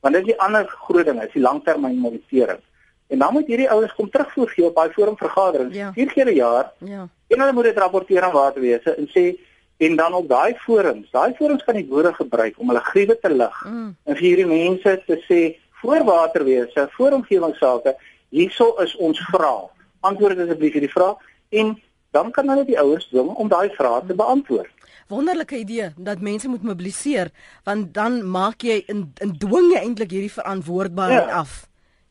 Want 0.00 0.14
dit 0.14 0.26
is 0.26 0.32
die 0.32 0.40
ander 0.40 0.66
groot 0.66 1.04
ding, 1.04 1.22
is 1.22 1.32
die 1.32 1.42
langtermyn 1.42 1.96
monitering. 1.96 2.60
En 3.06 3.18
dan 3.18 3.32
moet 3.32 3.46
hierdie 3.46 3.70
ouens 3.70 3.94
kom 3.94 4.10
terugvoer 4.10 4.48
gee 4.48 4.64
op 4.64 4.74
daai 4.74 4.90
forum 4.92 5.16
vergaderings. 5.16 5.76
Ja. 5.76 5.92
Vier 5.92 6.12
keer 6.12 6.26
'n 6.26 6.34
jaar. 6.34 6.72
Ja. 6.78 7.08
En 7.26 7.40
hulle 7.40 7.52
moet 7.52 7.64
dit 7.64 7.78
rapporteer 7.78 8.22
aan 8.22 8.32
waterwese 8.32 8.94
en 8.94 9.08
sê 9.08 9.38
en 9.76 9.96
dan 9.96 10.14
op 10.14 10.28
daai 10.28 10.54
forums, 10.64 11.10
daai 11.10 11.34
forums 11.34 11.64
kan 11.64 11.74
die 11.74 11.86
boere 11.86 12.14
gebruik 12.14 12.58
om 12.58 12.70
hulle 12.70 12.80
gruwe 12.80 13.18
te 13.20 13.30
lig 13.30 13.64
mm. 13.66 13.94
en 14.04 14.16
vir 14.16 14.26
hierdie 14.26 14.46
mense 14.46 15.02
te 15.06 15.18
sê 15.28 15.40
voor 15.82 16.04
waterwese, 16.04 16.88
voor 16.96 17.12
omgewingsake, 17.12 17.96
hierso 18.28 18.74
is 18.82 18.94
ons 18.96 19.20
vrae 19.32 19.68
antwoord 20.04 20.38
asseblief 20.44 20.76
hierdie 20.76 20.92
vraag 20.92 21.20
en 21.60 21.74
dan 22.14 22.30
kan 22.30 22.48
hulle 22.48 22.64
die 22.68 22.78
ouers 22.78 23.06
dwing 23.10 23.32
om 23.34 23.50
daai 23.50 23.68
vrae 23.74 24.02
te 24.06 24.14
beantwoord. 24.14 24.70
Wonderlike 25.12 25.56
idee 25.58 25.90
dat 25.96 26.22
mense 26.24 26.48
moet 26.48 26.62
mobiliseer 26.62 27.30
want 27.66 27.92
dan 27.94 28.22
maak 28.30 28.64
jy 28.64 28.80
in 28.88 29.06
in 29.24 29.34
dwing 29.38 29.72
jy 29.74 29.82
eintlik 29.82 30.14
hierdie 30.16 30.32
verantwoordbaarheid 30.32 31.30
ja. 31.30 31.40
af. 31.42 31.64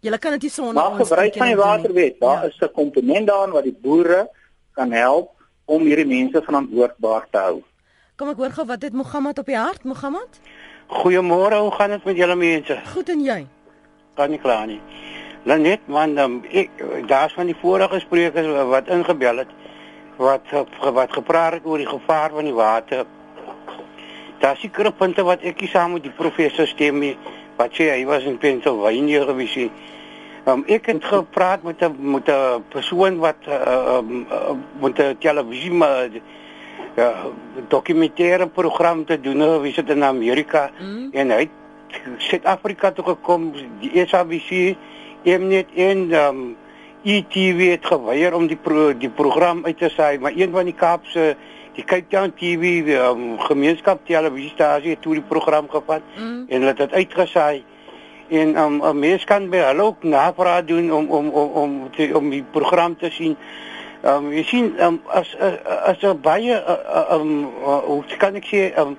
Jy 0.03 0.17
kan 0.19 0.35
dit 0.35 0.49
nie 0.49 0.51
sonder 0.51 0.83
ons 0.83 0.97
Maar 0.97 1.05
gebruik 1.05 1.37
van 1.39 1.47
die 1.47 1.61
waterwet, 1.61 2.19
daar 2.19 2.43
ja. 2.43 2.49
is 2.51 2.59
'n 2.59 2.73
komponent 2.75 3.27
daarin 3.27 3.55
wat 3.55 3.63
die 3.63 3.77
boere 3.85 4.27
kan 4.75 4.91
help 4.91 5.31
om 5.65 5.85
hierdie 5.87 6.07
mense 6.07 6.41
verantwoordbaar 6.43 7.27
te 7.31 7.37
hou. 7.37 7.61
Kom 8.19 8.29
ek 8.29 8.37
hoor 8.41 8.53
gou 8.53 8.65
wat 8.69 8.83
het 8.85 8.93
Mohammed 8.93 9.39
op 9.39 9.49
die 9.49 9.57
hart, 9.57 9.83
Mohammed? 9.83 10.39
Goeiemôre, 10.87 11.59
hoe 11.63 11.71
gaan 11.71 11.95
dit 11.95 12.05
met 12.05 12.17
julle 12.17 12.35
mense? 12.35 12.79
Goed 12.93 13.09
en 13.09 13.23
jy? 13.23 13.39
Kan 14.19 14.29
nie 14.29 14.39
kla 14.39 14.65
nie. 14.69 14.79
Lanet 15.49 15.87
man 15.91 16.15
dan 16.15 16.35
ek 16.51 16.83
daar's 17.07 17.33
van 17.35 17.49
die 17.49 17.57
vorige 17.59 17.99
sprekers 17.99 18.47
wat 18.69 18.87
ingebel 18.87 19.43
het 19.43 19.51
wat 20.17 20.51
wat 20.79 21.11
gepraat 21.11 21.57
het 21.57 21.65
oor 21.65 21.81
die 21.81 21.89
gevaar 21.89 22.29
van 22.31 22.45
die 22.45 22.53
water. 22.53 23.05
Daar 24.39 24.57
seker 24.57 24.91
punte 24.91 25.23
wat 25.23 25.41
ek 25.41 25.63
saam 25.71 25.97
met 25.97 26.03
die 26.03 26.13
professor 26.15 26.67
stem 26.67 26.99
mee 26.99 27.17
wat 27.57 27.73
sê 27.73 27.89
hy 27.91 28.05
was 28.05 28.23
in 28.29 28.37
Pennsylvania 28.37 29.23
gewees. 29.25 29.71
Um, 30.43 30.63
ek 30.67 30.89
het 30.91 31.05
gepraat 31.07 31.63
met 31.63 31.79
'n 31.81 31.95
met 32.11 32.27
'n 32.27 32.63
persoon 32.67 33.17
wat 33.17 33.39
uh, 33.47 33.97
um, 33.97 34.27
uh, 34.31 34.51
met 34.79 34.99
'n 34.99 35.15
televisie 35.19 35.71
maar 35.71 36.09
ja, 36.95 37.13
dokumentêre 37.67 38.47
program 38.47 39.05
te 39.05 39.19
doen 39.21 39.41
gewees 39.41 39.75
het 39.75 39.89
in 39.89 40.03
Amerika 40.03 40.71
mm. 40.79 41.09
en 41.11 41.29
hy 41.29 41.49
Suid-Afrika 42.17 42.91
toe 42.91 43.05
gekom, 43.05 43.51
die 43.79 44.05
SABC 44.05 44.75
Mnet 45.23 45.67
en 45.75 46.11
um 46.13 46.55
ETV 47.03 47.69
het 47.69 47.85
geweier 47.85 48.33
om 48.33 48.47
die 48.47 48.57
pro, 48.57 48.93
die 48.97 49.09
program 49.09 49.65
uit 49.65 49.77
te 49.77 49.89
saai, 49.89 50.19
maar 50.19 50.31
een 50.35 50.51
van 50.51 50.65
die 50.65 50.75
Kaapse 50.75 51.35
die 51.75 51.83
Cape 51.83 52.07
Town 52.07 52.31
TV 52.35 52.87
um, 52.95 53.39
gemeenskap 53.39 54.05
televisiestasie 54.05 54.93
het 54.93 55.01
toe 55.01 55.13
die 55.13 55.25
program 55.27 55.69
gevat 55.69 56.01
mm. 56.15 56.45
en 56.47 56.57
hulle 56.61 56.71
het 56.71 56.77
dit 56.77 56.93
uitgesaai. 56.93 57.63
En 58.29 58.57
um 58.57 58.81
'n 58.83 58.99
mens 58.99 59.23
kan 59.23 59.49
by 59.49 59.57
hulle 59.57 59.81
ook 59.81 60.03
navraag 60.03 60.65
doen 60.65 60.93
om 60.93 61.09
om 61.09 61.29
om 61.29 61.49
om 61.51 61.89
te, 61.91 62.11
om 62.13 62.29
die 62.29 62.43
program 62.51 62.97
te 62.97 63.09
sien. 63.09 63.37
Um, 64.03 64.31
jy 64.31 64.43
sien 64.43 64.73
um, 64.83 65.01
as 65.07 65.35
as 65.85 66.01
'n 66.01 66.21
baie 66.21 66.53
ehm 66.53 67.21
um, 67.21 67.49
hoe 67.63 68.03
kan 68.17 68.35
ek 68.35 68.45
sê 68.45 68.71
ehm 68.75 68.87
um, 68.87 68.97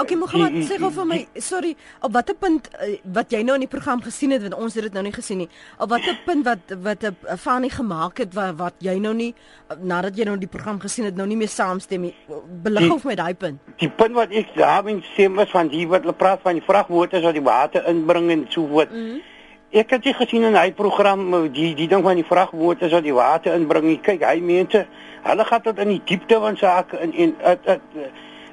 Okay, 0.00 0.16
Mohammed, 0.16 0.64
sê 0.64 0.78
gou 0.80 0.88
vir 0.94 1.04
my, 1.04 1.18
sorry, 1.36 1.74
op 2.00 2.14
watter 2.14 2.36
punt 2.38 2.68
uh, 2.72 2.94
wat 3.12 3.32
jy 3.34 3.42
nou 3.44 3.58
in 3.58 3.64
die 3.66 3.70
program 3.70 4.00
gesien 4.00 4.32
het 4.32 4.40
want 4.46 4.56
ons 4.56 4.76
het 4.78 4.86
dit 4.86 4.94
nou 4.96 5.02
nie 5.04 5.12
gesien 5.12 5.42
nie. 5.42 5.48
Op 5.84 5.90
watter 5.92 6.16
punt 6.24 6.46
wat 6.48 6.72
wat 6.86 7.04
'n 7.04 7.36
Fanie 7.36 7.70
gemaak 7.70 8.22
het 8.24 8.32
wat 8.34 8.56
wat 8.56 8.74
jy 8.80 8.96
nou 8.98 9.12
nie 9.14 9.34
nadat 9.82 10.16
jy 10.16 10.24
nou 10.24 10.38
die 10.38 10.48
program 10.48 10.80
gesien 10.80 11.04
het 11.04 11.16
nou 11.16 11.26
nie 11.26 11.36
meer 11.36 11.48
saamstem 11.48 12.00
nie. 12.00 12.14
Belig 12.62 12.90
of 12.90 13.04
met 13.04 13.16
daai 13.16 13.34
punt. 13.34 13.60
Die 13.76 13.90
punt 13.90 14.14
wat 14.14 14.30
ek 14.30 14.54
daarin 14.56 15.04
sê 15.16 15.28
was 15.34 15.50
van 15.50 15.68
die 15.68 15.86
wat 15.86 16.00
hulle 16.00 16.16
praat 16.16 16.40
van 16.42 16.54
die 16.54 16.64
vragmotors 16.64 17.22
wat 17.22 17.34
die 17.34 17.44
water 17.44 17.86
inbring 17.86 18.30
en 18.30 18.46
so 18.48 18.66
voort. 18.66 18.90
Mm 18.90 18.96
-hmm. 18.96 19.20
Ek 19.72 19.90
het 19.90 20.02
dit 20.02 20.16
gesien 20.16 20.42
in 20.42 20.54
hy 20.54 20.72
program 20.72 21.34
uh, 21.34 21.52
die 21.52 21.74
die 21.74 21.88
ding 21.88 22.02
van 22.02 22.16
die 22.16 22.24
vragmotors 22.24 22.92
wat 22.92 23.02
die 23.02 23.14
water 23.14 23.54
inbring. 23.54 24.00
Kyk, 24.00 24.24
hy 24.24 24.40
mense, 24.40 24.86
hulle 25.22 25.44
gaan 25.44 25.62
tot 25.62 25.78
in 25.78 25.88
die 25.88 26.02
diepte 26.04 26.40
van 26.40 26.56
sake 26.56 26.98
in 26.98 27.12
en 27.12 27.36
dit 27.62 27.80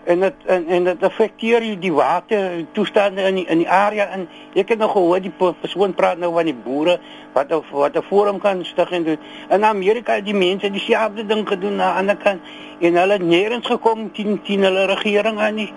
en 0.10 0.20
dit 0.20 0.46
en, 0.46 0.64
en 0.68 0.84
dit 0.84 1.04
affekteer 1.06 1.66
die 1.80 1.92
water 1.94 2.66
toestande 2.74 3.22
in 3.30 3.36
die, 3.38 3.46
in 3.46 3.62
die 3.62 3.70
area 3.70 4.08
en 4.16 4.26
ek 4.58 4.74
het 4.74 4.82
nog 4.82 4.96
gehoor 4.96 5.22
die 5.22 5.34
persoon 5.38 5.94
praat 5.94 6.18
nou 6.18 6.32
van 6.34 6.50
die 6.50 6.56
boere 6.66 6.96
wat 7.36 7.54
of 7.54 7.70
wat 7.70 7.98
'n 7.98 8.08
forum 8.08 8.40
kan 8.42 8.66
stig 8.66 8.92
en 8.92 9.04
doen. 9.04 9.20
In 9.50 9.66
Amerika 9.66 10.14
het 10.18 10.26
die 10.26 10.34
mense 10.34 10.72
dieselfde 10.72 11.26
ding 11.26 11.48
gedoen 11.48 11.82
aan 11.82 11.94
die 11.94 12.00
ander 12.00 12.18
kant 12.18 12.42
en 12.80 12.96
hulle 12.96 13.14
het 13.14 13.28
nêrens 13.36 13.70
gekom 13.70 14.12
teen 14.12 14.42
teen 14.42 14.64
hulle 14.64 14.86
regering 14.86 15.40
aan 15.40 15.56
nie. 15.56 15.74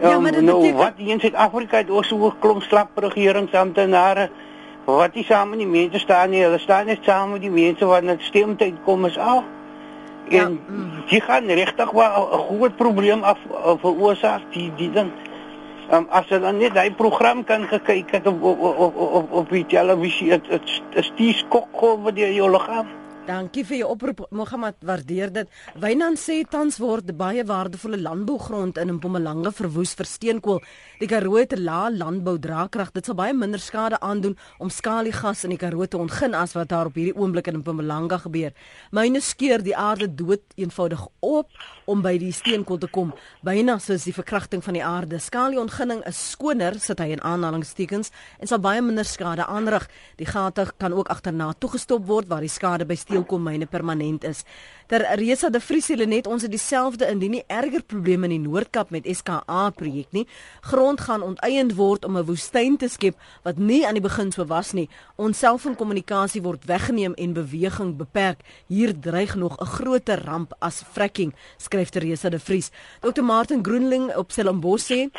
Ja, 0.00 0.14
um, 0.14 0.22
maar 0.22 0.32
dit 0.32 0.42
nou, 0.42 0.60
beteken... 0.60 0.78
wat 0.78 0.92
in 0.96 1.20
Suid-Afrika 1.20 1.76
het 1.76 1.90
ook 1.90 2.04
so 2.04 2.26
'n 2.26 2.38
klomp 2.38 2.62
slap 2.62 2.90
regeringsamptenare 2.94 4.30
wat 4.84 5.14
nie 5.14 5.24
saam 5.24 5.48
met 5.48 5.58
die 5.58 5.66
mense 5.66 5.98
staan 5.98 6.30
nie. 6.30 6.42
Hulle 6.42 6.58
staan 6.58 6.86
net 6.86 6.98
saam 7.02 7.30
met 7.30 7.40
die 7.40 7.50
mense 7.50 7.84
wat 7.84 8.02
net 8.02 8.22
stemtyd 8.22 8.74
kom 8.84 9.04
is 9.04 9.18
Ja. 10.28 10.44
En 10.44 10.60
jy 11.06 11.20
gaan 11.20 11.46
regtig 11.46 11.90
wel 11.90 12.28
'n 12.32 12.38
groot 12.48 12.76
probleem 12.76 13.22
af 13.22 13.38
veroorsaak 13.80 14.42
die 14.50 14.72
die 14.76 14.90
ding. 14.90 15.10
Um, 15.92 16.06
as 16.10 16.26
dan 16.26 16.56
net 16.58 16.74
daai 16.74 16.90
program 16.90 17.44
kan 17.44 17.68
kyk 17.68 18.10
het 18.10 18.26
op 18.26 18.42
op 18.42 18.60
op 18.60 18.96
op 18.96 19.32
op 19.32 19.50
die 19.50 19.66
televisie, 19.66 20.28
dit 20.28 20.82
is 20.90 21.12
die 21.16 21.34
skok 21.34 21.68
gou 21.72 22.02
wat 22.02 22.18
jy 22.18 22.32
jou 22.34 22.50
liggaam. 22.50 22.86
Dankie 23.26 23.64
vir 23.66 23.80
jou 23.80 23.86
oproep 23.90 24.20
Mohammed, 24.30 24.76
waardeer 24.86 25.32
dit. 25.34 25.48
Wynand 25.82 26.20
sê 26.22 26.36
tans 26.46 26.76
word 26.78 27.08
baie 27.18 27.42
waardevolle 27.42 27.98
landbougrond 27.98 28.78
in 28.78 28.92
Mpumalanga 29.00 29.50
verwoes 29.50 29.96
vir 29.98 30.06
steenkool. 30.06 30.60
Die 31.00 31.08
Karoo 31.10 31.40
het 31.40 31.52
'n 31.52 31.64
lae 31.64 31.90
landbou 31.90 32.38
draagkrag. 32.38 32.92
Dit 32.92 33.06
sal 33.06 33.16
baie 33.16 33.34
minder 33.34 33.58
skade 33.58 33.98
aandoen 34.00 34.38
om 34.58 34.70
skaliegas 34.70 35.42
in 35.44 35.50
die 35.50 35.58
Karoo 35.58 35.86
te 35.86 35.98
ontgin 35.98 36.34
as 36.34 36.54
wat 36.54 36.68
daar 36.68 36.86
op 36.86 36.94
hierdie 36.94 37.16
oomblik 37.16 37.48
in 37.48 37.58
Mpumalanga 37.58 38.18
gebeur. 38.18 38.52
Myne 38.92 39.20
skeur 39.20 39.62
die 39.62 39.76
aarde 39.76 40.14
dood 40.14 40.42
eenvoudig 40.54 41.08
op 41.20 41.50
om 41.86 42.02
by 42.02 42.16
die 42.18 42.32
steenkool 42.34 42.78
te 42.82 42.88
kom. 42.90 43.12
Byna 43.46 43.78
soos 43.82 44.04
die 44.04 44.14
verkrachting 44.14 44.62
van 44.64 44.74
die 44.74 44.84
aarde. 44.84 45.18
Skalieontginning 45.22 46.02
is 46.06 46.18
skoner, 46.32 46.78
sit 46.82 47.00
hy 47.02 47.12
in 47.14 47.22
aanhalingstekens, 47.22 48.12
en 48.42 48.50
sal 48.50 48.60
baie 48.62 48.82
minder 48.82 49.06
skade 49.06 49.46
aanrig. 49.46 49.86
Die 50.20 50.26
gate 50.28 50.66
kan 50.78 50.92
ook 50.96 51.08
agterna 51.12 51.52
toegestop 51.58 52.06
word 52.06 52.28
waar 52.28 52.44
die 52.44 52.52
skade 52.52 52.86
by 52.88 52.98
steelkoolmyne 52.98 53.66
permanent 53.70 54.26
is. 54.26 54.44
Ter 54.86 55.02
Resa 55.18 55.48
de 55.50 55.58
Vries 55.60 55.88
hulle 55.90 56.06
net 56.06 56.28
ons 56.30 56.44
het 56.46 56.52
dieselfde 56.52 57.08
indien 57.10 57.32
nie 57.34 57.44
erger 57.50 57.82
probleme 57.82 58.28
in 58.28 58.36
die 58.36 58.42
Noord-Kaap 58.44 58.92
met 58.94 59.06
SKA 59.10 59.70
projek 59.74 60.12
nie. 60.14 60.26
Grond 60.70 61.02
gaan 61.06 61.24
onteien 61.26 61.72
word 61.74 62.04
om 62.04 62.16
'n 62.16 62.26
woestyn 62.26 62.76
te 62.76 62.88
skep 62.88 63.16
wat 63.42 63.58
nie 63.58 63.86
aan 63.86 63.94
die 63.94 64.02
begin 64.02 64.30
so 64.32 64.44
was 64.46 64.72
nie. 64.72 64.88
Ons 65.16 65.38
selfoonkommunikasie 65.38 66.42
word 66.42 66.64
weggeneem 66.66 67.14
en 67.14 67.32
beweging 67.32 67.96
beperk. 67.96 68.40
Hier 68.68 68.94
dreig 68.94 69.34
nog 69.34 69.58
'n 69.60 69.66
groter 69.66 70.22
ramp 70.24 70.54
as 70.60 70.82
fracking, 70.92 71.34
skryf 71.56 71.75
Teresa 71.84 72.30
de 72.30 72.38
Vries. 72.38 72.70
Dr 73.00 73.22
Martin 73.22 73.62
Groenling 73.62 74.14
op 74.16 74.30
Stellenbosch 74.30 74.86
sê 74.88 75.10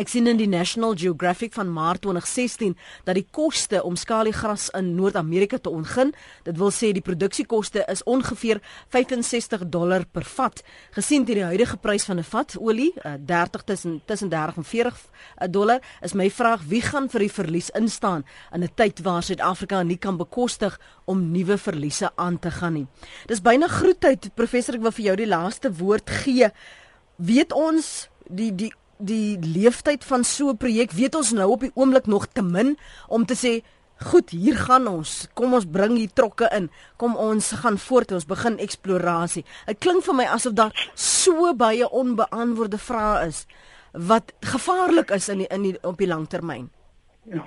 Ek 0.00 0.08
sien 0.08 0.24
in 0.24 0.38
die 0.40 0.48
National 0.48 0.94
Geographic 0.96 1.52
van 1.52 1.68
Maart 1.68 2.00
2016 2.06 2.72
dat 3.04 3.18
die 3.18 3.26
koste 3.28 3.82
om 3.84 3.92
skaliegras 4.00 4.70
in 4.78 4.94
Noord-Amerika 4.96 5.58
te 5.60 5.68
ontgin, 5.68 6.14
dit 6.46 6.56
wil 6.56 6.72
sê 6.72 6.94
die 6.96 7.04
produksiekoste 7.04 7.84
is 7.92 8.00
ongeveer 8.08 8.62
65 8.94 9.66
dollar 9.68 10.06
per 10.08 10.24
vat. 10.24 10.62
Gesien 10.96 11.26
teen 11.28 11.42
die 11.42 11.44
huidige 11.44 11.76
prys 11.76 12.08
van 12.08 12.16
'n 12.18 12.24
vat 12.24 12.56
olie, 12.56 12.94
30 13.02 13.60
eh, 13.60 13.66
tussen 13.66 14.00
tussen 14.06 14.30
30 14.30 14.56
en 14.56 14.64
40 14.64 14.96
eh, 15.36 15.48
dollar, 15.50 15.80
is 16.00 16.14
my 16.14 16.30
vraag 16.30 16.64
wie 16.68 16.80
gaan 16.80 17.10
vir 17.10 17.20
die 17.20 17.32
verlies 17.32 17.70
instaan 17.70 18.24
in 18.54 18.62
'n 18.62 18.74
tyd 18.74 19.02
waar 19.02 19.22
Suid-Afrika 19.22 19.82
nie 19.82 19.98
kan 19.98 20.16
bekostig 20.16 20.80
om 21.04 21.32
nuwe 21.32 21.58
verliese 21.58 22.10
aan 22.16 22.38
te 22.38 22.50
gaan 22.50 22.72
nie. 22.72 22.86
Dis 23.26 23.42
byna 23.42 23.68
groetheid 23.68 24.34
professor, 24.34 24.74
ek 24.74 24.80
wil 24.80 24.92
vir 24.92 25.04
jou 25.04 25.16
die 25.16 25.26
laaste 25.26 25.72
woord 25.72 26.10
gee. 26.10 26.50
Weet 27.16 27.52
ons 27.52 28.08
die 28.28 28.54
die 28.54 28.72
die 29.06 29.38
leeftyd 29.38 30.04
van 30.04 30.24
so 30.24 30.50
'n 30.50 30.56
projek 30.56 30.92
weet 30.92 31.14
ons 31.14 31.32
nou 31.32 31.50
op 31.50 31.60
die 31.60 31.74
oomblik 31.74 32.06
nog 32.06 32.26
te 32.26 32.42
min 32.42 32.76
om 33.08 33.26
te 33.26 33.34
sê 33.34 33.62
goed 34.02 34.30
hier 34.30 34.56
gaan 34.56 34.86
ons. 34.86 35.28
Kom 35.34 35.54
ons 35.54 35.64
bring 35.64 35.96
hier 35.96 36.12
trokke 36.12 36.48
in. 36.56 36.70
Kom 36.96 37.16
ons 37.16 37.52
gaan 37.52 37.78
voort. 37.78 38.12
Ons 38.12 38.26
begin 38.26 38.58
eksplorasie 38.58 39.44
dit 39.66 39.78
klink 39.78 40.04
vir 40.04 40.14
my 40.14 40.24
asof 40.24 40.52
daar 40.58 40.90
so 40.94 41.54
baie 41.54 41.88
onbeantwoorde 41.90 42.78
vrae 42.78 43.26
is 43.26 43.46
wat 43.92 44.32
gevaarlik 44.40 45.10
is 45.10 45.28
in 45.28 45.44
die, 45.44 45.48
in 45.50 45.62
die, 45.62 45.76
op 45.82 45.98
die 45.98 46.08
langtermyn 46.08 46.70
ja. 47.30 47.44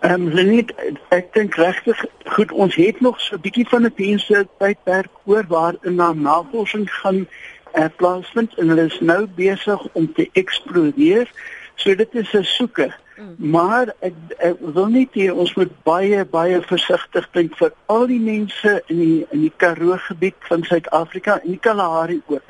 Ehm 0.00 0.28
um, 0.32 0.48
net 0.48 0.70
ek 1.12 1.32
dink 1.36 1.58
regtig 1.60 1.98
goed 2.36 2.52
ons 2.52 2.76
het 2.80 3.00
nog 3.04 3.20
so 3.20 3.36
'n 3.36 3.42
bietjie 3.44 3.66
van 3.68 3.84
'n 3.84 3.92
dienste 3.96 4.46
tydperk 4.58 5.10
oor 5.24 5.44
waar 5.48 5.76
in 5.82 5.94
na 5.94 6.12
navorsing 6.12 6.88
gaan 6.90 7.26
uh, 7.74 7.88
plaasvind 7.96 8.54
en 8.58 8.72
hulle 8.72 8.88
is 8.90 8.98
nou 9.00 9.26
besig 9.36 9.86
om 9.92 10.12
te 10.12 10.28
eksploreer. 10.32 11.30
So 11.74 11.94
dit 11.94 12.14
is 12.14 12.32
'n 12.32 12.44
soeke. 12.44 12.90
Mm. 13.20 13.50
Maar 13.50 13.92
ek, 14.00 14.14
ek 14.38 14.60
wil 14.60 14.86
net 14.88 15.14
hê 15.14 15.30
ons 15.32 15.54
moet 15.54 15.72
baie 15.84 16.24
baie 16.24 16.60
versigtig 16.64 17.26
dink 17.32 17.56
vir 17.56 17.72
al 17.86 18.06
die 18.06 18.20
mense 18.20 18.82
in 18.86 18.96
die 18.96 19.26
in 19.30 19.40
die 19.40 19.52
Karoo 19.56 19.96
gebied 19.96 20.38
van 20.48 20.64
Suid-Afrika 20.64 21.40
en 21.40 21.50
die 21.50 21.60
Kalahari 21.60 22.20
ook. 22.26 22.42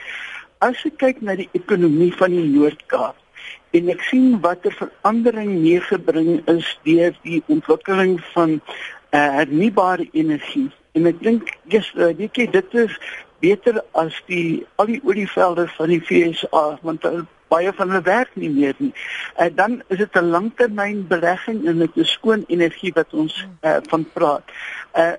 As 0.59 0.83
jy 0.85 0.93
kyk 0.97 1.23
na 1.27 1.35
die 1.35 1.49
ekonomie 1.53 2.13
van 2.15 2.31
die 2.31 2.47
Noord-Kaap 2.53 3.17
en 3.71 3.91
ek 3.95 4.03
sien 4.07 4.39
watter 4.45 4.75
verandering 4.79 5.57
meegebring 5.63 6.41
is 6.51 6.71
deur 6.87 7.15
die 7.23 7.43
ontwikkeling 7.47 8.19
van 8.35 8.59
uh, 8.59 9.27
hernubare 9.41 10.07
energie 10.13 10.69
en 10.99 11.07
ek 11.11 11.19
dink 11.23 11.51
yes, 11.71 11.91
uh, 11.95 12.11
weet 12.19 12.39
jy 12.39 12.47
dit 12.51 12.79
is 12.83 12.95
beter 13.41 13.83
as 13.93 14.17
die 14.27 14.67
al 14.77 14.87
die 14.87 15.01
olievelde 15.05 15.69
van 15.77 15.93
die 15.93 16.01
FSA 16.01 16.79
want 16.83 17.05
baie 17.51 17.73
van 17.75 17.91
hulle 17.91 18.07
werk 18.07 18.35
nie 18.39 18.51
meer 18.51 18.75
nie. 18.79 18.93
En 19.37 19.55
dan 19.55 19.83
is 19.89 19.99
dit 19.99 20.17
'n 20.17 20.31
langtermynbelegging 20.31 21.67
en 21.67 21.79
dit 21.79 21.97
is 21.97 22.13
skoon 22.13 22.45
energie 22.47 22.93
wat 22.95 23.11
ons 23.11 23.47
uh, 23.63 23.77
van 23.93 24.07
praat. 24.13 24.45
Uh, 24.95 25.13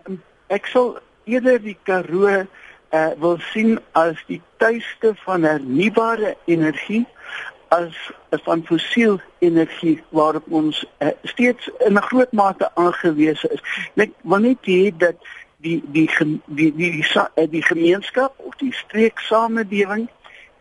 ek 0.47 0.65
sal 0.65 0.99
eerder 1.24 1.61
die 1.61 1.78
Karoo 1.84 2.28
uh, 2.91 3.11
wil 3.19 3.38
sien 3.51 3.80
as 3.91 4.19
die 4.28 4.41
tuiste 4.57 5.13
van 5.26 5.43
hernubare 5.43 6.36
energie 6.45 7.05
as 7.72 7.95
van 8.43 8.65
fossiel 8.67 9.19
energie 9.39 10.03
waarop 10.09 10.43
ons 10.49 10.86
uh, 10.99 11.07
steeds 11.24 11.69
in 11.80 11.93
'n 11.93 12.07
groot 12.09 12.32
mate 12.32 12.69
aangewese 12.76 13.47
is. 13.47 13.61
Ek 13.95 14.11
wil 14.22 14.39
net 14.39 14.59
hê 14.67 14.91
dat 14.97 15.15
die 15.62 15.82
die 15.91 16.07
die 16.07 16.39
die 16.47 16.72
die, 16.72 17.03
die, 17.36 17.47
die 17.49 17.64
gemeenskap 17.64 18.34
of 18.38 18.55
die 18.55 18.74
streeksamelewing 18.74 20.07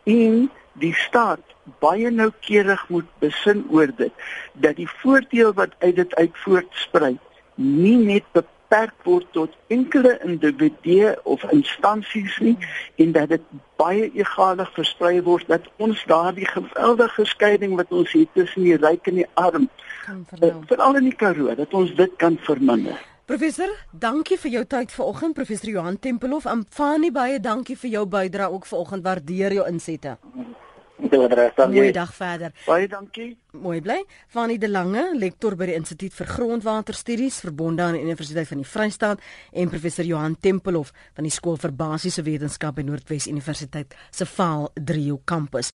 en 0.04 0.50
die 0.72 0.94
staat 0.94 1.44
baie 1.80 2.10
noukeurig 2.10 2.86
moet 2.88 3.08
besin 3.22 3.64
oor 3.70 3.90
dit 3.96 4.12
dat 4.54 4.76
die 4.76 4.88
voordeel 5.02 5.52
wat 5.58 5.76
uit 5.78 5.96
dit 5.96 6.14
uit 6.14 6.40
voortspruit 6.44 7.20
nie 7.54 7.96
net 7.96 8.26
beperk 8.36 8.94
word 9.04 9.26
tot 9.36 9.56
enkele 9.76 10.16
individue 10.24 11.12
of 11.34 11.44
instansies 11.56 12.38
nie 12.38 12.56
en 13.04 13.12
dat 13.16 13.28
dit 13.34 13.44
baie 13.80 14.08
egalig 14.22 14.72
versprei 14.78 15.16
word 15.26 15.48
dat 15.52 15.68
ons 15.76 16.02
daardie 16.10 16.48
geweldige 16.48 17.28
skeiding 17.34 17.76
wat 17.80 17.92
ons 17.92 18.12
het 18.16 18.32
tussen 18.38 18.66
die 18.68 18.78
ryk 18.80 19.12
en 19.12 19.22
die 19.22 19.30
arm 19.34 19.68
eh, 20.08 20.54
veral 20.72 21.00
in 21.02 21.10
die 21.10 21.18
Karoo 21.24 21.54
dat 21.54 21.74
ons 21.82 21.94
dit 21.98 22.16
kan 22.22 22.38
verminder 22.48 23.09
Professor, 23.30 23.70
dankie 23.94 24.34
vir 24.42 24.50
jou 24.56 24.60
tyd 24.66 24.90
vanoggend, 24.90 25.36
professor 25.38 25.70
Johan 25.70 26.00
Tempelhof. 26.02 26.48
Aanfani 26.50 27.12
baie 27.14 27.36
dankie 27.38 27.76
vir 27.78 27.92
jou 27.92 28.02
bydrae 28.10 28.50
ook 28.50 28.66
vanoggend. 28.66 29.04
Waardeer 29.06 29.54
jou 29.54 29.66
insette. 29.70 30.16
Mooi 31.70 31.92
dag 31.92 32.14
verder. 32.14 32.52
Baie 32.66 32.88
dankie. 32.88 33.36
Mooi 33.52 33.80
bly. 33.82 34.00
Fani 34.28 34.58
de 34.58 34.68
Lange, 34.68 35.04
lektor 35.14 35.54
by 35.58 35.66
die 35.70 35.76
Instituut 35.78 36.14
vir 36.14 36.26
Grondwaterstudies 36.26 37.38
verbonde 37.44 37.82
aan 37.82 37.96
die 38.00 38.02
Universiteit 38.02 38.50
van 38.50 38.64
die 38.64 38.68
Vrystaat 38.68 39.22
en 39.52 39.70
professor 39.70 40.04
Johan 40.04 40.34
Tempelhof 40.40 40.90
van 41.14 41.26
die 41.26 41.32
Skool 41.34 41.58
vir 41.62 41.70
Basiese 41.70 42.26
Wetenskap 42.26 42.80
by 42.80 42.82
Noordwes 42.86 43.30
Universiteit 43.30 43.94
se 44.10 44.26
Vaal 44.26 44.72
3 44.74 45.20
kampus. 45.22 45.68